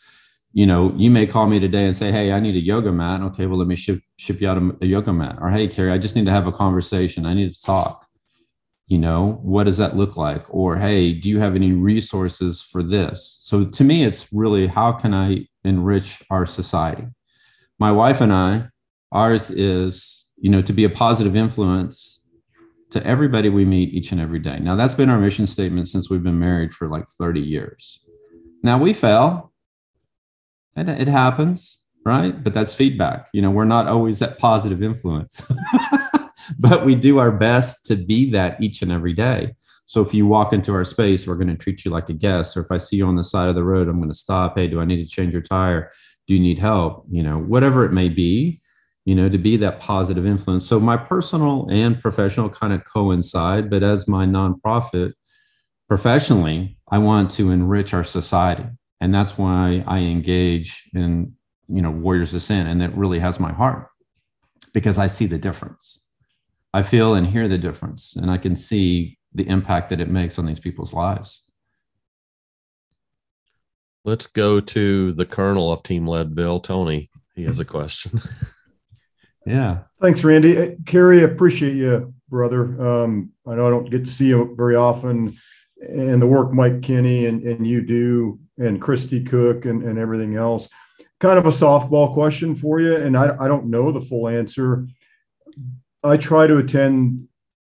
you 0.53 0.65
know, 0.65 0.93
you 0.95 1.11
may 1.11 1.27
call 1.27 1.47
me 1.47 1.59
today 1.59 1.85
and 1.85 1.95
say, 1.95 2.11
"Hey, 2.11 2.31
I 2.31 2.39
need 2.39 2.55
a 2.55 2.59
yoga 2.59 2.91
mat." 2.91 3.21
Okay, 3.21 3.45
well, 3.45 3.57
let 3.57 3.67
me 3.67 3.75
ship 3.75 4.01
ship 4.17 4.39
you 4.39 4.49
out 4.49 4.57
a, 4.57 4.77
a 4.81 4.85
yoga 4.85 5.11
mat. 5.11 5.37
Or, 5.41 5.49
"Hey, 5.49 5.67
Kerry, 5.67 5.91
I 5.91 5.97
just 5.97 6.15
need 6.15 6.25
to 6.25 6.31
have 6.31 6.47
a 6.47 6.51
conversation. 6.51 7.25
I 7.25 7.33
need 7.33 7.53
to 7.53 7.61
talk." 7.61 8.05
You 8.87 8.97
know, 8.97 9.39
what 9.43 9.65
does 9.65 9.77
that 9.77 9.97
look 9.97 10.17
like? 10.17 10.45
Or, 10.49 10.77
"Hey, 10.77 11.13
do 11.13 11.29
you 11.29 11.39
have 11.39 11.55
any 11.55 11.71
resources 11.73 12.61
for 12.61 12.83
this?" 12.83 13.37
So 13.41 13.65
to 13.65 13.83
me, 13.83 14.03
it's 14.03 14.31
really 14.33 14.67
how 14.67 14.93
can 14.93 15.13
I 15.13 15.45
enrich 15.63 16.23
our 16.29 16.45
society. 16.45 17.07
My 17.79 17.91
wife 17.91 18.21
and 18.21 18.33
I, 18.33 18.67
ours 19.11 19.49
is, 19.49 20.25
you 20.37 20.49
know, 20.49 20.61
to 20.61 20.73
be 20.73 20.83
a 20.83 20.89
positive 20.89 21.35
influence 21.35 22.21
to 22.91 23.05
everybody 23.05 23.49
we 23.49 23.65
meet 23.65 23.93
each 23.93 24.11
and 24.11 24.19
every 24.19 24.39
day. 24.39 24.59
Now, 24.59 24.75
that's 24.75 24.93
been 24.93 25.09
our 25.09 25.19
mission 25.19 25.47
statement 25.47 25.89
since 25.89 26.09
we've 26.09 26.23
been 26.23 26.39
married 26.39 26.73
for 26.73 26.87
like 26.87 27.07
30 27.07 27.39
years. 27.39 27.99
Now, 28.63 28.77
we 28.77 28.93
fell. 28.93 29.53
and 30.75 30.89
it 30.89 31.07
happens, 31.07 31.79
right? 32.05 32.43
But 32.43 32.53
that's 32.53 32.73
feedback. 32.73 33.27
You 33.33 33.41
know, 33.41 33.51
we're 33.51 33.65
not 33.65 33.87
always 33.87 34.19
that 34.19 34.39
positive 34.39 34.81
influence, 34.81 35.49
but 36.59 36.85
we 36.85 36.95
do 36.95 37.19
our 37.19 37.31
best 37.31 37.85
to 37.87 37.95
be 37.95 38.31
that 38.31 38.61
each 38.61 38.81
and 38.81 38.91
every 38.91 39.13
day. 39.13 39.53
So 39.89 40.01
if 40.01 40.13
you 40.13 40.27
walk 40.27 40.53
into 40.53 40.71
our 40.71 40.85
space, 40.85 41.25
we're 41.25 41.33
going 41.33 41.47
to 41.47 41.55
treat 41.55 41.83
you 41.83 41.89
like 41.89 42.09
a 42.09 42.13
guest. 42.13 42.55
Or 42.55 42.61
if 42.61 42.69
I 42.69 42.77
see 42.77 42.97
you 42.97 43.07
on 43.07 43.15
the 43.15 43.23
side 43.23 43.49
of 43.49 43.55
the 43.55 43.63
road, 43.63 43.87
I'm 43.87 43.97
going 43.97 44.11
to 44.11 44.15
stop. 44.15 44.55
Hey, 44.55 44.67
do 44.67 44.79
I 44.79 44.85
need 44.85 45.03
to 45.03 45.09
change 45.09 45.33
your 45.33 45.41
tire? 45.41 45.91
Do 46.27 46.35
you 46.35 46.39
need 46.39 46.59
help? 46.59 47.07
You 47.09 47.23
know, 47.23 47.39
whatever 47.39 47.83
it 47.85 47.91
may 47.91 48.07
be, 48.07 48.61
you 49.05 49.15
know, 49.15 49.29
to 49.29 49.39
be 49.39 49.57
that 49.57 49.79
positive 49.79 50.27
influence. 50.27 50.67
So 50.67 50.79
my 50.79 50.95
personal 50.95 51.67
and 51.71 51.99
professional 51.99 52.51
kind 52.51 52.71
of 52.71 52.85
coincide, 52.85 53.71
but 53.71 53.81
as 53.81 54.07
my 54.07 54.27
nonprofit, 54.27 55.13
professionally, 55.87 56.77
I 56.91 56.99
want 56.99 57.31
to 57.31 57.49
enrich 57.49 57.91
our 57.91 58.03
society. 58.03 58.65
And 59.01 59.11
that's 59.11 59.39
why 59.39 59.83
I 59.87 60.01
engage 60.01 60.87
in, 60.93 61.33
you 61.67 61.81
know, 61.81 61.89
Warriors 61.89 62.35
Ascent. 62.35 62.69
And 62.69 62.83
it 62.83 62.93
really 62.93 63.17
has 63.17 63.39
my 63.39 63.51
heart 63.51 63.87
because 64.71 64.99
I 64.99 65.07
see 65.07 65.25
the 65.25 65.39
difference. 65.39 66.03
I 66.75 66.83
feel 66.83 67.15
and 67.15 67.25
hear 67.25 67.47
the 67.47 67.57
difference. 67.57 68.15
And 68.15 68.29
I 68.29 68.37
can 68.37 68.55
see 68.55 69.15
the 69.33 69.47
impact 69.47 69.89
that 69.89 70.01
it 70.01 70.09
makes 70.09 70.39
on 70.39 70.45
these 70.45 70.59
people's 70.59 70.93
lives. 70.93 71.43
Let's 74.05 74.27
go 74.27 74.59
to 74.59 75.13
the 75.13 75.25
colonel 75.25 75.71
of 75.71 75.83
Team 75.83 76.07
Leadville, 76.07 76.61
Tony. 76.61 77.09
He 77.35 77.43
has 77.43 77.59
a 77.59 77.65
question. 77.77 78.21
yeah. 79.45 79.79
Thanks, 80.01 80.23
Randy. 80.23 80.77
Kerry, 80.85 81.23
appreciate 81.23 81.75
you, 81.75 82.13
brother. 82.29 82.63
Um, 82.81 83.31
I 83.45 83.55
know 83.55 83.67
I 83.67 83.69
don't 83.69 83.89
get 83.89 84.05
to 84.05 84.11
see 84.11 84.27
you 84.27 84.55
very 84.57 84.75
often, 84.75 85.35
and 85.81 86.21
the 86.21 86.27
work 86.27 86.53
Mike 86.53 86.81
Kinney 86.81 87.27
and, 87.27 87.43
and 87.43 87.67
you 87.67 87.81
do, 87.81 88.39
and 88.57 88.81
Christy 88.81 89.23
Cook 89.23 89.65
and, 89.65 89.83
and 89.83 89.99
everything 89.99 90.35
else. 90.35 90.67
Kind 91.19 91.37
of 91.37 91.45
a 91.45 91.51
softball 91.51 92.13
question 92.13 92.55
for 92.55 92.79
you, 92.79 92.95
and 92.95 93.17
I, 93.17 93.35
I 93.39 93.47
don't 93.47 93.67
know 93.67 93.91
the 93.91 94.01
full 94.01 94.27
answer. 94.27 94.87
I 96.03 96.17
try 96.17 96.47
to 96.47 96.57
attend 96.57 97.27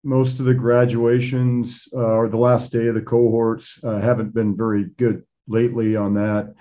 most 0.02 0.40
of 0.40 0.46
the 0.46 0.54
graduations 0.54 1.88
uh, 1.92 2.14
or 2.16 2.28
the 2.28 2.36
last 2.36 2.72
day 2.72 2.86
of 2.86 2.94
the 2.94 3.02
cohorts 3.02 3.78
uh, 3.84 3.98
haven't 3.98 4.32
been 4.32 4.56
very 4.56 4.84
good 4.96 5.24
lately 5.46 5.96
on 5.96 6.14
that. 6.14 6.54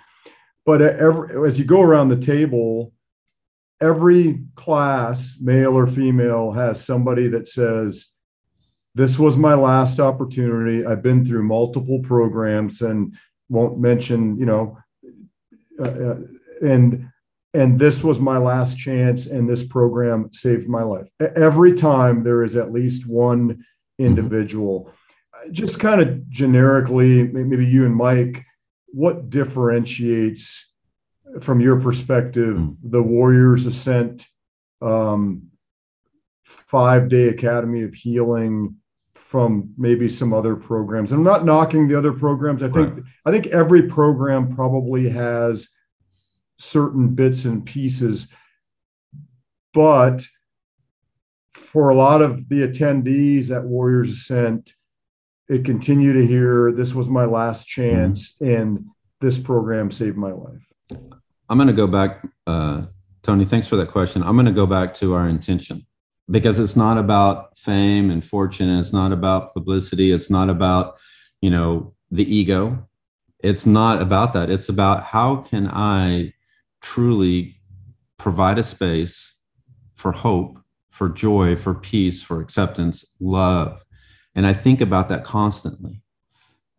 But 0.65 0.81
every, 0.81 1.47
as 1.47 1.57
you 1.57 1.65
go 1.65 1.81
around 1.81 2.09
the 2.09 2.17
table, 2.17 2.93
every 3.81 4.41
class, 4.55 5.35
male 5.39 5.77
or 5.77 5.87
female, 5.87 6.51
has 6.51 6.85
somebody 6.85 7.27
that 7.29 7.47
says, 7.47 8.07
This 8.93 9.17
was 9.17 9.37
my 9.37 9.53
last 9.53 9.99
opportunity. 9.99 10.85
I've 10.85 11.01
been 11.01 11.25
through 11.25 11.43
multiple 11.43 11.99
programs 11.99 12.81
and 12.81 13.15
won't 13.47 13.79
mention, 13.79 14.37
you 14.37 14.45
know, 14.45 14.77
uh, 15.79 15.83
uh 15.83 16.17
and 16.61 17.09
and 17.53 17.79
this 17.79 18.03
was 18.03 18.19
my 18.19 18.37
last 18.37 18.77
chance 18.77 19.25
and 19.25 19.49
this 19.49 19.63
program 19.63 20.31
saved 20.31 20.67
my 20.67 20.83
life 20.83 21.07
every 21.35 21.73
time 21.73 22.23
there 22.23 22.43
is 22.43 22.55
at 22.55 22.71
least 22.71 23.07
one 23.07 23.49
mm-hmm. 23.49 24.05
individual 24.05 24.91
just 25.51 25.79
kind 25.79 26.01
of 26.01 26.29
generically 26.29 27.23
maybe 27.23 27.65
you 27.65 27.85
and 27.85 27.95
mike 27.95 28.45
what 28.87 29.29
differentiates 29.29 30.67
from 31.41 31.59
your 31.59 31.79
perspective 31.79 32.57
mm-hmm. 32.57 32.89
the 32.89 33.01
warriors 33.01 33.65
ascent 33.65 34.27
um, 34.81 35.49
five 36.43 37.09
day 37.09 37.27
academy 37.27 37.83
of 37.83 37.93
healing 37.93 38.75
from 39.15 39.71
maybe 39.77 40.09
some 40.09 40.33
other 40.33 40.55
programs 40.55 41.11
and 41.11 41.19
i'm 41.19 41.23
not 41.23 41.45
knocking 41.45 41.87
the 41.87 41.97
other 41.97 42.13
programs 42.13 42.63
i 42.63 42.69
think 42.69 42.93
right. 42.95 43.03
i 43.25 43.31
think 43.31 43.47
every 43.47 43.83
program 43.83 44.55
probably 44.55 45.07
has 45.07 45.67
certain 46.59 47.15
bits 47.15 47.45
and 47.45 47.65
pieces. 47.65 48.27
But 49.73 50.25
for 51.51 51.89
a 51.89 51.95
lot 51.95 52.21
of 52.21 52.49
the 52.49 52.67
attendees 52.67 53.49
at 53.49 53.63
Warriors 53.63 54.11
Ascent, 54.11 54.73
it 55.47 55.65
continued 55.65 56.13
to 56.13 56.27
hear 56.27 56.71
this 56.71 56.93
was 56.93 57.09
my 57.09 57.25
last 57.25 57.67
chance 57.67 58.35
mm-hmm. 58.35 58.55
and 58.55 58.85
this 59.21 59.37
program 59.37 59.91
saved 59.91 60.17
my 60.17 60.31
life. 60.31 60.71
I'm 61.49 61.57
going 61.57 61.67
to 61.67 61.73
go 61.73 61.87
back, 61.87 62.25
uh, 62.45 62.83
Tony. 63.23 63.45
Thanks 63.45 63.67
for 63.67 63.75
that 63.77 63.91
question. 63.91 64.21
I'm 64.21 64.35
going 64.35 64.45
to 64.45 64.51
go 64.51 64.67
back 64.67 64.93
to 64.95 65.15
our 65.15 65.27
intention 65.27 65.85
because 66.29 66.59
it's 66.59 66.75
not 66.75 66.97
about 66.97 67.57
fame 67.57 68.11
and 68.11 68.23
fortune. 68.23 68.69
It's 68.69 68.93
not 68.93 69.11
about 69.11 69.53
publicity. 69.53 70.11
It's 70.11 70.29
not 70.29 70.49
about, 70.49 70.99
you 71.41 71.49
know, 71.49 71.95
the 72.11 72.23
ego. 72.23 72.87
It's 73.39 73.65
not 73.65 74.01
about 74.01 74.33
that. 74.33 74.49
It's 74.49 74.69
about 74.69 75.03
how 75.03 75.37
can 75.37 75.67
I 75.71 76.33
truly 76.81 77.59
provide 78.17 78.57
a 78.57 78.63
space 78.63 79.33
for 79.95 80.11
hope, 80.11 80.59
for 80.89 81.09
joy, 81.09 81.55
for 81.55 81.73
peace, 81.73 82.21
for 82.21 82.41
acceptance, 82.41 83.05
love. 83.19 83.83
And 84.35 84.45
I 84.45 84.53
think 84.53 84.81
about 84.81 85.09
that 85.09 85.23
constantly. 85.23 86.01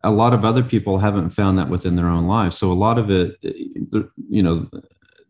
A 0.03 0.11
lot 0.11 0.33
of 0.33 0.43
other 0.43 0.63
people 0.63 0.99
haven't 0.99 1.29
found 1.31 1.57
that 1.57 1.69
within 1.69 1.95
their 1.95 2.07
own 2.07 2.27
lives. 2.27 2.57
So 2.57 2.71
a 2.71 2.73
lot 2.73 2.97
of 2.97 3.09
it, 3.11 3.37
you 3.41 4.41
know, 4.41 4.67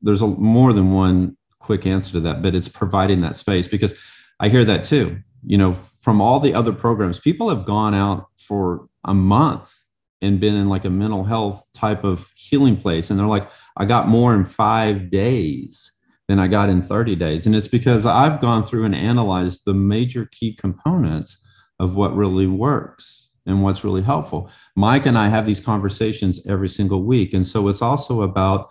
there's 0.02 0.22
a, 0.22 0.28
more 0.28 0.72
than 0.72 0.94
one 0.94 1.36
quick 1.60 1.86
answer 1.86 2.14
to 2.14 2.20
that, 2.22 2.42
but 2.42 2.56
it's 2.56 2.70
providing 2.70 3.22
that 3.22 3.36
space 3.36 3.68
because 3.68 3.94
I 4.40 4.50
hear 4.50 4.66
that 4.66 4.84
too. 4.84 5.20
You 5.46 5.58
know, 5.58 5.74
from 6.00 6.22
all 6.22 6.40
the 6.40 6.54
other 6.54 6.72
programs, 6.72 7.20
people 7.20 7.50
have 7.50 7.66
gone 7.66 7.94
out 7.94 8.28
for 8.38 8.88
a 9.04 9.14
month 9.14 9.74
and 10.22 10.40
been 10.40 10.56
in 10.56 10.70
like 10.70 10.86
a 10.86 10.90
mental 10.90 11.24
health 11.24 11.66
type 11.74 12.04
of 12.04 12.32
healing 12.36 12.78
place. 12.78 13.10
And 13.10 13.20
they're 13.20 13.28
like, 13.28 13.50
I 13.78 13.86
got 13.86 14.08
more 14.08 14.36
in 14.36 14.46
five 14.46 15.10
days 15.10 15.92
than 16.28 16.40
I 16.40 16.48
got 16.48 16.70
in 16.70 16.82
30 16.82 17.16
days. 17.16 17.46
And 17.46 17.56
it's 17.56 17.68
because 17.68 18.06
I've 18.06 18.40
gone 18.40 18.64
through 18.64 18.86
and 18.86 18.96
analyzed 18.96 19.62
the 19.66 19.74
major 19.74 20.28
key 20.32 20.54
components 20.54 21.38
of 21.80 21.96
what 21.96 22.16
really 22.16 22.48
works 22.48 23.30
and 23.46 23.64
what's 23.64 23.84
really 23.84 24.04
helpful. 24.04 24.50
Mike 24.76 25.08
and 25.08 25.18
I 25.18 25.30
have 25.30 25.48
these 25.48 25.60
conversations 25.60 26.46
every 26.48 26.70
single 26.70 27.04
week. 27.04 27.34
And 27.34 27.46
so 27.46 27.68
it's 27.68 27.82
also 27.82 28.22
about 28.22 28.70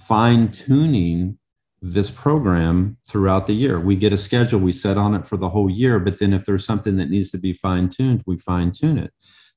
fine 0.00 0.50
tuning 0.50 1.38
this 1.80 2.10
program 2.10 2.96
throughout 3.08 3.46
the 3.46 3.54
year. 3.54 3.78
We 3.78 3.96
get 3.96 4.12
a 4.12 4.18
schedule, 4.18 4.60
we 4.60 4.72
set 4.72 4.98
on 4.98 5.14
it 5.14 5.26
for 5.26 5.36
the 5.36 5.48
whole 5.48 5.70
year, 5.70 5.98
but 5.98 6.18
then 6.18 6.32
if 6.32 6.44
there's 6.44 6.64
something 6.64 6.96
that 6.96 7.10
needs 7.10 7.30
to 7.30 7.38
be 7.38 7.52
fine 7.52 7.88
tuned, 7.88 8.22
we 8.26 8.38
fine 8.38 8.72
tune 8.72 8.98
it 8.98 9.12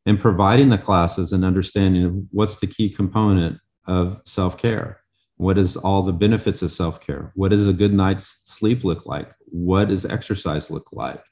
and 0.05 0.19
providing 0.19 0.69
the 0.69 0.77
classes 0.77 1.31
and 1.31 1.43
understanding 1.43 2.03
of 2.03 2.15
what's 2.31 2.57
the 2.57 2.67
key 2.67 2.89
component 2.89 3.59
of 3.87 4.21
self-care 4.25 4.99
what 5.37 5.57
is 5.57 5.75
all 5.75 6.01
the 6.01 6.13
benefits 6.13 6.61
of 6.61 6.71
self 6.71 6.99
care? 6.99 7.31
What 7.35 7.49
does 7.49 7.67
a 7.67 7.73
good 7.73 7.93
night's 7.93 8.41
sleep 8.45 8.83
look 8.83 9.05
like? 9.05 9.31
What 9.45 9.89
does 9.89 10.05
exercise 10.05 10.69
look 10.69 10.89
like? 10.91 11.23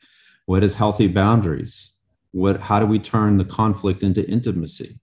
What 0.46 0.64
is 0.64 0.76
healthy 0.76 1.08
boundaries? 1.08 1.92
What, 2.32 2.60
how 2.60 2.80
do 2.80 2.86
we 2.86 3.00
turn 3.00 3.38
the 3.38 3.46
conflict 3.46 4.04
into 4.04 4.28
intimacy? 4.30 5.00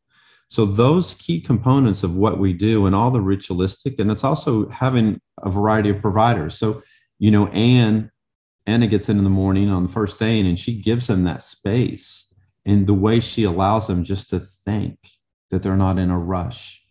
So 0.49 0.67
those 0.67 1.15
key 1.15 1.41
components 1.41 2.03
of 2.03 2.15
what 2.15 2.39
we 2.39 2.53
do 2.53 2.85
and 2.87 2.95
all 2.95 3.11
the 3.11 3.21
ritualistic, 3.21 3.99
and 3.99 4.11
it's 4.11 4.25
also 4.25 4.69
having 4.69 5.21
a 5.43 5.49
variety 5.49 5.91
of 5.91 6.03
providers. 6.03 6.59
So, 6.59 6.83
you 7.21 7.31
know, 7.31 7.47
Anne, 7.49 8.11
Anna 8.67 8.89
gets 8.89 9.09
in 9.09 9.17
in 9.17 9.25
the 9.25 9.31
morning 9.31 9.71
on 9.71 9.85
the 9.85 9.93
first 9.93 10.19
day 10.19 10.41
and 10.41 10.59
she 10.59 10.83
gives 10.83 11.07
them 11.07 11.25
that 11.25 11.43
space 11.43 12.30
and 12.67 12.87
the 12.87 12.95
way 12.95 13.21
she 13.21 13.45
allows 13.45 13.87
them 13.87 14.05
just 14.05 14.31
to 14.31 14.41
think 14.41 14.99
that 15.51 15.63
they're 15.63 15.77
not 15.77 15.99
in 15.99 16.11
a 16.11 16.19
rush, 16.19 16.83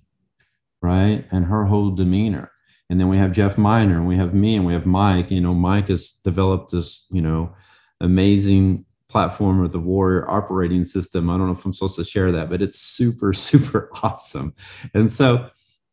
right? 0.82 1.26
And 1.32 1.46
her 1.46 1.66
whole 1.66 1.92
demeanor. 1.92 2.52
And 2.90 3.00
then 3.00 3.08
we 3.08 3.18
have 3.18 3.32
Jeff 3.32 3.58
Miner 3.58 3.98
and 3.98 4.08
we 4.08 4.18
have 4.18 4.34
me 4.34 4.56
and 4.56 4.66
we 4.66 4.74
have 4.74 4.86
Mike. 4.86 5.30
You 5.30 5.42
know, 5.42 5.54
Mike 5.54 5.90
has 5.90 6.12
developed 6.24 6.72
this, 6.72 7.06
you 7.12 7.22
know, 7.22 7.54
amazing 8.02 8.86
platform 9.08 9.64
of 9.64 9.72
the 9.72 9.80
Warrior 9.80 10.30
operating 10.30 10.86
system. 10.86 11.30
I 11.30 11.38
don't 11.38 11.48
know 11.48 11.54
if 11.54 11.66
I'm 11.66 11.74
supposed 11.74 11.98
to 11.98 12.04
share 12.04 12.32
that, 12.32 12.50
but 12.50 12.62
it's 12.62 12.80
super, 12.80 13.34
super 13.34 13.90
awesome. 14.02 14.56
And 14.94 15.12
so 15.12 15.50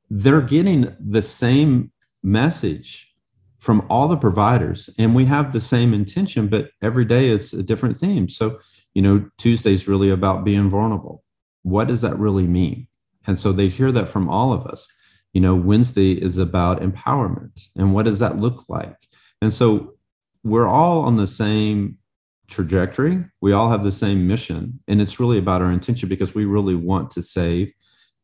they're 0.09 0.41
getting 0.41 0.95
the 1.01 1.23
same 1.23 1.91
message 2.23 3.15
from 3.59 3.85
all 3.91 4.07
the 4.07 4.17
providers, 4.17 4.89
and 4.97 5.13
we 5.13 5.25
have 5.25 5.53
the 5.53 5.61
same 5.61 5.93
intention, 5.93 6.47
but 6.47 6.71
every 6.83 7.05
day 7.05 7.31
it's 7.31 7.53
a 7.53 7.65
different 7.65 7.97
theme. 7.97 8.29
So, 8.29 8.61
you 8.97 9.03
know, 9.03 9.29
Tuesday's 9.37 9.87
really 9.87 10.09
about 10.09 10.43
being 10.43 10.71
vulnerable. 10.71 11.23
What 11.65 11.87
does 11.87 12.01
that 12.01 12.19
really 12.19 12.47
mean? 12.47 12.89
And 13.27 13.39
so 13.39 13.53
they 13.53 13.69
hear 13.69 13.93
that 13.93 14.09
from 14.09 14.27
all 14.27 14.55
of 14.55 14.67
us. 14.67 14.89
You 15.35 15.43
know, 15.43 15.55
Wednesday 15.55 16.13
is 16.13 16.39
about 16.39 16.81
empowerment. 16.81 17.69
And 17.77 17.93
what 17.93 18.07
does 18.07 18.21
that 18.21 18.39
look 18.39 18.71
like? 18.71 18.97
And 19.43 19.53
so 19.53 19.97
we're 20.45 20.67
all 20.67 21.03
on 21.03 21.19
the 21.19 21.27
same 21.27 21.99
trajectory. 22.49 23.23
We 23.43 23.53
all 23.53 23.69
have 23.69 23.85
the 23.85 23.93
same 23.93 24.27
mission, 24.27 24.81
and 24.89 25.03
it's 25.03 25.21
really 25.21 25.37
about 25.37 25.61
our 25.61 25.73
intention 25.73 26.09
because 26.09 26.35
we 26.35 26.47
really 26.47 26.75
want 26.75 27.11
to 27.11 27.23
save 27.23 27.75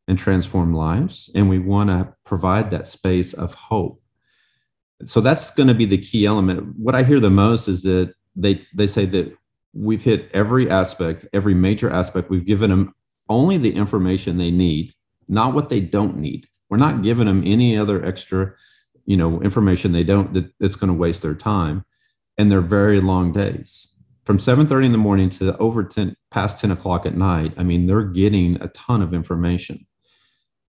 and 0.08 0.18
transform 0.18 0.72
lives, 0.72 1.28
and 1.34 1.50
we 1.50 1.58
want 1.58 1.90
to 1.90 2.14
provide 2.24 2.70
that 2.70 2.86
space 2.86 3.34
of 3.34 3.52
hope. 3.52 3.98
So 5.04 5.20
that's 5.20 5.52
going 5.52 5.68
to 5.68 5.74
be 5.74 5.84
the 5.84 5.98
key 5.98 6.24
element. 6.24 6.78
What 6.78 6.94
I 6.94 7.02
hear 7.02 7.20
the 7.20 7.28
most 7.28 7.68
is 7.68 7.82
that 7.82 8.14
they 8.34 8.62
they 8.74 8.86
say 8.86 9.04
that 9.04 9.36
we've 9.74 10.02
hit 10.02 10.30
every 10.32 10.68
aspect, 10.70 11.26
every 11.32 11.54
major 11.54 11.90
aspect. 11.90 12.30
We've 12.30 12.44
given 12.44 12.70
them 12.70 12.94
only 13.28 13.58
the 13.58 13.74
information 13.74 14.38
they 14.38 14.50
need, 14.50 14.92
not 15.28 15.54
what 15.54 15.68
they 15.68 15.80
don't 15.80 16.18
need. 16.18 16.46
We're 16.68 16.76
not 16.78 17.02
giving 17.02 17.26
them 17.26 17.42
any 17.44 17.76
other 17.76 18.04
extra, 18.04 18.54
you 19.06 19.16
know, 19.16 19.40
information 19.42 19.92
they 19.92 20.04
don't 20.04 20.32
that, 20.34 20.52
that's 20.58 20.76
going 20.76 20.88
to 20.88 20.98
waste 20.98 21.22
their 21.22 21.34
time 21.34 21.84
and 22.38 22.50
their 22.50 22.60
very 22.60 23.00
long 23.00 23.32
days 23.32 23.88
from 24.24 24.38
7.30 24.38 24.86
in 24.86 24.92
the 24.92 24.98
morning 24.98 25.28
to 25.30 25.56
over 25.58 25.82
10 25.82 26.16
past 26.30 26.60
10 26.60 26.70
o'clock 26.70 27.06
at 27.06 27.16
night 27.16 27.52
i 27.56 27.62
mean 27.62 27.86
they're 27.86 28.02
getting 28.02 28.60
a 28.60 28.68
ton 28.68 29.02
of 29.02 29.12
information 29.12 29.86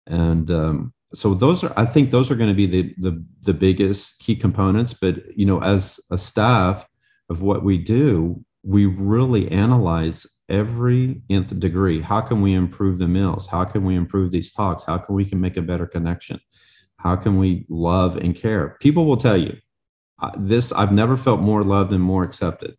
and 0.08 0.50
um, 0.50 0.94
so 1.14 1.34
those 1.34 1.64
are 1.64 1.74
i 1.78 1.86
think 1.86 2.12
those 2.12 2.32
are 2.32 2.36
going 2.36 2.50
to 2.50 2.56
be 2.56 2.66
the, 2.66 2.94
the 2.98 3.24
the 3.42 3.54
biggest 3.54 4.20
key 4.20 4.36
components 4.36 4.94
but 4.94 5.16
you 5.38 5.46
know 5.46 5.62
as 5.62 6.00
a 6.10 6.18
staff 6.18 6.88
of 7.30 7.42
what 7.42 7.64
we 7.64 7.78
do 7.78 8.44
we 8.64 8.86
really 8.86 9.50
analyze 9.52 10.28
every 10.50 11.22
nth 11.30 11.58
degree. 11.60 12.02
How 12.02 12.22
can 12.22 12.42
we 12.42 12.54
improve 12.54 13.00
the 13.00 13.08
meals 13.08 13.48
how 13.48 13.64
can 13.64 13.84
we 13.84 13.96
improve 13.96 14.32
these 14.32 14.52
talks? 14.52 14.84
How 14.84 14.98
can 14.98 15.16
we 15.16 15.26
can 15.26 15.40
make 15.40 15.58
a 15.58 15.62
better 15.62 15.88
connection? 15.88 16.40
How 16.98 17.16
can 17.16 17.38
we 17.38 17.66
love 17.70 18.18
and 18.18 18.36
care? 18.36 18.78
People 18.80 19.06
will 19.06 19.18
tell 19.18 19.38
you 19.38 19.58
this 20.38 20.72
i've 20.74 20.92
never 20.92 21.18
felt 21.18 21.40
more 21.40 21.64
loved 21.64 21.92
and 21.92 22.04
more 22.04 22.24
accepted. 22.24 22.76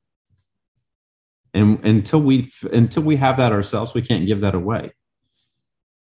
And 1.54 1.84
until 1.84 2.22
we 2.22 2.52
until 2.72 3.02
we 3.02 3.16
have 3.16 3.36
that 3.38 3.52
ourselves 3.52 3.94
we 3.94 4.02
can't 4.02 4.26
give 4.26 4.40
that 4.42 4.54
away. 4.54 4.92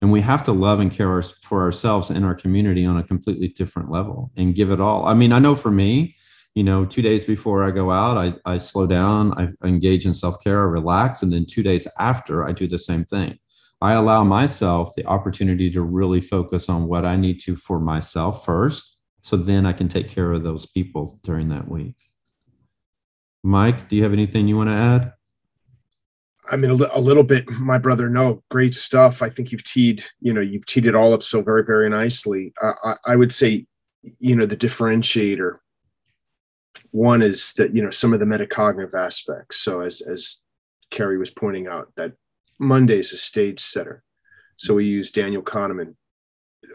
And 0.02 0.14
we 0.14 0.22
have 0.22 0.44
to 0.46 0.54
love 0.54 0.80
and 0.80 0.90
care 0.90 1.22
for 1.22 1.62
ourselves 1.62 2.10
and 2.10 2.26
our 2.26 2.34
community 2.34 2.86
on 2.86 2.98
a 2.98 3.04
completely 3.04 3.50
different 3.50 3.92
level 3.92 4.32
and 4.38 4.56
give 4.56 4.72
it 4.72 4.82
all. 4.82 5.06
I 5.06 5.14
mean 5.14 5.32
i 5.32 5.40
know 5.40 5.56
for 5.56 5.72
me 5.72 6.16
you 6.60 6.66
know 6.66 6.84
two 6.84 7.01
days 7.01 7.24
before 7.24 7.64
i 7.64 7.72
go 7.72 7.89
out 7.89 8.18
i, 8.18 8.34
I 8.43 8.57
slow 8.57 8.86
down 8.86 9.34
i 9.39 9.47
engage 9.66 10.05
in 10.05 10.14
self-care 10.14 10.60
i 10.60 10.70
relax 10.70 11.24
and 11.24 11.32
then 11.32 11.45
two 11.45 11.64
days 11.64 11.88
after 11.97 12.45
i 12.45 12.51
do 12.51 12.68
the 12.68 12.78
same 12.78 13.05
thing 13.05 13.39
i 13.80 13.93
allow 13.93 14.26
myself 14.26 14.93
the 14.97 15.05
opportunity 15.05 15.72
to 15.72 15.82
really 15.82 16.20
focus 16.20 16.68
on 16.68 16.89
what 16.89 17.05
i 17.05 17.16
need 17.16 17.39
to 17.45 17.55
for 17.55 17.80
myself 17.80 18.43
first 18.43 18.97
so 19.22 19.38
then 19.38 19.66
i 19.66 19.72
can 19.72 19.88
take 19.88 20.10
care 20.10 20.34
of 20.34 20.43
those 20.43 20.66
people 20.66 21.18
during 21.24 21.47
that 21.47 21.66
week 21.70 21.95
mike 23.41 23.88
do 23.88 23.95
you 23.95 24.03
have 24.03 24.12
anything 24.12 24.45
you 24.45 24.57
want 24.57 24.70
to 24.70 24.76
add 24.76 25.14
I 26.51 26.57
mean, 26.57 26.72
a, 26.72 26.97
a, 26.97 26.99
little 26.99 27.22
bit, 27.24 27.47
my 27.51 27.78
brother. 27.78 28.10
No, 28.10 28.41
great 28.49 28.74
stuff. 28.74 29.22
I 29.22 29.30
think 29.30 29.51
you've 29.51 29.64
teed, 29.64 30.03
you 30.20 30.34
know, 30.34 30.41
you've 30.41 30.66
teed 30.66 30.88
it 30.88 30.95
all 30.95 31.14
up 31.14 31.22
so 31.22 31.43
very, 31.43 31.64
very 31.64 31.88
nicely. 31.91 32.53
Uh, 32.60 32.74
I, 32.84 32.95
I, 33.05 33.16
would 33.16 33.32
say, 33.32 33.68
you 34.18 34.36
know, 34.36 34.47
the 34.47 34.57
differentiator. 34.57 35.60
One 36.92 37.22
is 37.22 37.54
that 37.54 37.76
you 37.76 37.84
know 37.84 37.90
some 37.90 38.14
of 38.14 38.20
the 38.20 38.26
metacognitive 38.26 38.94
aspects. 38.94 39.58
So 39.58 39.82
as 39.82 40.02
as 40.02 40.38
Kerry 40.92 41.18
was 41.18 41.30
pointing 41.30 41.68
out, 41.68 41.92
that 41.98 42.14
Monday 42.60 42.98
is 43.00 43.14
a 43.14 43.18
stage 43.18 43.60
setter. 43.60 44.04
So 44.56 44.76
we 44.76 44.86
use 44.86 45.12
Daniel 45.12 45.42
Kahneman, 45.42 45.96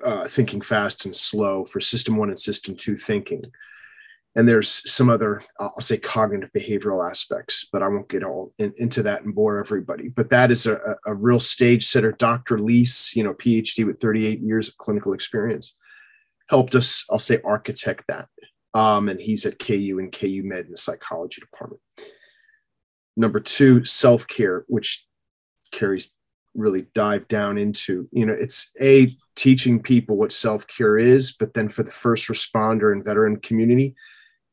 uh, 0.05 0.25
thinking 0.25 0.61
fast 0.61 1.05
and 1.05 1.15
slow 1.15 1.65
for 1.65 1.81
System 1.81 2.17
One 2.17 2.29
and 2.29 2.39
System 2.39 2.77
Two 2.77 2.97
thinking 2.97 3.45
and 4.37 4.49
there's 4.49 4.91
some 4.91 5.09
other 5.09 5.43
i'll 5.59 5.81
say 5.81 5.97
cognitive 5.97 6.53
behavioral 6.53 7.09
aspects 7.09 7.67
but 7.73 7.83
i 7.83 7.89
won't 7.89 8.09
get 8.09 8.25
all 8.25 8.53
in, 8.59 8.73
into 8.77 9.03
that 9.03 9.23
and 9.23 9.35
bore 9.35 9.59
everybody 9.59 10.09
but 10.09 10.31
that 10.31 10.51
is 10.51 10.67
a, 10.67 10.79
a 11.07 11.15
real 11.15 11.41
stage 11.41 11.85
setter 11.85 12.13
dr 12.13 12.59
leese 12.59 13.15
you 13.15 13.23
know 13.23 13.35
phd 13.35 13.85
with 13.87 14.01
38 14.01 14.41
years 14.41 14.69
of 14.69 14.77
clinical 14.79 15.13
experience 15.13 15.77
helped 16.49 16.75
us 16.75 17.05
i'll 17.11 17.19
say 17.19 17.41
architect 17.45 18.05
that 18.09 18.29
um, 18.75 19.09
and 19.09 19.21
he's 19.21 19.47
at 19.47 19.59
ku 19.59 19.99
and 19.99 20.13
ku 20.13 20.43
med 20.45 20.67
in 20.67 20.73
the 20.73 20.79
psychology 20.79 21.41
department. 21.41 21.81
Number 23.17 23.41
two 23.41 23.85
self-care 23.85 24.65
which 24.69 25.07
Kerry's 25.73 26.13
really 26.55 26.87
dive 26.95 27.27
down 27.29 27.59
into. 27.59 28.09
You 28.13 28.27
know 28.27 28.35
it's 28.35 28.73
a 28.81 29.17
teaching 29.37 29.81
people 29.81 30.17
what 30.17 30.33
self-care 30.33 30.97
is 30.99 31.33
but 31.33 31.55
then 31.55 31.69
for 31.69 31.83
the 31.83 31.91
first 31.91 32.29
responder 32.29 32.93
and 32.93 33.05
veteran 33.05 33.37
community 33.41 33.95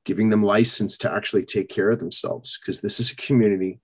giving 0.05 0.29
them 0.31 0.43
license 0.43 0.97
to 0.97 1.13
actually 1.13 1.45
take 1.45 1.69
care 1.69 1.91
of 1.91 1.99
themselves 1.99 2.57
because 2.59 2.81
this 2.81 2.99
is 2.99 3.11
a 3.11 3.15
community 3.15 3.79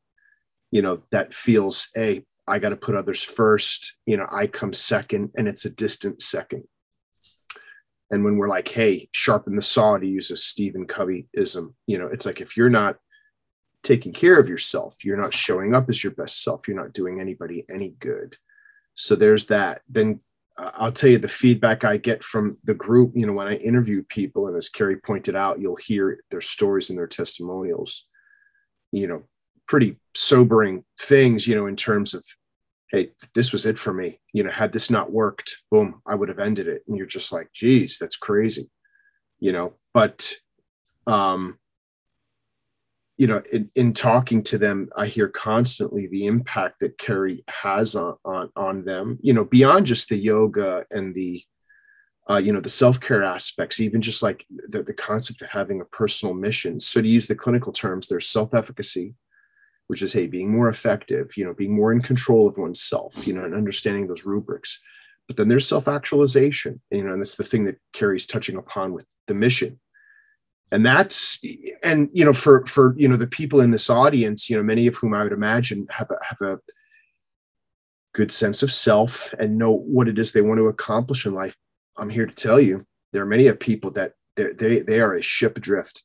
you 0.71 0.81
know 0.81 1.01
that 1.11 1.33
feels 1.33 1.89
a 1.97 2.25
i 2.47 2.57
got 2.57 2.69
to 2.69 2.75
put 2.75 2.95
others 2.95 3.21
first. 3.21 3.97
You 4.05 4.17
know 4.17 4.25
i 4.31 4.47
come 4.47 4.73
second 4.73 5.31
and 5.37 5.47
it's 5.47 5.65
a 5.65 5.69
distant 5.69 6.21
second 6.21 6.63
and 8.11 8.23
when 8.23 8.37
we're 8.37 8.47
like 8.47 8.67
hey 8.67 9.07
sharpen 9.13 9.55
the 9.55 9.61
saw 9.61 9.97
to 9.97 10.07
use 10.07 10.31
a 10.31 10.37
stephen 10.37 10.85
Coveyism, 10.85 11.73
you 11.87 11.97
know 11.97 12.07
it's 12.07 12.25
like 12.25 12.41
if 12.41 12.57
you're 12.57 12.69
not 12.69 12.97
taking 13.83 14.11
care 14.11 14.39
of 14.39 14.49
yourself 14.49 15.03
you're 15.03 15.21
not 15.21 15.33
showing 15.33 15.75
up 15.75 15.87
as 15.89 16.03
your 16.03 16.13
best 16.13 16.43
self 16.43 16.67
you're 16.67 16.77
not 16.77 16.93
doing 16.93 17.19
anybody 17.19 17.63
any 17.69 17.89
good. 17.99 18.35
So 18.97 19.15
there's 19.15 19.45
that. 19.45 19.81
Then 19.87 20.19
uh, 20.57 20.71
I'll 20.73 20.91
tell 20.91 21.09
you 21.09 21.19
the 21.19 21.29
feedback 21.29 21.85
I 21.85 21.97
get 21.97 22.23
from 22.23 22.57
the 22.63 22.73
group, 22.73 23.11
you 23.15 23.25
know, 23.25 23.33
when 23.33 23.47
I 23.47 23.55
interview 23.55 24.03
people, 24.09 24.47
and 24.47 24.57
as 24.57 24.69
Kerry 24.69 24.97
pointed 24.97 25.35
out, 25.35 25.61
you'll 25.61 25.77
hear 25.77 26.19
their 26.31 26.41
stories 26.41 26.89
and 26.89 26.97
their 26.97 27.07
testimonials, 27.07 28.07
you 28.91 29.07
know, 29.07 29.23
pretty 29.67 29.99
sobering 30.15 30.83
things, 30.99 31.47
you 31.47 31.55
know, 31.55 31.67
in 31.67 31.75
terms 31.75 32.13
of, 32.13 32.25
hey, 32.91 33.09
this 33.33 33.51
was 33.51 33.65
it 33.65 33.77
for 33.77 33.93
me. 33.93 34.19
You 34.33 34.43
know, 34.43 34.51
had 34.51 34.71
this 34.71 34.89
not 34.89 35.11
worked, 35.11 35.57
boom, 35.71 36.01
I 36.05 36.15
would 36.15 36.29
have 36.29 36.39
ended 36.39 36.67
it. 36.67 36.83
And 36.87 36.97
you're 36.97 37.05
just 37.05 37.33
like, 37.33 37.51
geez, 37.53 37.97
that's 37.97 38.15
crazy, 38.15 38.69
you 39.39 39.51
know, 39.51 39.73
but 39.93 40.33
um, 41.05 41.57
you 43.17 43.25
know, 43.25 43.41
in, 43.51 43.69
in, 43.75 43.93
talking 43.93 44.43
to 44.43 44.57
them, 44.57 44.89
I 44.95 45.07
hear 45.07 45.27
constantly 45.27 46.07
the 46.07 46.27
impact 46.27 46.81
that 46.81 46.99
Kerry 46.99 47.43
has 47.47 47.95
on, 47.95 48.15
on, 48.23 48.49
on 48.55 48.85
them, 48.85 49.17
you 49.21 49.33
know, 49.33 49.45
beyond 49.45 49.87
just 49.87 50.09
the 50.09 50.17
yoga 50.17 50.85
and 50.91 51.15
the, 51.15 51.41
uh, 52.29 52.37
you 52.37 52.53
know, 52.53 52.59
the 52.59 52.69
self-care 52.69 53.23
aspects, 53.23 53.79
even 53.79 54.01
just 54.01 54.21
like 54.21 54.45
the, 54.49 54.83
the 54.83 54.93
concept 54.93 55.41
of 55.41 55.49
having 55.49 55.81
a 55.81 55.85
personal 55.85 56.35
mission. 56.35 56.79
So 56.79 57.01
to 57.01 57.07
use 57.07 57.25
the 57.25 57.35
clinical 57.35 57.71
terms, 57.71 58.07
there's 58.07 58.27
self-efficacy, 58.27 59.15
which 59.87 60.01
is, 60.01 60.13
hey, 60.13 60.27
being 60.27 60.51
more 60.51 60.67
effective, 60.67 61.35
you 61.37 61.45
know, 61.45 61.53
being 61.53 61.75
more 61.75 61.91
in 61.91 62.01
control 62.01 62.47
of 62.47 62.57
oneself, 62.57 63.25
you 63.25 63.33
know, 63.33 63.43
and 63.43 63.55
understanding 63.55 64.07
those 64.07 64.25
rubrics. 64.25 64.79
But 65.27 65.37
then 65.37 65.47
there's 65.47 65.67
self-actualization, 65.67 66.79
you 66.91 67.03
know, 67.03 67.13
and 67.13 67.21
that's 67.21 67.35
the 67.35 67.43
thing 67.43 67.65
that 67.65 67.79
Kerry's 67.93 68.25
touching 68.25 68.57
upon 68.57 68.93
with 68.93 69.05
the 69.27 69.33
mission 69.33 69.79
and 70.71 70.85
that's 70.85 71.43
and 71.83 72.09
you 72.13 72.25
know 72.25 72.33
for 72.33 72.65
for 72.65 72.93
you 72.97 73.07
know 73.07 73.15
the 73.15 73.27
people 73.27 73.61
in 73.61 73.71
this 73.71 73.89
audience 73.89 74.49
you 74.49 74.57
know 74.57 74.63
many 74.63 74.87
of 74.87 74.95
whom 74.95 75.13
i 75.13 75.23
would 75.23 75.31
imagine 75.31 75.87
have 75.89 76.09
a 76.11 76.17
have 76.23 76.41
a 76.41 76.59
good 78.13 78.31
sense 78.31 78.63
of 78.63 78.71
self 78.71 79.33
and 79.39 79.57
know 79.57 79.71
what 79.71 80.07
it 80.07 80.17
is 80.17 80.31
they 80.31 80.41
want 80.41 80.57
to 80.57 80.67
accomplish 80.67 81.25
in 81.25 81.33
life 81.33 81.55
i'm 81.97 82.09
here 82.09 82.25
to 82.25 82.35
tell 82.35 82.59
you 82.59 82.85
there 83.13 83.21
are 83.21 83.27
many 83.27 83.47
of 83.47 83.59
people 83.59 83.91
that 83.91 84.13
they 84.35 84.79
they 84.79 84.99
are 84.99 85.15
a 85.15 85.21
ship 85.21 85.57
adrift 85.57 86.03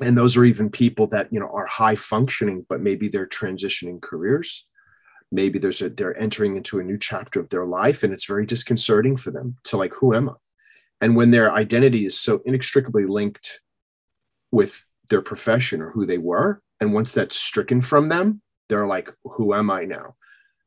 and 0.00 0.16
those 0.16 0.36
are 0.36 0.44
even 0.44 0.70
people 0.70 1.06
that 1.08 1.28
you 1.30 1.38
know 1.40 1.50
are 1.52 1.66
high 1.66 1.94
functioning 1.94 2.64
but 2.68 2.80
maybe 2.80 3.08
they're 3.08 3.26
transitioning 3.26 4.00
careers. 4.00 4.66
Maybe 5.32 5.58
there's 5.58 5.82
a 5.82 5.90
they're 5.90 6.18
entering 6.20 6.56
into 6.56 6.80
a 6.80 6.84
new 6.84 6.98
chapter 6.98 7.40
of 7.40 7.50
their 7.50 7.66
life 7.66 8.02
and 8.02 8.12
it's 8.12 8.26
very 8.26 8.46
disconcerting 8.46 9.16
for 9.16 9.30
them 9.30 9.56
to 9.64 9.76
like 9.76 9.94
who 9.94 10.14
am 10.14 10.30
i? 10.30 10.34
And 11.02 11.16
when 11.16 11.30
their 11.30 11.52
identity 11.52 12.04
is 12.04 12.18
so 12.18 12.42
inextricably 12.44 13.06
linked 13.06 13.60
with 14.52 14.84
their 15.08 15.22
profession 15.22 15.80
or 15.80 15.90
who 15.90 16.04
they 16.04 16.18
were 16.18 16.62
and 16.80 16.92
once 16.92 17.14
that's 17.14 17.36
stricken 17.36 17.80
from 17.80 18.08
them 18.08 18.42
they're 18.68 18.86
like 18.86 19.10
who 19.24 19.54
am 19.54 19.70
i 19.70 19.84
now? 19.84 20.16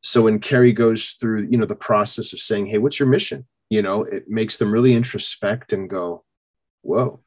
So 0.01 0.23
when 0.23 0.39
Kerry 0.39 0.73
goes 0.73 1.11
through 1.19 1.47
you 1.49 1.57
know 1.57 1.65
the 1.65 1.75
process 1.75 2.33
of 2.33 2.39
saying 2.39 2.67
hey 2.67 2.77
what's 2.77 2.99
your 2.99 3.09
mission? 3.09 3.47
You 3.69 3.81
know 3.81 4.03
it 4.03 4.29
makes 4.29 4.57
them 4.57 4.71
really 4.71 4.93
introspect 4.93 5.73
and 5.73 5.89
go 5.89 6.23
whoa 6.83 7.22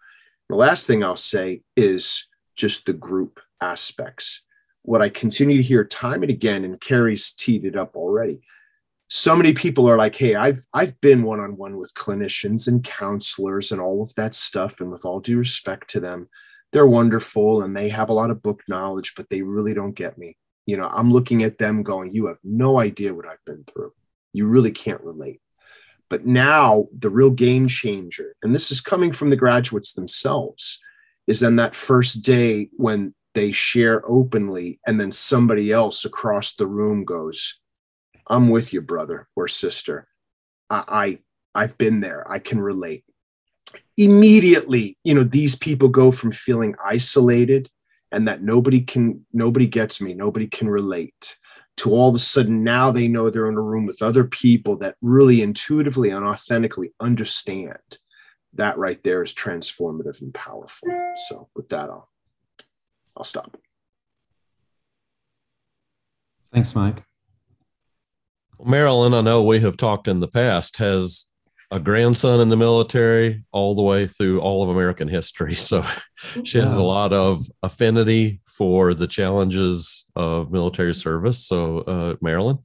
the 0.48 0.56
last 0.56 0.86
thing 0.86 1.02
i'll 1.02 1.16
say 1.16 1.62
is 1.76 2.28
just 2.56 2.86
the 2.86 2.92
group 2.92 3.40
aspects. 3.60 4.42
What 4.82 5.02
i 5.02 5.08
continue 5.08 5.56
to 5.56 5.62
hear 5.62 5.84
time 5.84 6.22
and 6.22 6.30
again 6.30 6.64
and 6.64 6.80
Kerry's 6.80 7.32
teed 7.32 7.64
it 7.64 7.76
up 7.76 7.96
already 7.96 8.40
so 9.08 9.36
many 9.36 9.54
people 9.54 9.88
are 9.88 9.96
like 9.96 10.16
hey 10.16 10.34
i've 10.34 10.64
i've 10.74 11.00
been 11.00 11.22
one-on-one 11.22 11.76
with 11.76 11.94
clinicians 11.94 12.66
and 12.66 12.82
counselors 12.82 13.70
and 13.72 13.80
all 13.80 14.02
of 14.02 14.12
that 14.16 14.34
stuff 14.34 14.80
and 14.80 14.90
with 14.90 15.04
all 15.04 15.20
due 15.20 15.38
respect 15.38 15.88
to 15.90 16.00
them 16.00 16.28
they're 16.72 16.86
wonderful 16.86 17.62
and 17.62 17.76
they 17.76 17.88
have 17.88 18.10
a 18.10 18.12
lot 18.12 18.30
of 18.30 18.42
book 18.42 18.62
knowledge 18.68 19.14
but 19.16 19.28
they 19.30 19.42
really 19.42 19.72
don't 19.72 19.94
get 19.94 20.18
me. 20.18 20.36
You 20.66 20.76
know 20.76 20.88
i'm 20.92 21.12
looking 21.12 21.42
at 21.42 21.58
them 21.58 21.82
going 21.82 22.12
you 22.12 22.26
have 22.26 22.40
no 22.42 22.78
idea 22.80 23.14
what 23.14 23.26
i've 23.26 23.44
been 23.44 23.64
through. 23.64 23.92
You 24.32 24.46
really 24.46 24.72
can't 24.72 25.00
relate 25.02 25.40
but 26.08 26.26
now 26.26 26.86
the 26.96 27.10
real 27.10 27.30
game 27.30 27.68
changer, 27.68 28.34
and 28.42 28.54
this 28.54 28.70
is 28.70 28.80
coming 28.80 29.12
from 29.12 29.30
the 29.30 29.36
graduates 29.36 29.92
themselves, 29.92 30.78
is 31.26 31.40
then 31.40 31.56
that 31.56 31.74
first 31.74 32.22
day 32.22 32.68
when 32.76 33.14
they 33.34 33.52
share 33.52 34.02
openly, 34.08 34.80
and 34.86 35.00
then 35.00 35.12
somebody 35.12 35.72
else 35.72 36.04
across 36.04 36.54
the 36.54 36.66
room 36.66 37.04
goes, 37.04 37.60
I'm 38.28 38.48
with 38.48 38.72
you, 38.72 38.80
brother 38.80 39.28
or 39.36 39.48
sister. 39.48 40.08
I, 40.70 41.18
I 41.54 41.62
I've 41.62 41.78
been 41.78 42.00
there. 42.00 42.30
I 42.30 42.38
can 42.38 42.60
relate. 42.60 43.04
Immediately, 43.96 44.96
you 45.04 45.14
know, 45.14 45.24
these 45.24 45.56
people 45.56 45.88
go 45.88 46.10
from 46.10 46.32
feeling 46.32 46.74
isolated 46.84 47.68
and 48.12 48.28
that 48.28 48.42
nobody 48.42 48.80
can 48.80 49.24
nobody 49.32 49.66
gets 49.66 50.00
me, 50.00 50.14
nobody 50.14 50.46
can 50.46 50.68
relate 50.68 51.36
to 51.76 51.92
all 51.92 52.08
of 52.08 52.14
a 52.14 52.18
sudden 52.18 52.64
now 52.64 52.90
they 52.90 53.08
know 53.08 53.28
they're 53.28 53.48
in 53.48 53.56
a 53.56 53.60
room 53.60 53.86
with 53.86 54.02
other 54.02 54.24
people 54.24 54.76
that 54.78 54.96
really 55.02 55.42
intuitively 55.42 56.10
and 56.10 56.24
authentically 56.24 56.92
understand 57.00 57.98
that 58.54 58.78
right 58.78 59.02
there 59.04 59.22
is 59.22 59.34
transformative 59.34 60.20
and 60.22 60.32
powerful. 60.32 60.88
So 61.28 61.48
with 61.54 61.68
that 61.68 61.90
i'll 61.90 62.08
i'll 63.16 63.24
stop. 63.24 63.56
Thanks 66.52 66.74
mike. 66.74 67.02
Well, 68.58 68.68
marilyn 68.68 69.14
i 69.14 69.20
know 69.20 69.42
we 69.42 69.60
have 69.60 69.76
talked 69.76 70.08
in 70.08 70.20
the 70.20 70.28
past 70.28 70.78
has 70.78 71.26
a 71.70 71.80
grandson 71.80 72.40
in 72.40 72.48
the 72.48 72.56
military 72.56 73.44
all 73.50 73.74
the 73.74 73.82
way 73.82 74.06
through 74.06 74.40
all 74.40 74.62
of 74.62 74.70
american 74.70 75.08
history. 75.08 75.54
So 75.56 75.84
she 76.44 76.58
has 76.58 76.76
a 76.76 76.82
lot 76.82 77.12
of 77.12 77.44
affinity 77.62 78.40
for 78.56 78.94
the 78.94 79.06
challenges 79.06 80.06
of 80.16 80.50
military 80.50 80.94
service. 80.94 81.46
So, 81.46 81.80
uh, 81.80 82.16
Marilyn? 82.20 82.58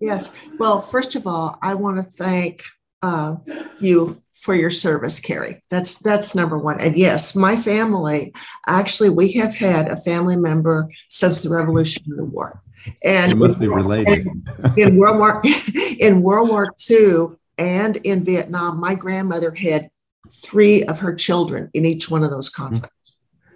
Yes. 0.00 0.34
Well, 0.58 0.80
first 0.80 1.16
of 1.16 1.26
all, 1.26 1.58
I 1.62 1.74
want 1.74 1.96
to 1.96 2.02
thank 2.02 2.62
uh, 3.02 3.36
you 3.80 4.22
for 4.32 4.54
your 4.54 4.70
service, 4.70 5.20
Kerry. 5.20 5.62
That's 5.70 5.98
that's 5.98 6.34
number 6.34 6.58
one. 6.58 6.80
And 6.80 6.96
yes, 6.96 7.34
my 7.34 7.56
family 7.56 8.34
actually 8.66 9.10
we 9.10 9.32
have 9.32 9.54
had 9.54 9.88
a 9.88 9.96
family 9.96 10.36
member 10.36 10.90
since 11.08 11.42
the 11.42 11.50
Revolutionary 11.50 12.24
War, 12.24 12.62
and 13.02 13.32
it 13.32 13.36
must 13.36 13.58
be 13.58 13.68
related. 13.68 14.26
in 14.76 14.96
World 14.96 15.18
War 15.18 15.42
in 16.00 16.22
World 16.22 16.48
War 16.48 16.72
II 16.90 17.36
and 17.58 17.96
in 17.96 18.22
Vietnam, 18.24 18.80
my 18.80 18.94
grandmother 18.94 19.54
had 19.54 19.90
three 20.30 20.84
of 20.84 21.00
her 21.00 21.14
children 21.14 21.70
in 21.74 21.84
each 21.84 22.10
one 22.10 22.24
of 22.24 22.30
those 22.30 22.48
conflicts. 22.48 22.93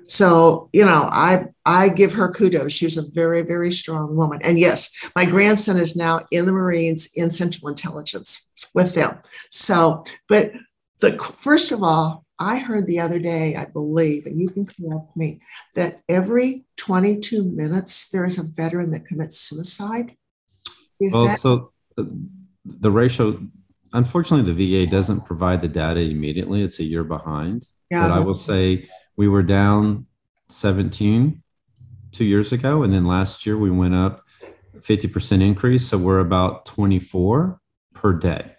So, 0.08 0.70
you 0.72 0.84
know, 0.86 1.08
I 1.12 1.46
I 1.66 1.90
give 1.90 2.14
her 2.14 2.32
kudos. 2.32 2.72
She 2.72 2.86
was 2.86 2.96
a 2.96 3.10
very, 3.10 3.42
very 3.42 3.70
strong 3.70 4.16
woman. 4.16 4.40
And 4.42 4.58
yes, 4.58 4.90
my 5.14 5.26
grandson 5.26 5.76
is 5.76 5.96
now 5.96 6.26
in 6.30 6.46
the 6.46 6.52
Marines 6.52 7.10
in 7.14 7.30
Central 7.30 7.68
Intelligence 7.68 8.50
with 8.74 8.94
them. 8.94 9.18
So, 9.50 10.04
but 10.28 10.52
the 11.00 11.18
first 11.18 11.72
of 11.72 11.82
all, 11.82 12.24
I 12.40 12.58
heard 12.58 12.86
the 12.86 13.00
other 13.00 13.18
day, 13.18 13.54
I 13.56 13.66
believe, 13.66 14.24
and 14.24 14.40
you 14.40 14.48
can 14.48 14.64
correct 14.64 15.16
me, 15.16 15.40
that 15.74 16.00
every 16.08 16.64
22 16.76 17.44
minutes 17.44 18.08
there 18.08 18.24
is 18.24 18.38
a 18.38 18.44
veteran 18.44 18.92
that 18.92 19.06
commits 19.06 19.38
suicide. 19.38 20.16
Is 21.00 21.12
well, 21.12 21.24
that- 21.26 21.40
so 21.40 21.72
the, 21.96 22.28
the 22.64 22.90
ratio, 22.90 23.40
unfortunately, 23.92 24.52
the 24.52 24.84
VA 24.84 24.90
doesn't 24.90 25.26
provide 25.26 25.60
the 25.60 25.68
data 25.68 26.00
immediately. 26.00 26.62
It's 26.62 26.78
a 26.78 26.84
year 26.84 27.04
behind. 27.04 27.66
Yeah, 27.90 28.08
but 28.08 28.14
I 28.14 28.20
will 28.20 28.36
say 28.36 28.88
we 29.18 29.26
were 29.26 29.42
down 29.42 30.06
17 30.48 31.42
two 32.12 32.24
years 32.24 32.52
ago. 32.52 32.84
And 32.84 32.94
then 32.94 33.04
last 33.04 33.44
year 33.44 33.58
we 33.58 33.68
went 33.70 33.94
up 33.94 34.24
50% 34.76 35.42
increase. 35.42 35.88
So 35.88 35.98
we're 35.98 36.20
about 36.20 36.64
24 36.66 37.60
per 37.92 38.12
day. 38.14 38.54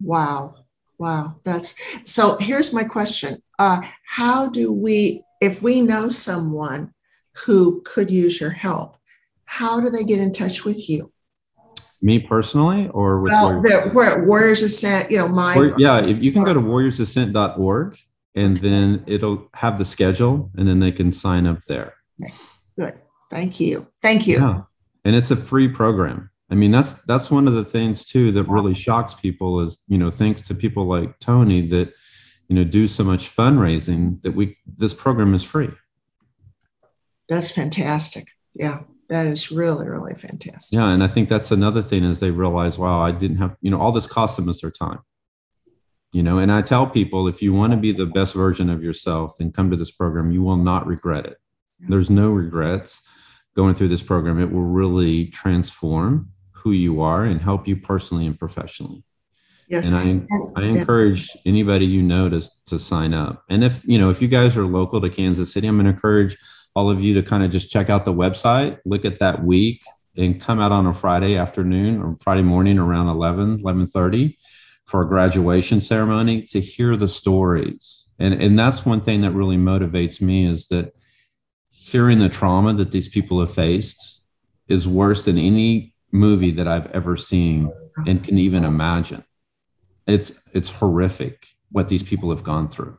Wow. 0.00 0.54
Wow. 0.98 1.40
That's 1.44 1.74
so 2.08 2.38
here's 2.38 2.72
my 2.72 2.84
question. 2.84 3.42
Uh, 3.58 3.82
how 4.06 4.48
do 4.48 4.72
we, 4.72 5.24
if 5.40 5.62
we 5.62 5.80
know 5.80 6.08
someone 6.08 6.94
who 7.44 7.82
could 7.84 8.08
use 8.08 8.40
your 8.40 8.50
help, 8.50 8.96
how 9.46 9.80
do 9.80 9.90
they 9.90 10.04
get 10.04 10.20
in 10.20 10.32
touch 10.32 10.64
with 10.64 10.88
you? 10.88 11.12
Me 12.00 12.20
personally, 12.20 12.88
or 12.88 13.20
with 13.20 13.32
well, 13.32 13.60
Warriors, 13.60 13.94
where, 13.94 14.26
Warriors 14.26 14.62
Ascent, 14.62 15.10
you 15.10 15.18
know, 15.18 15.26
my. 15.26 15.72
yeah, 15.78 16.04
if 16.04 16.22
you 16.22 16.32
can 16.32 16.44
go 16.44 16.52
to 16.52 16.60
warriorsascent.org 16.60 17.98
and 18.34 18.56
then 18.58 19.04
it'll 19.06 19.48
have 19.54 19.78
the 19.78 19.84
schedule 19.84 20.50
and 20.56 20.66
then 20.66 20.80
they 20.80 20.92
can 20.92 21.12
sign 21.12 21.46
up 21.46 21.62
there. 21.62 21.94
Good. 22.78 22.94
Thank 23.30 23.60
you. 23.60 23.88
Thank 24.02 24.26
you. 24.26 24.38
Yeah. 24.38 24.62
And 25.04 25.14
it's 25.14 25.30
a 25.30 25.36
free 25.36 25.68
program. 25.68 26.30
I 26.50 26.54
mean, 26.54 26.70
that's 26.70 26.94
that's 27.04 27.30
one 27.30 27.48
of 27.48 27.54
the 27.54 27.64
things 27.64 28.04
too 28.04 28.32
that 28.32 28.44
really 28.44 28.74
shocks 28.74 29.14
people 29.14 29.60
is, 29.60 29.82
you 29.88 29.98
know, 29.98 30.10
thanks 30.10 30.42
to 30.42 30.54
people 30.54 30.86
like 30.86 31.18
Tony 31.18 31.62
that, 31.68 31.92
you 32.48 32.56
know, 32.56 32.64
do 32.64 32.86
so 32.86 33.02
much 33.04 33.34
fundraising 33.34 34.20
that 34.22 34.32
we 34.32 34.56
this 34.66 34.94
program 34.94 35.34
is 35.34 35.42
free. 35.42 35.70
That's 37.28 37.50
fantastic. 37.50 38.28
Yeah. 38.54 38.80
That 39.08 39.26
is 39.26 39.50
really, 39.50 39.86
really 39.88 40.14
fantastic. 40.14 40.76
Yeah. 40.76 40.88
And 40.90 41.02
I 41.02 41.08
think 41.08 41.28
that's 41.28 41.50
another 41.50 41.82
thing 41.82 42.04
is 42.04 42.20
they 42.20 42.30
realize, 42.30 42.78
wow, 42.78 43.00
I 43.00 43.12
didn't 43.12 43.36
have, 43.38 43.56
you 43.60 43.70
know, 43.70 43.80
all 43.80 43.92
this 43.92 44.06
cost 44.06 44.36
them 44.36 44.48
is 44.48 44.60
their 44.60 44.70
time 44.70 45.00
you 46.14 46.22
know 46.22 46.38
and 46.38 46.52
i 46.52 46.62
tell 46.62 46.86
people 46.86 47.28
if 47.28 47.42
you 47.42 47.52
want 47.52 47.72
to 47.72 47.76
be 47.76 47.92
the 47.92 48.06
best 48.06 48.34
version 48.34 48.70
of 48.70 48.82
yourself 48.82 49.34
then 49.38 49.52
come 49.52 49.70
to 49.70 49.76
this 49.76 49.90
program. 49.90 50.30
You 50.30 50.42
will 50.42 50.56
not 50.56 50.86
regret 50.86 51.26
it. 51.26 51.38
There's 51.80 52.10
no 52.10 52.30
regrets 52.30 53.02
going 53.56 53.74
through 53.74 53.88
this 53.88 54.02
program. 54.02 54.40
It 54.40 54.50
will 54.50 54.62
really 54.62 55.26
transform 55.26 56.30
who 56.52 56.72
you 56.72 57.00
are 57.00 57.24
and 57.24 57.40
help 57.40 57.68
you 57.68 57.76
personally 57.76 58.26
and 58.26 58.38
professionally. 58.38 59.04
Yes. 59.68 59.90
And 59.90 60.28
i, 60.56 60.60
I 60.60 60.64
encourage 60.64 61.30
anybody 61.46 61.86
you 61.86 62.02
know 62.02 62.28
to, 62.28 62.42
to 62.66 62.78
sign 62.78 63.14
up. 63.14 63.44
And 63.48 63.64
if 63.64 63.80
you 63.84 63.98
know 63.98 64.10
if 64.10 64.20
you 64.20 64.28
guys 64.28 64.56
are 64.56 64.66
local 64.66 65.00
to 65.00 65.10
kansas 65.10 65.52
city 65.52 65.66
i'm 65.66 65.76
going 65.76 65.86
to 65.86 65.92
encourage 65.92 66.36
all 66.74 66.90
of 66.90 67.00
you 67.00 67.14
to 67.14 67.22
kind 67.22 67.44
of 67.44 67.50
just 67.50 67.70
check 67.70 67.88
out 67.88 68.04
the 68.04 68.12
website 68.12 68.78
look 68.84 69.04
at 69.04 69.20
that 69.20 69.44
week 69.44 69.82
and 70.16 70.40
come 70.40 70.60
out 70.60 70.72
on 70.72 70.86
a 70.86 70.94
friday 70.94 71.36
afternoon 71.36 72.02
or 72.02 72.16
friday 72.22 72.42
morning 72.42 72.78
around 72.78 73.08
11 73.08 73.62
11.30 73.62 74.36
for 74.84 75.02
a 75.02 75.08
graduation 75.08 75.80
ceremony 75.80 76.42
to 76.42 76.60
hear 76.60 76.96
the 76.96 77.08
stories. 77.08 78.06
And, 78.18 78.34
and 78.34 78.58
that's 78.58 78.86
one 78.86 79.00
thing 79.00 79.22
that 79.22 79.32
really 79.32 79.56
motivates 79.56 80.20
me 80.20 80.46
is 80.46 80.68
that 80.68 80.94
hearing 81.70 82.18
the 82.18 82.28
trauma 82.28 82.74
that 82.74 82.92
these 82.92 83.08
people 83.08 83.40
have 83.40 83.52
faced 83.52 84.22
is 84.68 84.86
worse 84.86 85.24
than 85.24 85.38
any 85.38 85.94
movie 86.12 86.52
that 86.52 86.68
I've 86.68 86.86
ever 86.92 87.16
seen 87.16 87.70
and 88.06 88.22
can 88.22 88.38
even 88.38 88.64
imagine. 88.64 89.24
It's 90.06 90.40
it's 90.52 90.70
horrific 90.70 91.48
what 91.70 91.88
these 91.88 92.02
people 92.02 92.30
have 92.30 92.44
gone 92.44 92.68
through. 92.68 92.98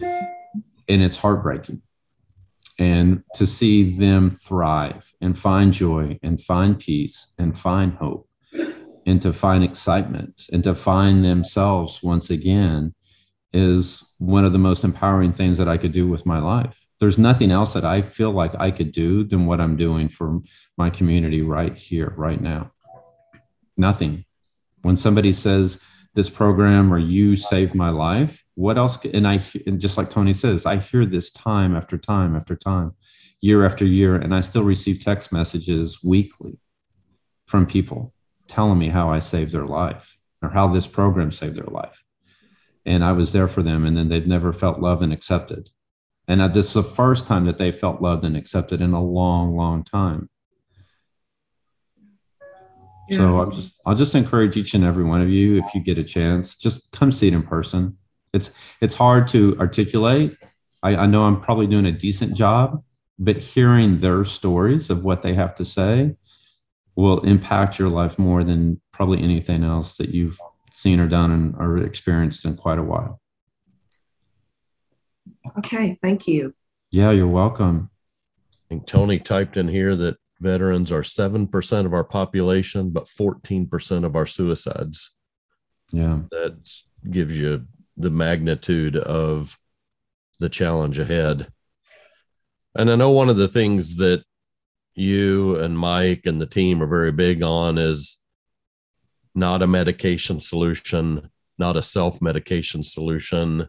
And 0.00 1.02
it's 1.02 1.16
heartbreaking. 1.16 1.82
And 2.78 3.22
to 3.34 3.46
see 3.46 3.96
them 3.96 4.30
thrive 4.30 5.12
and 5.20 5.38
find 5.38 5.72
joy 5.72 6.18
and 6.22 6.40
find 6.40 6.78
peace 6.78 7.34
and 7.38 7.56
find 7.56 7.94
hope 7.94 8.28
and 9.06 9.20
to 9.22 9.32
find 9.32 9.62
excitement 9.62 10.46
and 10.52 10.64
to 10.64 10.74
find 10.74 11.24
themselves 11.24 12.02
once 12.02 12.30
again 12.30 12.94
is 13.52 14.02
one 14.18 14.44
of 14.44 14.52
the 14.52 14.58
most 14.58 14.84
empowering 14.84 15.32
things 15.32 15.58
that 15.58 15.68
I 15.68 15.78
could 15.78 15.92
do 15.92 16.08
with 16.08 16.26
my 16.26 16.38
life. 16.38 16.80
There's 17.00 17.18
nothing 17.18 17.50
else 17.50 17.74
that 17.74 17.84
I 17.84 18.02
feel 18.02 18.30
like 18.30 18.54
I 18.58 18.70
could 18.70 18.92
do 18.92 19.24
than 19.24 19.46
what 19.46 19.60
I'm 19.60 19.76
doing 19.76 20.08
for 20.08 20.40
my 20.76 20.90
community 20.90 21.42
right 21.42 21.76
here, 21.76 22.14
right 22.16 22.40
now. 22.40 22.72
Nothing. 23.76 24.24
When 24.82 24.96
somebody 24.96 25.32
says 25.32 25.80
this 26.14 26.30
program 26.30 26.92
or 26.92 26.98
you 26.98 27.36
saved 27.36 27.74
my 27.74 27.90
life, 27.90 28.44
what 28.54 28.78
else 28.78 28.98
and 29.12 29.26
i 29.26 29.40
and 29.66 29.80
just 29.80 29.98
like 29.98 30.10
tony 30.10 30.32
says 30.32 30.64
i 30.64 30.76
hear 30.76 31.04
this 31.04 31.30
time 31.30 31.76
after 31.76 31.98
time 31.98 32.36
after 32.36 32.54
time 32.54 32.92
year 33.40 33.66
after 33.66 33.84
year 33.84 34.16
and 34.16 34.34
i 34.34 34.40
still 34.40 34.62
receive 34.62 35.02
text 35.02 35.32
messages 35.32 36.02
weekly 36.02 36.58
from 37.46 37.66
people 37.66 38.13
telling 38.48 38.78
me 38.78 38.88
how 38.88 39.10
i 39.10 39.18
saved 39.18 39.52
their 39.52 39.66
life 39.66 40.16
or 40.42 40.50
how 40.50 40.66
this 40.66 40.86
program 40.86 41.32
saved 41.32 41.56
their 41.56 41.64
life. 41.64 42.02
And 42.86 43.02
i 43.02 43.12
was 43.12 43.32
there 43.32 43.48
for 43.48 43.62
them 43.62 43.84
and 43.84 43.96
then 43.96 44.08
they've 44.08 44.26
never 44.26 44.52
felt 44.52 44.80
loved 44.80 45.02
and 45.02 45.12
accepted. 45.12 45.70
And 46.26 46.40
this 46.52 46.68
is 46.68 46.72
the 46.72 46.82
first 46.82 47.26
time 47.26 47.44
that 47.46 47.58
they 47.58 47.70
felt 47.72 48.00
loved 48.00 48.24
and 48.24 48.36
accepted 48.36 48.80
in 48.80 48.92
a 48.92 49.02
long 49.02 49.56
long 49.56 49.84
time. 49.84 50.28
Yeah. 53.08 53.18
so 53.18 53.38
i'll 53.38 53.50
just 53.50 53.80
i'll 53.84 53.94
just 53.94 54.14
encourage 54.14 54.56
each 54.56 54.72
and 54.72 54.82
every 54.82 55.04
one 55.04 55.20
of 55.20 55.28
you 55.28 55.58
if 55.58 55.74
you 55.74 55.82
get 55.82 55.98
a 55.98 56.04
chance 56.04 56.56
just 56.56 56.90
come 56.92 57.12
see 57.12 57.28
it 57.28 57.34
in 57.34 57.42
person. 57.42 57.98
It's 58.32 58.50
it's 58.80 58.94
hard 58.94 59.28
to 59.28 59.56
articulate. 59.60 60.36
I, 60.82 60.96
I 60.96 61.06
know 61.06 61.24
i'm 61.24 61.40
probably 61.40 61.66
doing 61.66 61.86
a 61.86 61.92
decent 61.92 62.34
job 62.36 62.82
but 63.18 63.38
hearing 63.38 63.98
their 63.98 64.24
stories 64.24 64.90
of 64.90 65.04
what 65.04 65.22
they 65.22 65.34
have 65.34 65.54
to 65.56 65.64
say 65.64 66.16
will 66.96 67.20
impact 67.20 67.78
your 67.78 67.88
life 67.88 68.18
more 68.18 68.44
than 68.44 68.80
probably 68.92 69.22
anything 69.22 69.64
else 69.64 69.96
that 69.96 70.10
you've 70.10 70.38
seen 70.70 71.00
or 71.00 71.08
done 71.08 71.30
and 71.30 71.54
or 71.56 71.78
experienced 71.78 72.44
in 72.44 72.56
quite 72.56 72.78
a 72.78 72.82
while. 72.82 73.20
Okay, 75.58 75.98
thank 76.02 76.26
you. 76.26 76.54
Yeah, 76.90 77.10
you're 77.10 77.26
welcome. 77.26 77.90
I 78.52 78.68
think 78.68 78.86
Tony 78.86 79.18
typed 79.18 79.56
in 79.56 79.68
here 79.68 79.96
that 79.96 80.16
veterans 80.40 80.92
are 80.92 81.02
7% 81.02 81.86
of 81.86 81.94
our 81.94 82.04
population, 82.04 82.90
but 82.90 83.06
14% 83.06 84.04
of 84.04 84.16
our 84.16 84.26
suicides. 84.26 85.12
Yeah. 85.90 86.20
That 86.30 86.56
gives 87.10 87.38
you 87.38 87.66
the 87.96 88.10
magnitude 88.10 88.96
of 88.96 89.56
the 90.40 90.48
challenge 90.48 90.98
ahead. 90.98 91.48
And 92.74 92.90
I 92.90 92.96
know 92.96 93.10
one 93.10 93.28
of 93.28 93.36
the 93.36 93.48
things 93.48 93.96
that 93.96 94.24
you 94.94 95.56
and 95.56 95.76
Mike 95.76 96.22
and 96.24 96.40
the 96.40 96.46
team 96.46 96.82
are 96.82 96.86
very 96.86 97.12
big 97.12 97.42
on 97.42 97.78
is 97.78 98.18
not 99.34 99.62
a 99.62 99.66
medication 99.66 100.40
solution, 100.40 101.30
not 101.58 101.76
a 101.76 101.82
self 101.82 102.22
medication 102.22 102.84
solution. 102.84 103.68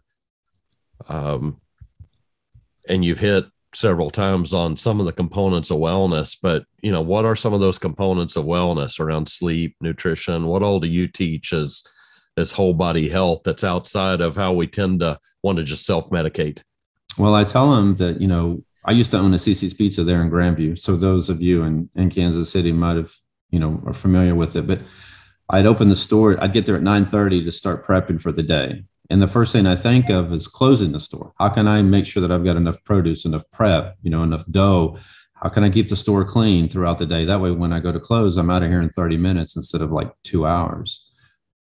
Um, 1.08 1.60
and 2.88 3.04
you've 3.04 3.18
hit 3.18 3.46
several 3.74 4.10
times 4.10 4.54
on 4.54 4.76
some 4.76 5.00
of 5.00 5.06
the 5.06 5.12
components 5.12 5.70
of 5.70 5.78
wellness, 5.78 6.36
but 6.40 6.64
you 6.82 6.92
know, 6.92 7.02
what 7.02 7.24
are 7.24 7.36
some 7.36 7.52
of 7.52 7.60
those 7.60 7.78
components 7.78 8.36
of 8.36 8.44
wellness 8.44 9.00
around 9.00 9.28
sleep, 9.28 9.76
nutrition? 9.80 10.46
What 10.46 10.62
all 10.62 10.80
do 10.80 10.86
you 10.86 11.08
teach 11.08 11.52
as 11.52 11.82
as 12.38 12.52
whole 12.52 12.74
body 12.74 13.08
health 13.08 13.42
that's 13.44 13.64
outside 13.64 14.20
of 14.20 14.36
how 14.36 14.52
we 14.52 14.66
tend 14.66 15.00
to 15.00 15.18
want 15.42 15.58
to 15.58 15.64
just 15.64 15.84
self 15.84 16.08
medicate? 16.10 16.62
Well, 17.18 17.34
I 17.34 17.44
tell 17.44 17.74
them 17.74 17.96
that, 17.96 18.20
you 18.20 18.28
know, 18.28 18.62
I 18.86 18.92
used 18.92 19.10
to 19.10 19.18
own 19.18 19.34
a 19.34 19.36
CiCi's 19.36 19.74
Pizza 19.74 20.04
there 20.04 20.22
in 20.22 20.30
Grandview. 20.30 20.78
So 20.78 20.96
those 20.96 21.28
of 21.28 21.42
you 21.42 21.64
in, 21.64 21.90
in 21.96 22.08
Kansas 22.08 22.50
City 22.50 22.72
might 22.72 22.96
have, 22.96 23.12
you 23.50 23.58
know, 23.58 23.82
are 23.84 23.92
familiar 23.92 24.34
with 24.34 24.54
it. 24.54 24.66
But 24.66 24.80
I'd 25.50 25.66
open 25.66 25.88
the 25.88 25.96
store. 25.96 26.42
I'd 26.42 26.52
get 26.52 26.66
there 26.66 26.76
at 26.76 26.82
9:30 26.82 27.44
to 27.44 27.52
start 27.52 27.84
prepping 27.84 28.20
for 28.20 28.32
the 28.32 28.42
day. 28.42 28.84
And 29.10 29.20
the 29.20 29.28
first 29.28 29.52
thing 29.52 29.66
I 29.66 29.76
think 29.76 30.08
of 30.08 30.32
is 30.32 30.48
closing 30.48 30.92
the 30.92 31.00
store. 31.00 31.32
How 31.38 31.48
can 31.48 31.68
I 31.68 31.82
make 31.82 32.06
sure 32.06 32.20
that 32.20 32.32
I've 32.32 32.44
got 32.44 32.56
enough 32.56 32.82
produce, 32.84 33.24
enough 33.24 33.44
prep, 33.52 33.96
you 34.02 34.10
know, 34.10 34.22
enough 34.22 34.44
dough? 34.50 34.98
How 35.34 35.48
can 35.48 35.64
I 35.64 35.70
keep 35.70 35.88
the 35.88 35.96
store 35.96 36.24
clean 36.24 36.68
throughout 36.68 36.98
the 36.98 37.06
day? 37.06 37.24
That 37.24 37.40
way, 37.40 37.50
when 37.50 37.72
I 37.72 37.80
go 37.80 37.92
to 37.92 38.00
close, 38.00 38.36
I'm 38.36 38.50
out 38.50 38.62
of 38.62 38.70
here 38.70 38.80
in 38.80 38.88
30 38.88 39.16
minutes 39.18 39.54
instead 39.54 39.82
of 39.82 39.92
like 39.92 40.10
two 40.24 40.46
hours. 40.46 41.04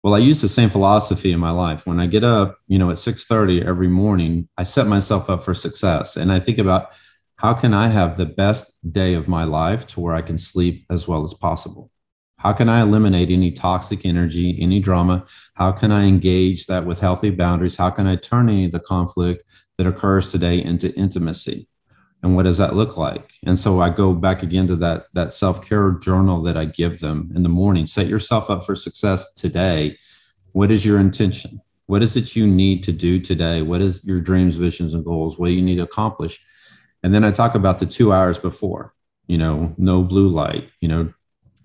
Well, 0.02 0.14
I 0.14 0.20
use 0.20 0.42
the 0.42 0.50
same 0.50 0.70
philosophy 0.70 1.32
in 1.32 1.40
my 1.40 1.52
life. 1.52 1.86
When 1.86 2.00
I 2.00 2.06
get 2.08 2.24
up, 2.24 2.58
you 2.68 2.78
know, 2.78 2.90
at 2.92 2.98
6:30 2.98 3.66
every 3.66 3.88
morning, 3.88 4.48
I 4.58 4.64
set 4.64 4.88
myself 4.88 5.30
up 5.30 5.44
for 5.44 5.54
success. 5.54 6.16
And 6.16 6.32
I 6.32 6.40
think 6.40 6.58
about 6.58 6.90
how 7.38 7.54
can 7.54 7.74
I 7.74 7.88
have 7.88 8.16
the 8.16 8.26
best 8.26 8.78
day 8.94 9.14
of 9.14 9.28
my 9.28 9.44
life 9.44 9.86
to 9.88 10.00
where 10.00 10.16
I 10.16 10.22
can 10.22 10.38
sleep 10.38 10.86
as 10.90 11.08
well 11.08 11.24
as 11.24 11.34
possible? 11.34 11.92
How 12.38 12.54
can 12.54 12.70
I 12.70 12.82
eliminate 12.82 13.30
any 13.30 13.52
toxic 13.52 14.06
energy, 14.06 14.58
any 14.62 14.80
drama? 14.80 15.26
How 15.56 15.72
can 15.72 15.92
I 15.92 16.06
engage 16.06 16.68
that 16.68 16.86
with 16.86 17.00
healthy 17.00 17.32
boundaries? 17.32 17.76
How 17.76 17.90
can 17.90 18.08
I 18.08 18.16
turn 18.16 18.50
any 18.50 18.66
of 18.66 18.72
the 18.72 18.80
conflict 18.80 19.44
that 19.78 19.88
occurs 19.88 20.32
today 20.32 20.64
into 20.64 20.94
intimacy? 20.96 21.68
And 22.24 22.36
what 22.36 22.44
does 22.44 22.58
that 22.58 22.76
look 22.76 22.98
like? 22.98 23.34
And 23.46 23.60
so 23.60 23.82
I 23.82 23.90
go 23.90 24.14
back 24.14 24.42
again 24.42 24.68
to 24.68 24.76
that, 24.78 25.06
that 25.14 25.34
self 25.34 25.62
care 25.62 25.92
journal 25.92 26.42
that 26.44 26.58
I 26.58 26.66
give 26.66 27.00
them 27.00 27.32
in 27.36 27.44
the 27.44 27.50
morning. 27.50 27.86
Set 27.86 28.08
yourself 28.08 28.50
up 28.50 28.66
for 28.66 28.76
success 28.76 29.34
today. 29.34 29.98
What 30.54 30.72
is 30.72 30.86
your 30.86 31.00
intention? 31.00 31.62
What 31.88 32.02
is 32.02 32.16
it 32.16 32.36
you 32.36 32.48
need 32.48 32.84
to 32.84 32.92
do 32.92 33.20
today? 33.20 33.62
What 33.62 33.82
is 33.82 34.04
your 34.04 34.20
dreams, 34.20 34.56
visions, 34.56 34.94
and 34.94 35.04
goals? 35.04 35.38
What 35.38 35.48
do 35.48 35.52
you 35.52 35.62
need 35.62 35.76
to 35.76 35.84
accomplish? 35.84 36.44
And 37.06 37.14
then 37.14 37.24
I 37.24 37.30
talk 37.30 37.54
about 37.54 37.78
the 37.78 37.86
two 37.86 38.12
hours 38.12 38.40
before, 38.40 38.92
you 39.28 39.38
know, 39.38 39.76
no 39.78 40.02
blue 40.02 40.28
light, 40.28 40.72
you 40.82 40.88
know, 40.88 41.14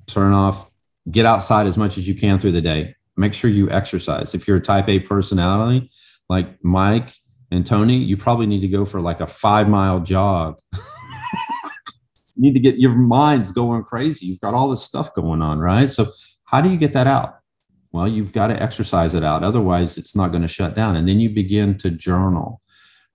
turn 0.07 0.34
off, 0.34 0.70
get 1.11 1.24
outside 1.24 1.66
as 1.66 1.78
much 1.78 1.97
as 1.97 2.07
you 2.07 2.14
can 2.14 2.38
through 2.38 2.53
the 2.53 2.61
day. 2.61 2.95
Make 3.16 3.32
sure 3.32 3.49
you 3.49 3.70
exercise. 3.70 4.34
If 4.34 4.47
you're 4.47 4.59
a 4.59 4.61
type 4.61 4.86
A 4.91 4.99
personality 4.99 5.91
like 6.28 6.62
Mike 6.62 7.14
and 7.51 7.66
Tony, 7.66 7.97
you 7.97 8.18
probably 8.18 8.45
need 8.45 8.61
to 8.61 8.68
go 8.68 8.84
for 8.84 9.01
like 9.01 9.22
a 9.22 9.26
five 9.26 9.66
mile 9.66 10.01
jog. 10.01 10.57
you 10.74 10.80
need 12.36 12.53
to 12.53 12.61
get 12.61 12.78
your 12.78 12.95
mind's 12.95 13.51
going 13.51 13.82
crazy. 13.84 14.26
You've 14.26 14.41
got 14.41 14.53
all 14.53 14.68
this 14.68 14.82
stuff 14.82 15.14
going 15.14 15.41
on, 15.41 15.59
right? 15.59 15.91
So, 15.91 16.12
how 16.45 16.61
do 16.61 16.68
you 16.68 16.76
get 16.76 16.93
that 16.93 17.07
out? 17.07 17.38
Well, 17.93 18.07
you've 18.07 18.32
got 18.32 18.49
to 18.49 18.62
exercise 18.62 19.14
it 19.14 19.24
out. 19.24 19.43
Otherwise, 19.43 19.97
it's 19.97 20.14
not 20.14 20.32
going 20.32 20.43
to 20.43 20.49
shut 20.49 20.76
down. 20.76 20.97
And 20.97 21.09
then 21.09 21.18
you 21.18 21.30
begin 21.30 21.78
to 21.78 21.91
journal 21.91 22.61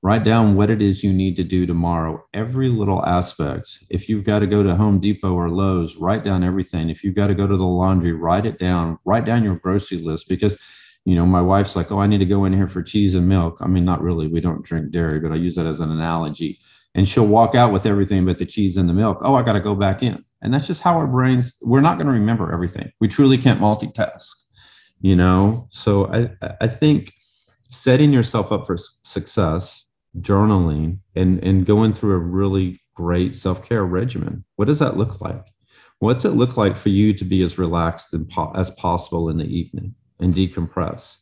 write 0.05 0.23
down 0.23 0.55
what 0.55 0.69
it 0.69 0.83
is 0.83 1.03
you 1.03 1.11
need 1.11 1.35
to 1.35 1.43
do 1.43 1.65
tomorrow. 1.65 2.23
Every 2.31 2.69
little 2.69 3.03
aspect. 3.07 3.79
If 3.89 4.07
you've 4.07 4.23
got 4.23 4.37
to 4.39 4.45
go 4.45 4.61
to 4.61 4.75
home 4.75 4.99
depot 4.99 5.33
or 5.33 5.49
lowes 5.49 5.95
write 5.95 6.23
down 6.23 6.43
everything. 6.43 6.91
If 6.91 7.03
you've 7.03 7.15
got 7.15 7.27
to 7.27 7.33
go 7.33 7.47
to 7.47 7.57
the 7.57 7.65
laundry 7.65 8.13
write 8.13 8.45
it 8.45 8.59
down. 8.59 8.99
Write 9.03 9.25
down 9.25 9.43
your 9.43 9.55
grocery 9.55 9.97
list 9.97 10.29
because 10.29 10.59
you 11.05 11.15
know 11.15 11.25
my 11.25 11.41
wife's 11.41 11.75
like 11.75 11.91
oh 11.91 11.99
i 11.99 12.05
need 12.05 12.19
to 12.19 12.25
go 12.25 12.45
in 12.45 12.53
here 12.53 12.67
for 12.67 12.83
cheese 12.83 13.15
and 13.15 13.27
milk. 13.27 13.57
I 13.61 13.67
mean 13.67 13.83
not 13.83 14.03
really. 14.03 14.27
We 14.27 14.41
don't 14.41 14.63
drink 14.63 14.91
dairy 14.91 15.19
but 15.19 15.31
i 15.31 15.35
use 15.35 15.55
that 15.55 15.65
as 15.65 15.79
an 15.79 15.89
analogy. 15.89 16.59
And 16.93 17.07
she'll 17.07 17.25
walk 17.25 17.55
out 17.55 17.73
with 17.73 17.87
everything 17.87 18.27
but 18.27 18.37
the 18.37 18.45
cheese 18.45 18.77
and 18.77 18.87
the 18.87 18.93
milk. 18.93 19.17
Oh 19.23 19.33
i 19.33 19.41
got 19.41 19.53
to 19.53 19.59
go 19.59 19.73
back 19.73 20.03
in. 20.03 20.23
And 20.43 20.53
that's 20.53 20.67
just 20.67 20.83
how 20.83 20.97
our 20.97 21.07
brains 21.07 21.57
we're 21.63 21.81
not 21.81 21.97
going 21.97 22.05
to 22.05 22.13
remember 22.13 22.53
everything. 22.53 22.91
We 22.99 23.07
truly 23.07 23.39
can't 23.39 23.59
multitask 23.59 24.29
you 25.01 25.15
know? 25.15 25.67
So 25.71 26.05
i 26.13 26.29
i 26.61 26.67
think 26.67 27.11
setting 27.69 28.13
yourself 28.13 28.51
up 28.51 28.67
for 28.67 28.77
success 28.77 29.84
journaling 30.19 30.99
and 31.15 31.43
and 31.43 31.65
going 31.65 31.93
through 31.93 32.13
a 32.13 32.19
really 32.19 32.79
great 32.93 33.35
self-care 33.35 33.85
regimen. 33.85 34.45
What 34.55 34.67
does 34.67 34.79
that 34.79 34.97
look 34.97 35.21
like? 35.21 35.45
What's 35.99 36.25
it 36.25 36.31
look 36.31 36.57
like 36.57 36.77
for 36.77 36.89
you 36.89 37.13
to 37.13 37.25
be 37.25 37.41
as 37.41 37.57
relaxed 37.57 38.13
as 38.55 38.69
possible 38.71 39.29
in 39.29 39.37
the 39.37 39.45
evening 39.45 39.95
and 40.19 40.33
decompress 40.33 41.17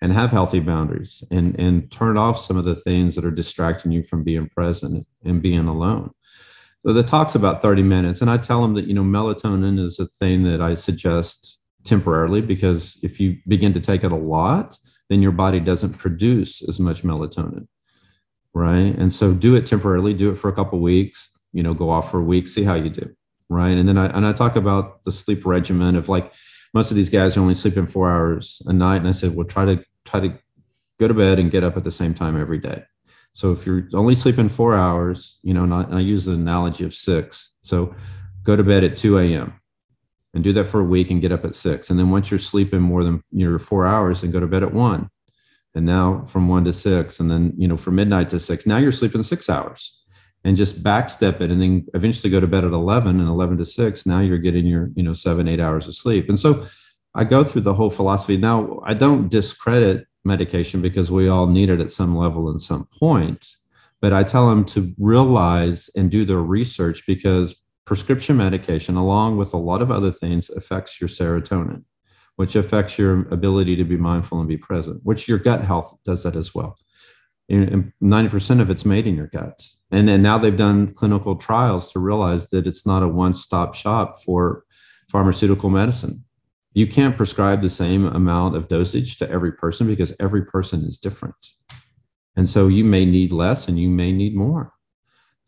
and 0.00 0.12
have 0.12 0.30
healthy 0.30 0.60
boundaries 0.60 1.22
and 1.30 1.58
and 1.58 1.90
turn 1.90 2.16
off 2.16 2.40
some 2.40 2.56
of 2.56 2.64
the 2.64 2.74
things 2.74 3.14
that 3.14 3.24
are 3.24 3.30
distracting 3.30 3.92
you 3.92 4.02
from 4.02 4.24
being 4.24 4.48
present 4.48 5.06
and 5.24 5.42
being 5.42 5.66
alone? 5.66 6.12
So 6.86 6.92
the 6.92 7.02
talks 7.02 7.34
about 7.34 7.60
30 7.60 7.82
minutes 7.82 8.22
and 8.22 8.30
i 8.30 8.38
tell 8.38 8.62
them 8.62 8.74
that 8.74 8.86
you 8.86 8.94
know 8.94 9.02
melatonin 9.02 9.78
is 9.78 9.98
a 9.98 10.06
thing 10.06 10.44
that 10.44 10.62
i 10.62 10.74
suggest 10.74 11.60
temporarily 11.84 12.40
because 12.40 12.98
if 13.02 13.20
you 13.20 13.36
begin 13.46 13.74
to 13.74 13.80
take 13.80 14.04
it 14.04 14.12
a 14.12 14.16
lot 14.16 14.78
then 15.10 15.20
your 15.20 15.32
body 15.32 15.60
doesn't 15.60 15.98
produce 15.98 16.66
as 16.66 16.80
much 16.80 17.02
melatonin 17.02 17.66
right? 18.58 18.94
And 18.98 19.12
so 19.14 19.32
do 19.32 19.54
it 19.54 19.66
temporarily 19.66 20.12
do 20.14 20.30
it 20.30 20.36
for 20.36 20.48
a 20.48 20.52
couple 20.52 20.80
weeks 20.80 21.38
you 21.52 21.62
know 21.62 21.74
go 21.74 21.90
off 21.90 22.10
for 22.10 22.20
a 22.20 22.24
week 22.24 22.46
see 22.46 22.64
how 22.64 22.74
you 22.74 22.90
do 22.90 23.14
right? 23.48 23.76
And 23.76 23.88
then 23.88 23.98
i 23.98 24.06
and 24.08 24.26
i 24.26 24.32
talk 24.32 24.56
about 24.56 25.04
the 25.04 25.12
sleep 25.12 25.46
regimen 25.46 25.96
of 25.96 26.08
like 26.08 26.32
most 26.74 26.90
of 26.90 26.96
these 26.96 27.10
guys 27.10 27.36
are 27.36 27.40
only 27.40 27.54
sleeping 27.54 27.86
four 27.86 28.10
hours 28.10 28.60
a 28.66 28.72
night 28.72 28.96
and 28.96 29.08
i 29.08 29.12
said 29.12 29.34
well 29.34 29.46
try 29.46 29.64
to 29.64 29.82
try 30.04 30.20
to 30.20 30.34
go 31.00 31.08
to 31.08 31.14
bed 31.14 31.38
and 31.38 31.50
get 31.50 31.64
up 31.64 31.76
at 31.76 31.84
the 31.84 31.90
same 31.90 32.12
time 32.12 32.38
every 32.38 32.58
day. 32.58 32.82
So 33.32 33.52
if 33.52 33.64
you're 33.64 33.88
only 33.94 34.14
sleeping 34.16 34.48
four 34.48 34.74
hours 34.76 35.38
you 35.42 35.54
know 35.54 35.64
and 35.64 35.72
I, 35.72 35.82
and 35.84 35.94
I 35.94 36.00
use 36.00 36.24
the 36.24 36.32
analogy 36.32 36.84
of 36.84 36.92
six 36.92 37.56
so 37.62 37.94
go 38.42 38.56
to 38.56 38.64
bed 38.64 38.84
at 38.84 38.96
2 38.96 39.18
a.m 39.18 39.54
and 40.34 40.44
do 40.44 40.52
that 40.52 40.68
for 40.68 40.80
a 40.80 40.84
week 40.84 41.10
and 41.10 41.22
get 41.22 41.32
up 41.32 41.44
at 41.46 41.54
six. 41.54 41.88
And 41.88 41.98
then 41.98 42.10
once 42.10 42.30
you're 42.30 42.38
sleeping 42.38 42.80
more 42.80 43.02
than 43.02 43.22
your 43.30 43.58
four 43.58 43.86
hours 43.86 44.20
then 44.20 44.30
go 44.30 44.40
to 44.40 44.46
bed 44.46 44.62
at 44.62 44.74
one 44.74 45.08
and 45.78 45.86
now 45.86 46.24
from 46.26 46.48
one 46.48 46.64
to 46.64 46.72
six 46.72 47.20
and 47.20 47.30
then 47.30 47.54
you 47.56 47.68
know 47.68 47.76
from 47.76 47.94
midnight 47.94 48.28
to 48.30 48.40
six 48.40 48.66
now 48.66 48.78
you're 48.78 48.92
sleeping 48.92 49.22
six 49.22 49.48
hours. 49.48 49.94
And 50.44 50.56
just 50.56 50.82
backstep 50.82 51.40
it 51.40 51.50
and 51.50 51.60
then 51.60 51.86
eventually 51.94 52.30
go 52.30 52.40
to 52.40 52.46
bed 52.46 52.64
at 52.64 52.72
11 52.72 53.18
and 53.20 53.28
11 53.28 53.58
to 53.58 53.64
6 53.64 54.06
now 54.06 54.20
you're 54.20 54.38
getting 54.38 54.66
your 54.66 54.90
you 54.94 55.02
know 55.02 55.14
seven 55.14 55.46
eight 55.46 55.60
hours 55.60 55.86
of 55.88 55.94
sleep. 55.94 56.28
And 56.28 56.38
so 56.38 56.66
i 57.14 57.24
go 57.24 57.44
through 57.44 57.62
the 57.62 57.74
whole 57.74 57.90
philosophy. 57.90 58.36
Now 58.36 58.80
i 58.84 58.92
don't 58.92 59.28
discredit 59.28 60.06
medication 60.24 60.82
because 60.82 61.12
we 61.12 61.28
all 61.28 61.46
need 61.46 61.70
it 61.70 61.80
at 61.80 61.92
some 61.92 62.16
level 62.16 62.50
and 62.50 62.60
some 62.60 62.86
point 62.86 63.46
but 64.00 64.12
i 64.12 64.22
tell 64.22 64.48
them 64.50 64.64
to 64.64 64.92
realize 64.98 65.88
and 65.96 66.10
do 66.10 66.24
their 66.24 66.42
research 66.42 67.06
because 67.06 67.54
prescription 67.86 68.36
medication 68.36 68.96
along 68.96 69.36
with 69.36 69.54
a 69.54 69.56
lot 69.56 69.80
of 69.80 69.90
other 69.90 70.12
things 70.12 70.50
affects 70.50 71.00
your 71.00 71.08
serotonin 71.08 71.84
which 72.38 72.54
affects 72.54 72.96
your 72.96 73.26
ability 73.32 73.74
to 73.74 73.82
be 73.82 73.96
mindful 73.96 74.38
and 74.38 74.48
be 74.48 74.56
present, 74.56 75.00
which 75.02 75.26
your 75.26 75.38
gut 75.38 75.64
health 75.64 75.98
does 76.04 76.22
that 76.22 76.36
as 76.36 76.54
well. 76.54 76.78
And 77.48 77.92
90% 78.00 78.60
of 78.60 78.70
it's 78.70 78.84
made 78.84 79.08
in 79.08 79.16
your 79.16 79.26
gut. 79.26 79.60
And 79.90 80.08
then 80.08 80.22
now 80.22 80.38
they've 80.38 80.56
done 80.56 80.94
clinical 80.94 81.34
trials 81.34 81.90
to 81.92 81.98
realize 81.98 82.50
that 82.50 82.64
it's 82.64 82.86
not 82.86 83.02
a 83.02 83.08
one 83.08 83.34
stop 83.34 83.74
shop 83.74 84.22
for 84.22 84.62
pharmaceutical 85.10 85.68
medicine. 85.68 86.22
You 86.74 86.86
can't 86.86 87.16
prescribe 87.16 87.60
the 87.60 87.68
same 87.68 88.06
amount 88.06 88.54
of 88.54 88.68
dosage 88.68 89.18
to 89.18 89.28
every 89.28 89.50
person 89.50 89.88
because 89.88 90.14
every 90.20 90.44
person 90.44 90.84
is 90.84 90.96
different. 90.96 91.34
And 92.36 92.48
so 92.48 92.68
you 92.68 92.84
may 92.84 93.04
need 93.04 93.32
less 93.32 93.66
and 93.66 93.80
you 93.80 93.88
may 93.88 94.12
need 94.12 94.36
more. 94.36 94.72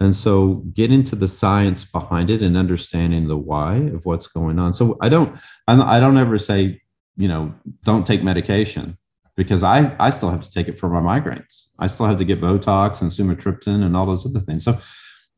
And 0.01 0.17
so 0.17 0.55
get 0.73 0.91
into 0.91 1.15
the 1.15 1.29
science 1.29 1.85
behind 1.85 2.31
it 2.31 2.43
and 2.43 2.57
understanding 2.57 3.29
the 3.29 3.37
why 3.37 3.77
of 3.95 4.07
what's 4.07 4.27
going 4.27 4.59
on. 4.59 4.73
So 4.73 4.97
I 5.03 5.11
don't, 5.11 5.37
I 5.69 6.01
don't 6.01 6.17
ever 6.17 6.39
say, 6.39 6.81
you 7.17 7.29
know, 7.29 7.55
don't 7.85 8.07
take 8.07 8.23
medication 8.23 8.97
because 9.37 9.63
I, 9.63 9.95
I 10.01 10.09
still 10.09 10.31
have 10.31 10.43
to 10.43 10.51
take 10.51 10.69
it 10.69 10.81
for 10.81 10.89
my 10.89 11.01
migraines. 11.01 11.67
I 11.79 11.87
still 11.87 12.07
have 12.07 12.17
to 12.17 12.25
get 12.25 12.41
Botox 12.41 13.03
and 13.03 13.11
sumatriptan 13.11 13.85
and 13.85 13.95
all 13.95 14.07
those 14.07 14.25
other 14.25 14.41
things. 14.41 14.65
So 14.65 14.79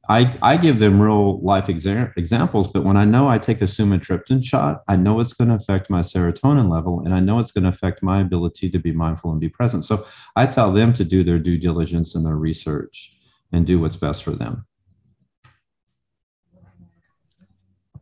I, 0.09 0.37
I 0.43 0.57
give 0.57 0.79
them 0.79 1.01
real 1.01 1.41
life 1.41 1.67
exa- 1.67 2.13
examples, 2.17 2.69
but 2.69 2.85
when 2.85 2.97
I 2.97 3.05
know 3.05 3.29
I 3.29 3.39
take 3.39 3.63
a 3.63 3.67
sumatriptan 3.67 4.45
shot, 4.45 4.83
I 4.89 4.97
know 4.97 5.21
it's 5.21 5.35
going 5.35 5.49
to 5.49 5.57
affect 5.57 5.91
my 5.91 6.01
serotonin 6.01 6.71
level 6.71 7.01
and 7.05 7.15
I 7.15 7.21
know 7.21 7.39
it's 7.41 7.53
going 7.53 7.65
to 7.65 7.71
affect 7.71 8.03
my 8.03 8.21
ability 8.21 8.71
to 8.71 8.79
be 8.79 8.93
mindful 8.93 9.33
and 9.33 9.41
be 9.41 9.49
present. 9.49 9.85
So 9.85 10.07
I 10.37 10.47
tell 10.47 10.73
them 10.73 10.93
to 10.95 11.05
do 11.05 11.25
their 11.25 11.39
due 11.39 11.59
diligence 11.59 12.15
and 12.15 12.25
their 12.25 12.37
research 12.37 13.17
and 13.53 13.67
do 13.67 13.79
what's 13.79 13.97
best 13.97 14.23
for 14.23 14.33
them. 14.33 14.67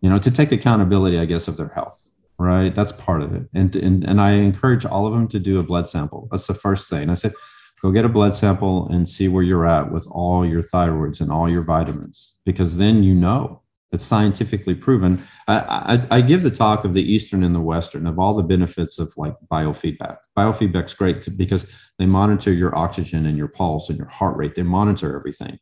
You 0.00 0.08
know, 0.08 0.18
to 0.18 0.30
take 0.30 0.52
accountability, 0.52 1.18
I 1.18 1.26
guess, 1.26 1.48
of 1.48 1.56
their 1.56 1.68
health, 1.68 2.08
right? 2.38 2.74
That's 2.74 2.92
part 2.92 3.22
of 3.22 3.34
it. 3.34 3.48
And, 3.54 3.74
and, 3.76 4.04
and 4.04 4.20
I 4.20 4.32
encourage 4.32 4.86
all 4.86 5.06
of 5.06 5.12
them 5.12 5.28
to 5.28 5.38
do 5.38 5.60
a 5.60 5.62
blood 5.62 5.88
sample. 5.88 6.28
That's 6.30 6.46
the 6.46 6.54
first 6.54 6.88
thing. 6.88 7.10
I 7.10 7.14
said, 7.14 7.34
go 7.82 7.90
get 7.90 8.04
a 8.04 8.08
blood 8.08 8.36
sample 8.36 8.88
and 8.88 9.08
see 9.08 9.28
where 9.28 9.42
you're 9.42 9.66
at 9.66 9.92
with 9.92 10.06
all 10.10 10.46
your 10.46 10.62
thyroids 10.62 11.20
and 11.20 11.30
all 11.30 11.48
your 11.48 11.62
vitamins 11.62 12.36
because 12.44 12.76
then 12.76 13.02
you 13.02 13.14
know 13.14 13.62
it's 13.92 14.04
scientifically 14.04 14.74
proven 14.74 15.22
I, 15.48 15.58
I, 15.58 16.16
I, 16.16 16.20
give 16.20 16.42
the 16.42 16.50
talk 16.50 16.84
of 16.84 16.94
the 16.94 17.02
eastern 17.02 17.42
and 17.42 17.54
the 17.54 17.60
western 17.60 18.06
of 18.06 18.18
all 18.18 18.34
the 18.34 18.42
benefits 18.42 18.98
of 18.98 19.12
like 19.16 19.34
biofeedback. 19.50 20.18
Biofeedback's 20.36 20.94
great 20.94 21.36
because 21.36 21.66
they 21.98 22.06
monitor 22.06 22.52
your 22.52 22.76
oxygen 22.76 23.26
and 23.26 23.36
your 23.36 23.48
pulse 23.48 23.88
and 23.88 23.98
your 23.98 24.08
heart 24.08 24.36
rate. 24.36 24.54
They 24.54 24.62
monitor 24.62 25.16
everything 25.16 25.58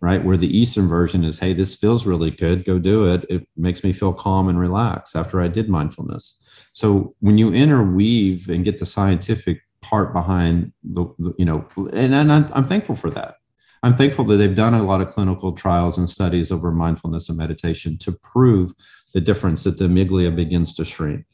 right? 0.00 0.24
Where 0.24 0.36
the 0.36 0.56
eastern 0.56 0.88
version 0.88 1.24
is 1.24 1.38
hey 1.38 1.52
this 1.52 1.74
feels 1.74 2.06
really 2.06 2.30
good. 2.30 2.64
Go 2.64 2.78
do 2.78 3.12
it. 3.12 3.24
It 3.28 3.48
makes 3.56 3.82
me 3.82 3.92
feel 3.92 4.12
calm 4.12 4.48
and 4.48 4.58
relaxed 4.58 5.16
after 5.16 5.40
i 5.40 5.48
did 5.48 5.68
mindfulness. 5.68 6.38
So 6.72 7.14
when 7.20 7.38
you 7.38 7.52
interweave 7.52 8.48
and 8.48 8.64
get 8.64 8.78
the 8.78 8.86
scientific 8.86 9.60
part 9.80 10.12
behind 10.12 10.72
the, 10.82 11.06
the 11.18 11.34
you 11.38 11.44
know, 11.44 11.66
and, 11.76 12.14
and 12.14 12.32
I'm, 12.32 12.50
I'm 12.52 12.66
thankful 12.66 12.96
for 12.96 13.10
that. 13.10 13.36
I'm 13.82 13.96
thankful 13.96 14.24
that 14.26 14.36
they've 14.36 14.54
done 14.54 14.74
a 14.74 14.82
lot 14.82 15.00
of 15.00 15.10
clinical 15.10 15.52
trials 15.52 15.98
and 15.98 16.10
studies 16.10 16.50
over 16.50 16.72
mindfulness 16.72 17.28
and 17.28 17.38
meditation 17.38 17.98
to 17.98 18.12
prove 18.12 18.72
the 19.14 19.20
difference 19.20 19.64
that 19.64 19.78
the 19.78 19.86
amygdala 19.86 20.34
begins 20.34 20.74
to 20.74 20.84
shrink 20.84 21.24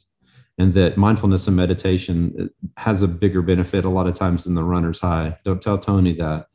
and 0.58 0.72
that 0.74 0.96
mindfulness 0.96 1.46
and 1.46 1.56
meditation 1.56 2.34
uh, 2.40 2.80
has 2.80 3.02
a 3.02 3.08
bigger 3.08 3.42
benefit 3.42 3.84
a 3.84 3.90
lot 3.90 4.06
of 4.06 4.14
times 4.14 4.44
than 4.44 4.54
the 4.54 4.62
runner's 4.62 5.00
high. 5.00 5.36
Don't 5.44 5.60
tell 5.60 5.78
Tony 5.78 6.12
that, 6.14 6.46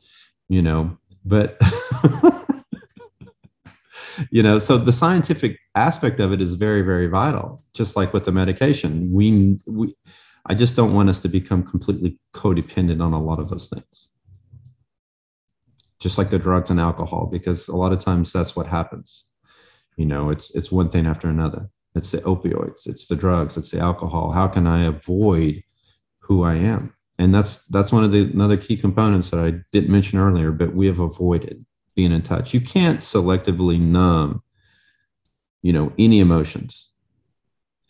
you 0.47 0.61
know, 0.61 0.97
but 1.25 1.59
you 4.31 4.41
know, 4.41 4.57
so 4.57 4.77
the 4.77 4.93
scientific 4.93 5.59
aspect 5.75 6.19
of 6.19 6.31
it 6.31 6.41
is 6.41 6.55
very, 6.55 6.81
very 6.81 7.07
vital, 7.07 7.61
just 7.73 7.95
like 7.95 8.13
with 8.13 8.23
the 8.23 8.31
medication. 8.31 9.11
We, 9.11 9.59
we, 9.65 9.95
I 10.45 10.55
just 10.55 10.75
don't 10.75 10.93
want 10.93 11.09
us 11.09 11.19
to 11.19 11.27
become 11.27 11.63
completely 11.63 12.17
codependent 12.33 13.03
on 13.03 13.13
a 13.13 13.21
lot 13.21 13.39
of 13.39 13.49
those 13.49 13.67
things. 13.67 14.09
Just 15.99 16.17
like 16.17 16.29
the 16.29 16.39
drugs 16.39 16.69
and 16.69 16.79
alcohol, 16.79 17.27
because 17.31 17.67
a 17.67 17.75
lot 17.75 17.91
of 17.91 17.99
times 17.99 18.31
that's 18.31 18.55
what 18.55 18.67
happens. 18.67 19.25
You 19.97 20.05
know, 20.05 20.29
it's 20.29 20.51
it's 20.51 20.71
one 20.71 20.89
thing 20.89 21.05
after 21.05 21.27
another. 21.27 21.69
It's 21.95 22.11
the 22.11 22.19
opioids, 22.19 22.87
it's 22.87 23.07
the 23.07 23.15
drugs, 23.15 23.57
it's 23.57 23.71
the 23.71 23.79
alcohol. 23.79 24.31
How 24.31 24.47
can 24.47 24.65
I 24.65 24.83
avoid 24.83 25.63
who 26.19 26.43
I 26.43 26.55
am? 26.55 26.93
And 27.17 27.33
that's 27.33 27.65
that's 27.65 27.91
one 27.91 28.03
of 28.03 28.11
the 28.11 28.23
another 28.23 28.55
key 28.55 28.77
components 28.77 29.29
that 29.31 29.39
I 29.39 29.61
didn't 29.71 29.91
mention 29.91 30.19
earlier, 30.19 30.51
but 30.51 30.73
we 30.73 30.87
have 30.87 30.99
avoided 30.99 31.65
being 31.95 32.13
in 32.13 32.21
touch. 32.21 32.53
You 32.53 32.61
can't 32.61 32.99
selectively 32.99 33.79
numb, 33.79 34.41
you 35.61 35.73
know, 35.73 35.91
any 35.97 36.19
emotions 36.19 36.89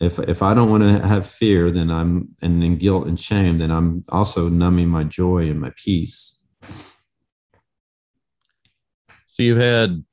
if 0.00 0.18
if 0.18 0.42
I 0.42 0.54
don't 0.54 0.70
want 0.70 0.82
to 0.82 1.06
have 1.06 1.26
fear, 1.26 1.70
then 1.70 1.90
I'm 1.90 2.34
and 2.40 2.64
in 2.64 2.78
guilt 2.78 3.06
and 3.06 3.20
shame, 3.20 3.58
then 3.58 3.70
I'm 3.70 4.04
also 4.08 4.48
numbing 4.48 4.88
my 4.88 5.04
joy 5.04 5.48
and 5.50 5.60
my 5.60 5.72
peace. 5.76 6.38
So 9.32 9.42
you've 9.42 9.58
had 9.58 10.04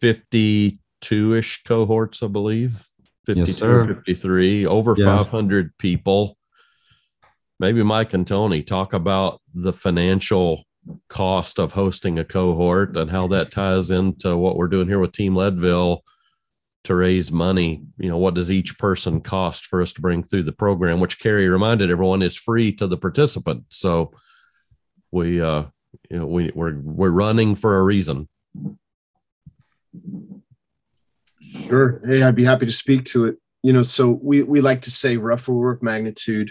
52 0.00 1.34
ish 1.34 1.62
cohorts, 1.64 2.22
I 2.22 2.28
believe. 2.28 2.86
52, 3.26 3.66
yes, 3.66 3.86
53, 3.86 4.66
over 4.66 4.94
yeah. 4.96 5.16
500 5.16 5.76
people. 5.78 6.36
Maybe 7.58 7.82
Mike 7.82 8.12
and 8.12 8.26
Tony 8.26 8.62
talk 8.62 8.92
about 8.92 9.40
the 9.54 9.72
financial 9.72 10.64
cost 11.08 11.58
of 11.58 11.72
hosting 11.72 12.18
a 12.18 12.24
cohort 12.24 12.96
and 12.96 13.10
how 13.10 13.26
that 13.28 13.50
ties 13.50 13.90
into 13.90 14.36
what 14.36 14.56
we're 14.56 14.68
doing 14.68 14.88
here 14.88 14.98
with 14.98 15.12
Team 15.12 15.34
Leadville 15.34 16.02
to 16.84 16.94
raise 16.94 17.32
money. 17.32 17.82
You 17.98 18.10
know, 18.10 18.18
what 18.18 18.34
does 18.34 18.50
each 18.50 18.78
person 18.78 19.20
cost 19.20 19.66
for 19.66 19.80
us 19.80 19.92
to 19.94 20.02
bring 20.02 20.22
through 20.22 20.42
the 20.42 20.52
program, 20.52 21.00
which 21.00 21.18
Kerry 21.18 21.48
reminded 21.48 21.90
everyone 21.90 22.22
is 22.22 22.36
free 22.36 22.72
to 22.72 22.86
the 22.86 22.98
participant. 22.98 23.64
So 23.70 24.12
we, 25.10 25.40
uh, 25.40 25.64
you 26.10 26.18
know, 26.18 26.26
we, 26.26 26.52
we're, 26.54 26.78
we're 26.78 27.10
running 27.10 27.54
for 27.54 27.78
a 27.78 27.82
reason. 27.82 28.28
Sure. 31.40 32.00
Hey, 32.04 32.22
I'd 32.22 32.34
be 32.34 32.44
happy 32.44 32.66
to 32.66 32.72
speak 32.72 33.04
to 33.06 33.26
it. 33.26 33.36
You 33.62 33.72
know, 33.72 33.82
so 33.82 34.18
we, 34.22 34.42
we 34.42 34.60
like 34.60 34.82
to 34.82 34.90
say 34.90 35.16
rough 35.16 35.48
order 35.48 35.72
of 35.72 35.82
magnitude, 35.82 36.50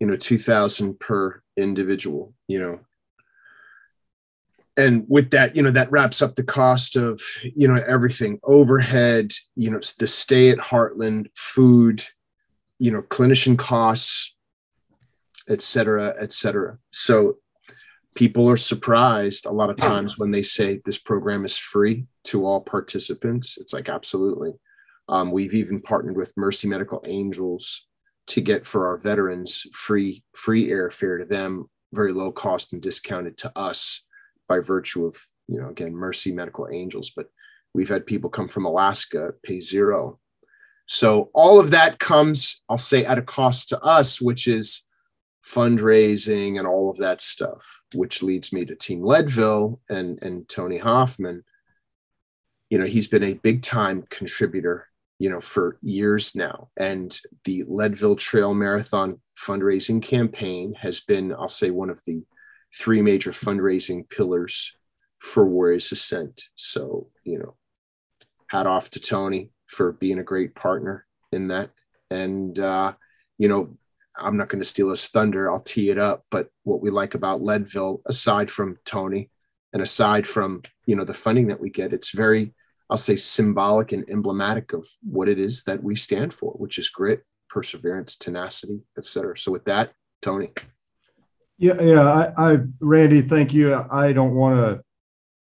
you 0.00 0.06
know, 0.06 0.16
2000 0.16 0.98
per 1.00 1.42
individual, 1.56 2.34
you 2.46 2.60
know, 2.60 2.80
and 4.78 5.04
with 5.08 5.30
that 5.30 5.56
you 5.56 5.62
know 5.62 5.72
that 5.72 5.90
wraps 5.90 6.22
up 6.22 6.36
the 6.36 6.44
cost 6.44 6.96
of 6.96 7.20
you 7.42 7.68
know 7.68 7.82
everything 7.86 8.38
overhead 8.44 9.32
you 9.56 9.70
know 9.70 9.80
the 9.98 10.06
stay 10.06 10.50
at 10.50 10.58
heartland 10.58 11.26
food 11.34 12.02
you 12.78 12.90
know 12.90 13.02
clinician 13.02 13.58
costs 13.58 14.34
et 15.48 15.60
cetera 15.60 16.14
et 16.20 16.32
cetera 16.32 16.78
so 16.92 17.36
people 18.18 18.50
are 18.50 18.56
surprised 18.56 19.46
a 19.46 19.52
lot 19.52 19.70
of 19.70 19.76
times 19.76 20.18
when 20.18 20.32
they 20.32 20.42
say 20.42 20.80
this 20.84 20.98
program 20.98 21.44
is 21.44 21.56
free 21.56 22.04
to 22.24 22.44
all 22.44 22.60
participants. 22.60 23.56
It's 23.58 23.72
like 23.72 23.88
absolutely. 23.88 24.54
Um, 25.08 25.30
we've 25.30 25.54
even 25.54 25.80
partnered 25.80 26.16
with 26.16 26.36
mercy 26.36 26.66
medical 26.66 27.00
angels 27.06 27.86
to 28.26 28.40
get 28.40 28.66
for 28.66 28.88
our 28.88 28.98
veterans 28.98 29.68
free 29.72 30.24
free 30.34 30.68
airfare 30.68 31.20
to 31.20 31.26
them 31.26 31.70
very 31.92 32.12
low 32.12 32.32
cost 32.32 32.72
and 32.72 32.82
discounted 32.82 33.36
to 33.36 33.52
us 33.54 34.04
by 34.48 34.58
virtue 34.58 35.06
of 35.06 35.16
you 35.46 35.60
know 35.60 35.68
again 35.68 35.94
mercy 35.94 36.32
medical 36.32 36.66
angels. 36.72 37.12
But 37.14 37.28
we've 37.72 37.88
had 37.88 38.04
people 38.04 38.30
come 38.30 38.48
from 38.48 38.64
alaska 38.64 39.34
pay 39.44 39.60
zero. 39.60 40.18
So 40.86 41.30
all 41.34 41.60
of 41.60 41.70
that 41.70 42.00
comes 42.00 42.64
i'll 42.68 42.78
say 42.78 43.04
at 43.04 43.16
a 43.16 43.22
cost 43.22 43.68
to 43.68 43.80
us 43.80 44.20
which 44.20 44.48
is 44.48 44.87
fundraising 45.44 46.58
and 46.58 46.66
all 46.66 46.90
of 46.90 46.98
that 46.98 47.20
stuff 47.20 47.84
which 47.94 48.22
leads 48.22 48.52
me 48.52 48.64
to 48.64 48.74
team 48.74 49.02
leadville 49.02 49.80
and 49.88 50.18
and 50.22 50.48
tony 50.48 50.76
hoffman 50.76 51.42
you 52.70 52.78
know 52.78 52.84
he's 52.84 53.08
been 53.08 53.24
a 53.24 53.34
big 53.34 53.62
time 53.62 54.04
contributor 54.10 54.88
you 55.18 55.30
know 55.30 55.40
for 55.40 55.78
years 55.80 56.34
now 56.34 56.68
and 56.76 57.20
the 57.44 57.64
leadville 57.66 58.16
trail 58.16 58.52
marathon 58.52 59.18
fundraising 59.38 60.02
campaign 60.02 60.74
has 60.74 61.00
been 61.00 61.32
i'll 61.32 61.48
say 61.48 61.70
one 61.70 61.88
of 61.88 62.02
the 62.04 62.22
three 62.74 63.00
major 63.00 63.30
fundraising 63.30 64.08
pillars 64.10 64.76
for 65.18 65.46
Warriors 65.46 65.90
Ascent. 65.92 66.44
So, 66.54 67.08
you 67.24 67.38
know, 67.38 67.54
hat 68.46 68.66
off 68.66 68.90
to 68.90 69.00
Tony 69.00 69.50
for 69.66 69.92
being 69.92 70.18
a 70.18 70.24
great 70.24 70.54
partner 70.54 71.06
in 71.32 71.48
that. 71.48 71.70
And, 72.10 72.58
uh, 72.58 72.94
you 73.36 73.48
know, 73.48 73.76
I'm 74.18 74.36
not 74.36 74.48
going 74.48 74.60
to 74.60 74.68
steal 74.68 74.90
his 74.90 75.08
thunder. 75.08 75.50
I'll 75.50 75.60
tee 75.60 75.90
it 75.90 75.98
up. 75.98 76.24
But 76.30 76.48
what 76.64 76.80
we 76.80 76.90
like 76.90 77.14
about 77.14 77.42
Leadville, 77.42 78.02
aside 78.06 78.50
from 78.50 78.78
Tony 78.84 79.30
and 79.72 79.82
aside 79.82 80.26
from, 80.26 80.62
you 80.86 80.96
know, 80.96 81.04
the 81.04 81.14
funding 81.14 81.48
that 81.48 81.60
we 81.60 81.70
get, 81.70 81.92
it's 81.92 82.10
very, 82.10 82.54
I'll 82.90 82.96
say 82.96 83.16
symbolic 83.16 83.92
and 83.92 84.08
emblematic 84.08 84.72
of 84.72 84.86
what 85.02 85.28
it 85.28 85.38
is 85.38 85.64
that 85.64 85.82
we 85.82 85.94
stand 85.94 86.32
for, 86.32 86.52
which 86.52 86.78
is 86.78 86.88
grit, 86.88 87.22
perseverance, 87.48 88.16
tenacity, 88.16 88.80
etc. 88.96 89.36
So 89.36 89.52
with 89.52 89.64
that, 89.66 89.92
Tony. 90.22 90.50
Yeah, 91.58 91.80
yeah. 91.80 92.32
I, 92.36 92.52
I 92.52 92.58
Randy, 92.80 93.22
thank 93.22 93.52
you. 93.52 93.74
I 93.90 94.12
don't 94.12 94.34
want 94.34 94.56
to. 94.56 94.82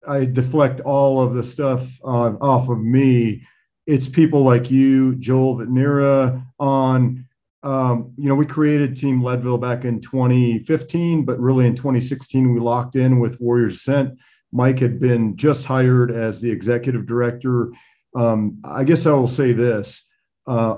I 0.09 0.25
deflect 0.25 0.81
all 0.81 1.21
of 1.21 1.35
the 1.35 1.45
stuff 1.45 1.99
uh, 2.03 2.33
off 2.41 2.69
of 2.71 2.81
me. 2.81 3.47
It's 3.87 4.09
people 4.09 4.43
like 4.43 4.71
you, 4.71 5.17
Joel 5.17 5.57
Vitnera, 5.57 6.47
on 6.59 7.28
um, 7.63 8.13
you 8.17 8.29
know, 8.29 8.35
we 8.35 8.47
created 8.47 8.97
Team 8.97 9.23
Leadville 9.23 9.59
back 9.59 9.85
in 9.85 10.01
2015, 10.01 11.25
but 11.25 11.41
really 11.41 11.67
in 11.67 11.75
2016, 11.75 12.53
we 12.55 12.61
locked 12.61 12.95
in 12.95 13.19
with 13.19 13.41
Warriors 13.41 13.75
Ascent. 13.75 14.19
Mike 14.53 14.79
had 14.79 15.01
been 15.01 15.37
just 15.37 15.65
hired 15.65 16.11
as 16.11 16.41
the 16.41 16.51
executive 16.51 17.07
director. 17.07 17.73
Um, 18.15 18.61
I 18.65 18.85
guess 18.85 19.07
I 19.07 19.13
will 19.13 19.29
say 19.29 19.53
this 19.53 20.05
uh, 20.47 20.77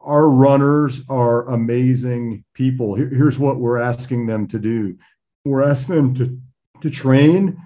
our 0.00 0.28
runners 0.28 1.00
are 1.08 1.48
amazing 1.48 2.44
people. 2.54 2.94
Here, 2.94 3.08
here's 3.08 3.38
what 3.38 3.58
we're 3.58 3.78
asking 3.78 4.26
them 4.26 4.46
to 4.48 4.58
do 4.58 4.96
we're 5.44 5.62
asking 5.62 5.94
them 5.94 6.14
to, 6.14 6.40
to 6.82 6.90
train 6.90 7.56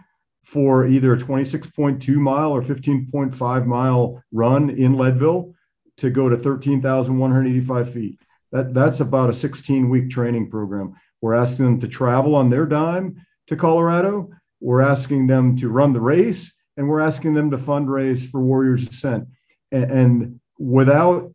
for 0.44 0.86
either 0.86 1.14
a 1.14 1.18
26.2 1.18 2.14
mile 2.16 2.52
or 2.52 2.62
15.5 2.62 3.66
mile 3.66 4.22
run 4.30 4.70
in 4.70 4.96
Leadville 4.96 5.52
to 5.96 6.10
go 6.10 6.28
to 6.28 6.36
13,185 6.36 7.92
feet. 7.92 8.20
That, 8.52 8.74
that's 8.74 9.00
about 9.00 9.30
a 9.30 9.34
16 9.34 9.88
week 9.88 10.10
training 10.10 10.50
program. 10.50 10.94
We're 11.20 11.34
asking 11.34 11.64
them 11.64 11.80
to 11.80 11.88
travel 11.88 12.34
on 12.34 12.50
their 12.50 12.66
dime 12.66 13.16
to 13.46 13.56
Colorado. 13.56 14.30
We're 14.60 14.82
asking 14.82 15.26
them 15.26 15.56
to 15.58 15.68
run 15.68 15.92
the 15.92 16.00
race 16.00 16.52
and 16.76 16.88
we're 16.88 17.00
asking 17.00 17.34
them 17.34 17.50
to 17.50 17.58
fundraise 17.58 18.28
for 18.28 18.40
Warriors 18.40 18.88
Ascent. 18.88 19.28
And, 19.70 19.90
and 19.90 20.40
without 20.58 21.32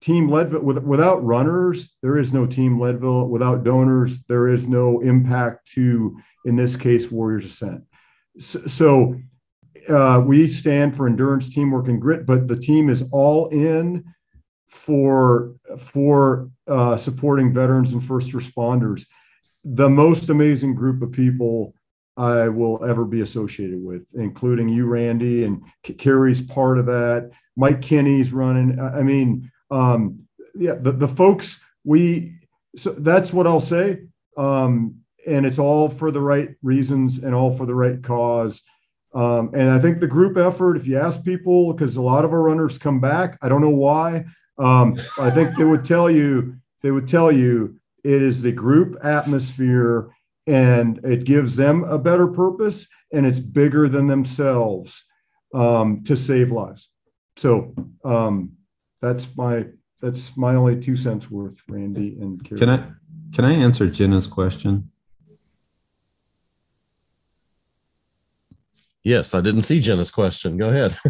Team 0.00 0.28
Leadville, 0.28 0.60
with, 0.60 0.78
without 0.78 1.24
runners, 1.24 1.94
there 2.02 2.18
is 2.18 2.32
no 2.32 2.46
Team 2.46 2.80
Leadville. 2.80 3.26
Without 3.28 3.64
donors, 3.64 4.18
there 4.28 4.48
is 4.48 4.68
no 4.68 5.00
impact 5.00 5.68
to, 5.72 6.16
in 6.44 6.56
this 6.56 6.76
case, 6.76 7.10
Warriors 7.10 7.46
Ascent. 7.46 7.84
So, 8.38 8.66
so 8.66 9.16
uh, 9.88 10.22
we 10.24 10.48
stand 10.48 10.96
for 10.96 11.06
endurance, 11.06 11.48
teamwork, 11.48 11.88
and 11.88 12.00
grit, 12.00 12.26
but 12.26 12.48
the 12.48 12.56
team 12.56 12.90
is 12.90 13.04
all 13.10 13.48
in 13.48 14.04
for 14.68 15.54
for 15.78 16.50
uh, 16.66 16.96
supporting 16.96 17.52
veterans 17.52 17.92
and 17.92 18.04
first 18.04 18.30
responders. 18.30 19.06
The 19.64 19.88
most 19.88 20.28
amazing 20.28 20.74
group 20.74 21.02
of 21.02 21.12
people 21.12 21.74
I 22.16 22.48
will 22.48 22.84
ever 22.84 23.04
be 23.04 23.20
associated 23.20 23.84
with, 23.84 24.02
including 24.14 24.68
you, 24.68 24.86
Randy, 24.86 25.44
and 25.44 25.62
Kerry's 25.98 26.40
part 26.40 26.78
of 26.78 26.86
that. 26.86 27.30
Mike 27.56 27.82
Kinney's 27.82 28.32
running. 28.32 28.80
I 28.80 29.02
mean, 29.02 29.50
um, 29.70 30.26
yeah, 30.54 30.74
the, 30.74 30.92
the 30.92 31.08
folks 31.08 31.60
we. 31.84 32.34
So 32.76 32.90
that's 32.90 33.32
what 33.32 33.46
I'll 33.46 33.60
say. 33.60 34.02
Um, 34.36 34.96
and 35.26 35.46
it's 35.46 35.58
all 35.58 35.88
for 35.88 36.10
the 36.10 36.20
right 36.20 36.50
reasons 36.62 37.18
and 37.18 37.34
all 37.34 37.52
for 37.56 37.66
the 37.66 37.74
right 37.74 38.02
cause. 38.02 38.62
Um, 39.14 39.50
and 39.54 39.70
I 39.70 39.78
think 39.78 39.98
the 39.98 40.06
group 40.06 40.36
effort, 40.36 40.76
if 40.76 40.86
you 40.86 40.98
ask 40.98 41.24
people, 41.24 41.72
because 41.72 41.96
a 41.96 42.02
lot 42.02 42.24
of 42.24 42.32
our 42.32 42.42
runners 42.42 42.76
come 42.76 43.00
back, 43.00 43.38
I 43.40 43.48
don't 43.48 43.62
know 43.62 43.70
why. 43.70 44.26
Um, 44.58 44.96
I 45.18 45.30
think 45.30 45.56
they 45.56 45.64
would 45.64 45.84
tell 45.84 46.10
you, 46.10 46.56
they 46.82 46.90
would 46.90 47.08
tell 47.08 47.30
you 47.30 47.78
it 48.04 48.22
is 48.22 48.42
the 48.42 48.52
group 48.52 48.96
atmosphere 49.04 50.10
and 50.46 51.00
it 51.04 51.24
gives 51.24 51.56
them 51.56 51.84
a 51.84 51.98
better 51.98 52.26
purpose 52.26 52.86
and 53.12 53.26
it's 53.26 53.40
bigger 53.40 53.88
than 53.88 54.06
themselves 54.06 55.04
um, 55.54 56.02
to 56.04 56.16
save 56.16 56.52
lives. 56.52 56.88
So 57.36 57.74
um, 58.04 58.52
that's 59.00 59.26
my 59.36 59.66
that's 60.00 60.36
my 60.36 60.54
only 60.54 60.80
two 60.80 60.96
cents 60.96 61.30
worth, 61.30 61.62
Randy 61.68 62.16
and 62.20 62.42
Kerry. 62.44 62.58
Can 62.58 62.70
I 62.70 62.86
can 63.34 63.44
I 63.44 63.52
answer 63.52 63.88
Jenna's 63.88 64.26
question? 64.26 64.90
Yes, 69.02 69.34
I 69.34 69.40
didn't 69.40 69.62
see 69.62 69.80
Jenna's 69.80 70.10
question. 70.10 70.56
Go 70.56 70.70
ahead. 70.70 70.96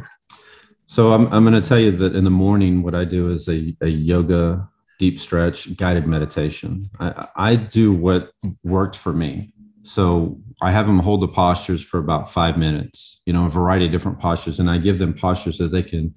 So 0.87 1.13
I'm, 1.13 1.27
I'm 1.33 1.45
going 1.45 1.61
to 1.61 1.69
tell 1.69 1.79
you 1.79 1.91
that 1.91 2.15
in 2.15 2.25
the 2.25 2.31
morning, 2.31 2.83
what 2.83 2.95
I 2.95 3.05
do 3.05 3.29
is 3.31 3.49
a, 3.49 3.77
a 3.81 3.89
yoga 3.89 4.69
deep 4.99 5.19
stretch 5.19 5.77
guided 5.77 6.07
meditation. 6.07 6.89
I, 7.01 7.27
I 7.37 7.57
do 7.57 7.93
what 7.93 8.31
worked 8.65 8.97
for 8.97 9.13
me. 9.13 9.53
So 9.83 10.41
I 10.63 10.73
have 10.73 10.87
them 10.87 10.99
hold 10.99 11.23
the 11.23 11.29
postures 11.29 11.83
for 11.83 11.99
about 11.99 12.31
five 12.31 12.57
minutes, 12.57 13.21
you 13.27 13.33
know, 13.33 13.47
a 13.47 13.51
variety 13.51 13.87
of 13.87 13.93
different 13.93 14.19
postures, 14.19 14.59
and 14.59 14.71
I 14.71 14.79
give 14.79 14.99
them 14.99 15.15
postures 15.15 15.59
that 15.59 15.71
they 15.71 15.83
can 15.83 16.17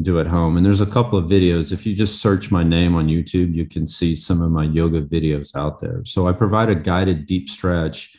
do 0.00 0.18
at 0.18 0.26
home. 0.26 0.56
And 0.56 0.66
there's 0.66 0.80
a 0.80 0.86
couple 0.86 1.18
of 1.18 1.26
videos. 1.26 1.70
If 1.70 1.86
you 1.86 1.94
just 1.94 2.20
search 2.20 2.50
my 2.50 2.64
name 2.64 2.96
on 2.96 3.06
YouTube, 3.06 3.52
you 3.52 3.66
can 3.66 3.86
see 3.86 4.16
some 4.16 4.42
of 4.42 4.50
my 4.50 4.64
yoga 4.64 5.02
videos 5.02 5.54
out 5.54 5.80
there. 5.80 6.02
So 6.04 6.26
I 6.26 6.32
provide 6.32 6.68
a 6.68 6.74
guided 6.74 7.26
deep 7.26 7.48
stretch 7.48 8.16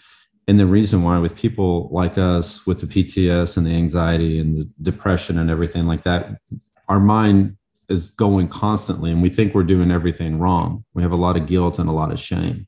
and 0.47 0.59
the 0.59 0.65
reason 0.65 1.03
why 1.03 1.17
with 1.17 1.35
people 1.35 1.89
like 1.91 2.17
us 2.17 2.65
with 2.65 2.79
the 2.79 2.87
pts 2.87 3.57
and 3.57 3.65
the 3.65 3.71
anxiety 3.71 4.39
and 4.39 4.57
the 4.57 4.69
depression 4.81 5.39
and 5.39 5.49
everything 5.49 5.85
like 5.85 6.03
that 6.03 6.37
our 6.87 6.99
mind 6.99 7.57
is 7.89 8.11
going 8.11 8.47
constantly 8.47 9.11
and 9.11 9.21
we 9.21 9.29
think 9.29 9.53
we're 9.53 9.63
doing 9.63 9.91
everything 9.91 10.39
wrong. 10.39 10.83
We 10.93 11.03
have 11.03 11.11
a 11.11 11.17
lot 11.17 11.37
of 11.37 11.47
guilt 11.47 11.79
and 11.79 11.89
a 11.89 11.93
lot 11.93 12.11
of 12.11 12.19
shame. 12.19 12.67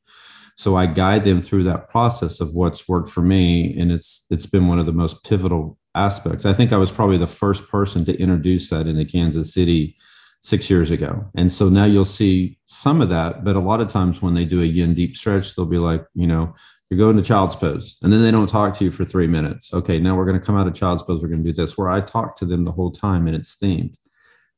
So 0.57 0.75
i 0.75 0.86
guide 0.86 1.23
them 1.23 1.41
through 1.41 1.63
that 1.63 1.88
process 1.89 2.39
of 2.39 2.53
what's 2.53 2.88
worked 2.88 3.11
for 3.11 3.21
me 3.21 3.78
and 3.80 3.91
it's 3.91 4.25
it's 4.30 4.47
been 4.47 4.67
one 4.67 4.80
of 4.80 4.86
the 4.86 4.93
most 4.93 5.23
pivotal 5.23 5.78
aspects. 5.95 6.45
I 6.45 6.53
think 6.53 6.73
i 6.73 6.78
was 6.78 6.91
probably 6.91 7.17
the 7.17 7.28
first 7.28 7.67
person 7.69 8.05
to 8.05 8.19
introduce 8.19 8.69
that 8.69 8.88
into 8.88 9.05
kansas 9.05 9.53
city 9.53 9.95
six 10.39 10.69
years 10.69 10.91
ago. 10.91 11.25
And 11.36 11.51
so 11.51 11.67
now 11.67 11.86
you'll 11.86 12.05
see 12.05 12.57
some 12.65 13.01
of 13.01 13.09
that 13.09 13.43
but 13.43 13.55
a 13.55 13.59
lot 13.59 13.82
of 13.82 13.89
times 13.89 14.21
when 14.21 14.34
they 14.34 14.45
do 14.45 14.61
a 14.61 14.65
yin 14.65 14.93
deep 14.93 15.15
stretch 15.15 15.55
they'll 15.55 15.65
be 15.65 15.78
like 15.78 16.05
you 16.13 16.28
know 16.28 16.55
you're 16.89 16.97
going 16.97 17.17
to 17.17 17.23
child's 17.23 17.55
pose. 17.55 17.97
And 18.01 18.11
then 18.11 18.21
they 18.21 18.31
don't 18.31 18.47
talk 18.47 18.73
to 18.75 18.83
you 18.83 18.91
for 18.91 19.05
three 19.05 19.27
minutes. 19.27 19.73
Okay 19.73 19.99
now 19.99 20.15
we're 20.15 20.25
going 20.25 20.39
to 20.39 20.45
come 20.45 20.57
out 20.57 20.67
of 20.67 20.73
child's 20.73 21.03
pose 21.03 21.21
we're 21.21 21.29
going 21.29 21.43
to 21.43 21.51
do 21.51 21.53
this 21.53 21.77
where 21.77 21.89
i 21.89 22.01
talk 22.01 22.38
to 22.38 22.45
them 22.45 22.63
the 22.63 22.71
whole 22.71 22.91
time 22.91 23.27
and 23.27 23.35
it's 23.35 23.57
themed. 23.57 23.95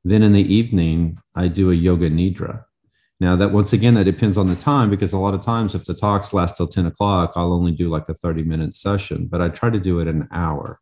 Then 0.03 0.23
in 0.23 0.34
the 0.34 0.53
evening 0.53 1.17
i 1.36 1.47
do 1.47 1.71
a 1.71 1.75
yoga 1.75 2.09
nidra. 2.09 2.63
Now 3.19 3.36
that 3.36 3.51
once 3.51 3.73
again 3.73 3.95
that 3.95 4.05
depends 4.05 4.38
on 4.38 4.47
the 4.47 4.55
time 4.55 4.89
because 4.89 5.13
a 5.13 5.17
lot 5.17 5.34
of 5.34 5.41
times 5.41 5.75
if 5.75 5.86
the 5.86 5.93
talks 5.93 6.34
last 6.34 6.57
till 6.57 6.67
10 6.67 6.86
o'clock 6.86 7.34
i'll 7.36 7.53
only 7.53 7.71
do 7.71 7.89
like 7.89 8.07
a 8.09 8.13
30 8.13 8.43
minute 8.43 8.75
session 8.75 9.27
but 9.27 9.41
i 9.41 9.49
try 9.49 9.69
to 9.69 9.80
do 9.80 9.99
it 9.99 10.07
an 10.07 10.27
hour. 10.32 10.80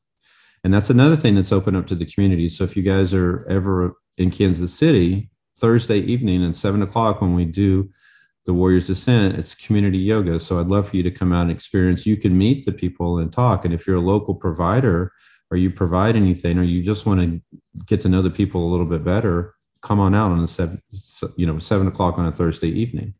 And 0.63 0.73
that's 0.73 0.89
another 0.89 1.15
thing 1.15 1.35
that's 1.35 1.51
open 1.51 1.75
up 1.75 1.87
to 1.87 1.95
the 1.95 2.05
community. 2.05 2.49
So 2.49 2.63
if 2.63 2.75
you 2.75 2.83
guys 2.83 3.13
are 3.13 3.45
ever 3.47 3.95
in 4.17 4.31
kansas 4.31 4.73
city 4.73 5.29
thursday 5.55 5.99
evening 5.99 6.47
at 6.47 6.55
7 6.55 6.81
o'clock 6.81 7.21
when 7.21 7.33
we 7.33 7.45
do 7.45 7.89
the 8.47 8.53
Warriors 8.53 8.89
Ascent, 8.89 9.37
it's 9.37 9.53
community 9.53 9.97
yoga. 9.97 10.39
So 10.39 10.59
I'd 10.59 10.67
love 10.67 10.89
for 10.89 10.95
you 10.95 11.03
to 11.03 11.11
come 11.11 11.33
out 11.33 11.43
and 11.43 11.51
experience. 11.51 12.05
You 12.05 12.15
can 12.15 12.35
meet 12.35 12.65
the 12.65 12.71
people 12.71 13.19
and 13.19 13.31
talk. 13.31 13.65
And 13.65 13.73
if 13.73 13.85
you're 13.85 13.97
a 13.97 14.01
local 14.01 14.33
provider 14.33 15.11
or 15.51 15.57
you 15.57 15.69
provide 15.69 16.15
anything 16.15 16.57
or 16.57 16.63
you 16.63 16.81
just 16.81 17.05
want 17.05 17.19
to 17.19 17.41
get 17.85 18.01
to 18.01 18.09
know 18.09 18.21
the 18.21 18.29
people 18.29 18.65
a 18.65 18.71
little 18.71 18.85
bit 18.85 19.03
better, 19.03 19.53
come 19.81 19.99
on 19.99 20.15
out 20.15 20.31
on 20.31 20.39
the 20.39 20.47
seven, 20.47 20.81
you 21.35 21.45
know, 21.45 21.59
seven 21.59 21.87
o'clock 21.87 22.17
on 22.17 22.25
a 22.25 22.31
Thursday 22.31 22.69
evening. 22.69 23.13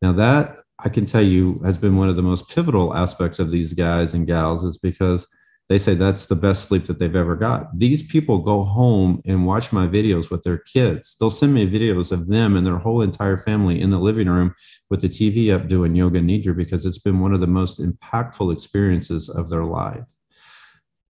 Now 0.00 0.12
that 0.12 0.56
I 0.82 0.88
can 0.88 1.04
tell 1.04 1.22
you 1.22 1.60
has 1.62 1.76
been 1.76 1.98
one 1.98 2.08
of 2.08 2.16
the 2.16 2.22
most 2.22 2.48
pivotal 2.48 2.96
aspects 2.96 3.38
of 3.38 3.50
these 3.50 3.74
guys 3.74 4.14
and 4.14 4.26
gals 4.26 4.64
is 4.64 4.78
because 4.78 5.28
they 5.70 5.78
say 5.78 5.94
that's 5.94 6.26
the 6.26 6.34
best 6.34 6.66
sleep 6.66 6.86
that 6.86 6.98
they've 6.98 7.14
ever 7.14 7.36
got. 7.36 7.78
These 7.78 8.02
people 8.02 8.38
go 8.38 8.64
home 8.64 9.22
and 9.24 9.46
watch 9.46 9.72
my 9.72 9.86
videos 9.86 10.28
with 10.28 10.42
their 10.42 10.58
kids. 10.58 11.14
They'll 11.14 11.30
send 11.30 11.54
me 11.54 11.64
videos 11.70 12.10
of 12.10 12.26
them 12.26 12.56
and 12.56 12.66
their 12.66 12.78
whole 12.78 13.02
entire 13.02 13.38
family 13.38 13.80
in 13.80 13.90
the 13.90 14.00
living 14.00 14.28
room 14.28 14.52
with 14.90 15.00
the 15.00 15.08
TV 15.08 15.54
up 15.54 15.68
doing 15.68 15.94
yoga 15.94 16.18
nidra 16.18 16.56
because 16.56 16.84
it's 16.84 16.98
been 16.98 17.20
one 17.20 17.32
of 17.32 17.38
the 17.38 17.46
most 17.46 17.80
impactful 17.80 18.52
experiences 18.52 19.28
of 19.28 19.48
their 19.48 19.64
life. 19.64 20.02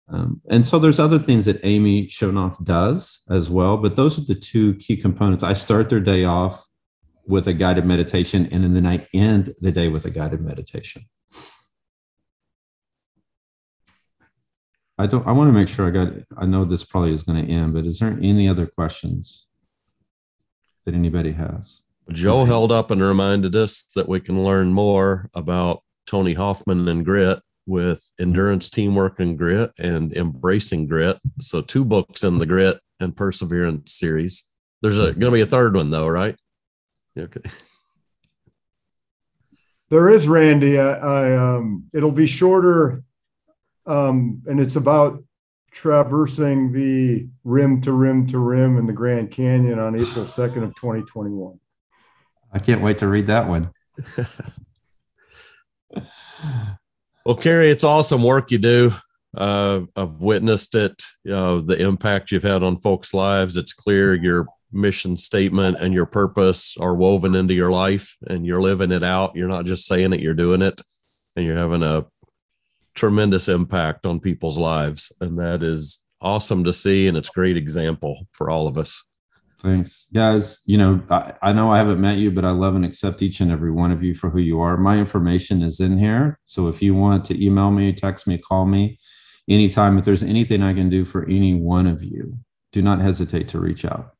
Um, 0.07 0.39
and 0.49 0.65
so 0.65 0.79
there's 0.79 1.01
other 1.01 1.19
things 1.19 1.43
that 1.47 1.59
Amy 1.63 2.07
Shonoff 2.07 2.63
does 2.63 3.23
as 3.29 3.49
well, 3.49 3.75
but 3.75 3.97
those 3.97 4.17
are 4.17 4.25
the 4.25 4.35
two 4.35 4.75
key 4.75 4.95
components. 4.95 5.43
I 5.43 5.53
start 5.53 5.89
their 5.89 5.99
day 5.99 6.23
off 6.23 6.65
with 7.27 7.47
a 7.47 7.53
guided 7.53 7.85
meditation, 7.85 8.47
and 8.53 8.73
then 8.73 8.85
I 8.85 9.05
end 9.13 9.53
the 9.59 9.73
day 9.73 9.89
with 9.89 10.05
a 10.05 10.11
guided 10.11 10.39
meditation. 10.39 11.03
I 14.97 15.07
don't. 15.07 15.27
I 15.27 15.33
want 15.33 15.49
to 15.49 15.53
make 15.53 15.67
sure 15.67 15.87
I 15.87 15.91
got. 15.91 16.13
I 16.37 16.45
know 16.45 16.63
this 16.63 16.85
probably 16.85 17.13
is 17.13 17.23
going 17.23 17.45
to 17.45 17.51
end, 17.51 17.73
but 17.73 17.85
is 17.85 17.99
there 17.99 18.17
any 18.21 18.47
other 18.47 18.65
questions 18.65 19.47
that 20.85 20.95
anybody 20.95 21.33
has? 21.33 21.81
Joe 22.11 22.45
held 22.45 22.71
up 22.71 22.91
and 22.91 23.01
reminded 23.01 23.55
us 23.55 23.85
that 23.95 24.07
we 24.07 24.19
can 24.19 24.43
learn 24.43 24.71
more 24.71 25.29
about 25.33 25.81
Tony 26.05 26.33
Hoffman 26.33 26.87
and 26.87 27.03
grit 27.03 27.39
with 27.65 28.09
endurance, 28.19 28.69
teamwork, 28.69 29.19
and 29.19 29.37
grit, 29.37 29.71
and 29.79 30.15
embracing 30.15 30.87
grit. 30.87 31.19
So 31.41 31.61
two 31.61 31.83
books 31.83 32.23
in 32.23 32.37
the 32.37 32.45
grit 32.45 32.79
and 32.99 33.15
perseverance 33.15 33.93
series. 33.93 34.45
There's 34.81 34.99
a 34.99 35.13
going 35.13 35.19
to 35.19 35.31
be 35.31 35.41
a 35.41 35.45
third 35.47 35.75
one 35.75 35.89
though, 35.89 36.07
right? 36.07 36.37
Okay. 37.17 37.41
There 39.89 40.09
is 40.09 40.27
Randy. 40.27 40.79
I, 40.79 40.93
I 40.97 41.37
um, 41.37 41.85
it'll 41.93 42.11
be 42.11 42.25
shorter 42.25 43.03
um, 43.85 44.41
and 44.47 44.59
it's 44.59 44.75
about 44.75 45.23
traversing 45.71 46.71
the 46.71 47.27
rim 47.43 47.81
to 47.81 47.91
rim 47.91 48.25
to 48.27 48.39
rim 48.39 48.77
in 48.77 48.87
the 48.87 48.93
Grand 48.93 49.31
Canyon 49.31 49.77
on 49.79 49.95
April 49.95 50.25
2nd 50.25 50.63
of 50.63 50.75
2021. 50.75 51.59
I 52.51 52.59
can't 52.59 52.81
wait 52.81 52.99
to 52.99 53.07
read 53.07 53.27
that 53.27 53.49
one. 53.49 53.71
well, 57.25 57.35
Kerry, 57.35 57.69
it's 57.69 57.83
awesome 57.83 58.23
work 58.23 58.51
you 58.51 58.57
do. 58.57 58.93
Uh, 59.35 59.81
I've 59.97 60.21
witnessed 60.21 60.75
it, 60.75 61.03
you 61.25 61.31
know, 61.31 61.59
the 61.59 61.75
impact 61.81 62.31
you've 62.31 62.43
had 62.43 62.63
on 62.63 62.79
folks' 62.79 63.13
lives. 63.13 63.57
It's 63.57 63.73
clear 63.73 64.13
you're 64.13 64.47
mission 64.71 65.17
statement 65.17 65.77
and 65.79 65.93
your 65.93 66.05
purpose 66.05 66.75
are 66.79 66.95
woven 66.95 67.35
into 67.35 67.53
your 67.53 67.71
life 67.71 68.15
and 68.27 68.45
you're 68.45 68.61
living 68.61 68.91
it 68.91 69.03
out. 69.03 69.35
You're 69.35 69.47
not 69.47 69.65
just 69.65 69.85
saying 69.85 70.13
it, 70.13 70.19
you're 70.19 70.33
doing 70.33 70.61
it 70.61 70.81
and 71.35 71.45
you're 71.45 71.57
having 71.57 71.83
a 71.83 72.05
tremendous 72.95 73.47
impact 73.47 74.05
on 74.05 74.19
people's 74.19 74.57
lives. 74.57 75.11
And 75.21 75.37
that 75.39 75.61
is 75.61 76.03
awesome 76.21 76.63
to 76.63 76.73
see. 76.73 77.07
And 77.07 77.17
it's 77.17 77.29
great 77.29 77.57
example 77.57 78.27
for 78.31 78.49
all 78.49 78.67
of 78.67 78.77
us. 78.77 79.03
Thanks, 79.59 80.07
guys. 80.13 80.61
You 80.65 80.77
know, 80.77 81.03
I, 81.09 81.33
I 81.41 81.53
know 81.53 81.71
I 81.71 81.77
haven't 81.77 82.01
met 82.01 82.17
you, 82.17 82.31
but 82.31 82.45
I 82.45 82.51
love 82.51 82.75
and 82.75 82.85
accept 82.85 83.21
each 83.21 83.39
and 83.39 83.51
every 83.51 83.71
one 83.71 83.91
of 83.91 84.03
you 84.03 84.13
for 84.13 84.29
who 84.29 84.39
you 84.39 84.59
are. 84.61 84.77
My 84.77 84.97
information 84.97 85.61
is 85.61 85.79
in 85.79 85.97
here. 85.97 86.39
So 86.45 86.67
if 86.67 86.81
you 86.81 86.93
want 86.93 87.25
to 87.25 87.43
email 87.43 87.71
me, 87.71 87.93
text 87.93 88.27
me, 88.27 88.37
call 88.37 88.65
me 88.65 88.99
anytime, 89.49 89.97
if 89.97 90.05
there's 90.05 90.23
anything 90.23 90.61
I 90.61 90.73
can 90.73 90.89
do 90.89 91.05
for 91.05 91.25
any 91.25 91.53
one 91.53 91.87
of 91.87 92.03
you, 92.03 92.37
do 92.71 92.81
not 92.81 92.99
hesitate 92.99 93.47
to 93.49 93.59
reach 93.59 93.85
out. 93.85 94.13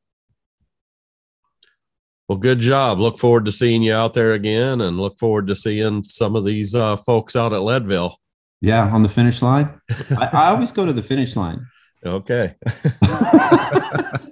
Well, 2.27 2.37
good 2.39 2.59
job. 2.59 2.99
Look 2.99 3.19
forward 3.19 3.45
to 3.45 3.51
seeing 3.51 3.83
you 3.83 3.93
out 3.93 4.15
there 4.15 4.33
again 4.33 4.81
and 4.81 4.99
look 4.99 5.19
forward 5.19 5.47
to 5.47 5.55
seeing 5.55 6.03
some 6.05 6.35
of 6.35 6.43
these 6.43 6.73
uh, 6.73 6.97
folks 6.97 7.35
out 7.35 7.53
at 7.53 7.61
Leadville. 7.61 8.17
Yeah, 8.61 8.87
on 8.93 9.03
the 9.03 9.09
finish 9.09 9.41
line. 9.41 9.81
I, 10.17 10.29
I 10.31 10.49
always 10.49 10.71
go 10.71 10.85
to 10.85 10.93
the 10.93 11.03
finish 11.03 11.35
line. 11.35 11.65
Okay. 12.05 12.55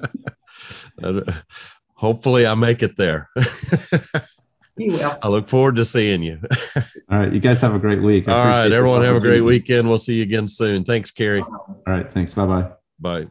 Uh, 1.02 1.22
hopefully, 1.96 2.46
I 2.46 2.54
make 2.54 2.84
it 2.84 2.96
there. 2.96 3.28
You 4.78 4.94
will. 4.94 5.18
I 5.22 5.28
look 5.28 5.50
forward 5.50 5.76
to 5.76 5.86
seeing 5.86 6.24
you. 6.24 6.40
All 6.76 6.84
right. 7.10 7.32
You 7.34 7.40
guys 7.40 7.62
have 7.62 7.76
a 7.76 7.80
great 7.80 8.02
week. 8.02 8.28
I 8.28 8.32
All 8.32 8.46
right, 8.46 8.72
everyone, 8.72 9.04
have 9.04 9.16
a 9.16 9.20
great 9.20 9.42
weekend. 9.42 9.88
We'll 9.88 10.00
see 10.00 10.16
you 10.16 10.24
again 10.24 10.48
soon. 10.48 10.84
Thanks, 10.84 11.12
Kerry. 11.12 11.42
All 11.42 11.84
right. 11.86 12.12
Thanks. 12.12 12.34
Bye 12.34 12.46
bye. 12.46 12.72
Bye. 13.00 13.28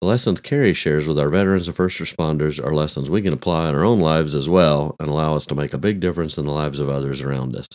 The 0.00 0.08
lessons 0.08 0.40
Kerry 0.40 0.74
shares 0.74 1.06
with 1.06 1.18
our 1.18 1.28
veterans 1.30 1.68
and 1.68 1.76
first 1.76 2.00
responders 2.00 2.62
are 2.62 2.74
lessons 2.74 3.08
we 3.08 3.22
can 3.22 3.32
apply 3.32 3.68
in 3.68 3.74
our 3.74 3.84
own 3.84 4.00
lives 4.00 4.34
as 4.34 4.48
well 4.48 4.96
and 4.98 5.08
allow 5.08 5.36
us 5.36 5.46
to 5.46 5.54
make 5.54 5.72
a 5.72 5.78
big 5.78 6.00
difference 6.00 6.36
in 6.36 6.44
the 6.44 6.50
lives 6.50 6.80
of 6.80 6.88
others 6.88 7.22
around 7.22 7.54
us. 7.54 7.68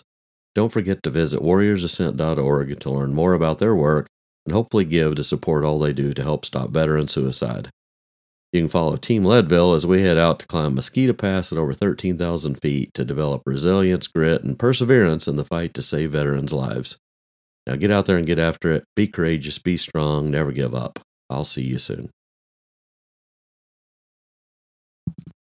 Don't 0.57 0.71
forget 0.71 1.03
to 1.03 1.11
visit 1.11 1.43
warriorsascent.org 1.43 2.79
to 2.79 2.89
learn 2.89 3.13
more 3.13 3.33
about 3.33 3.59
their 3.59 3.75
work 3.75 4.07
and 4.43 4.53
hopefully 4.53 4.85
give 4.85 5.13
to 5.13 5.23
support 5.23 5.63
all 5.63 5.77
they 5.77 5.93
do 5.93 6.15
to 6.15 6.23
help 6.23 6.45
stop 6.45 6.71
veteran 6.71 7.07
suicide. 7.07 7.69
You 8.51 8.61
can 8.61 8.67
follow 8.67 8.97
Team 8.97 9.23
Leadville 9.23 9.75
as 9.75 9.85
we 9.85 10.01
head 10.01 10.17
out 10.17 10.39
to 10.39 10.47
climb 10.47 10.73
Mosquito 10.73 11.13
Pass 11.13 11.51
at 11.51 11.59
over 11.59 11.75
13,000 11.75 12.55
feet 12.55 12.91
to 12.95 13.05
develop 13.05 13.43
resilience, 13.45 14.07
grit, 14.07 14.43
and 14.43 14.57
perseverance 14.57 15.27
in 15.27 15.35
the 15.35 15.45
fight 15.45 15.75
to 15.75 15.83
save 15.83 16.13
veterans' 16.13 16.51
lives. 16.51 16.97
Now 17.67 17.75
get 17.75 17.91
out 17.91 18.07
there 18.07 18.17
and 18.17 18.25
get 18.25 18.39
after 18.39 18.71
it. 18.71 18.83
Be 18.95 19.05
courageous, 19.05 19.59
be 19.59 19.77
strong, 19.77 20.31
never 20.31 20.51
give 20.51 20.73
up. 20.73 20.99
I'll 21.29 21.43
see 21.43 21.65
you 21.65 21.77
soon. 21.77 22.09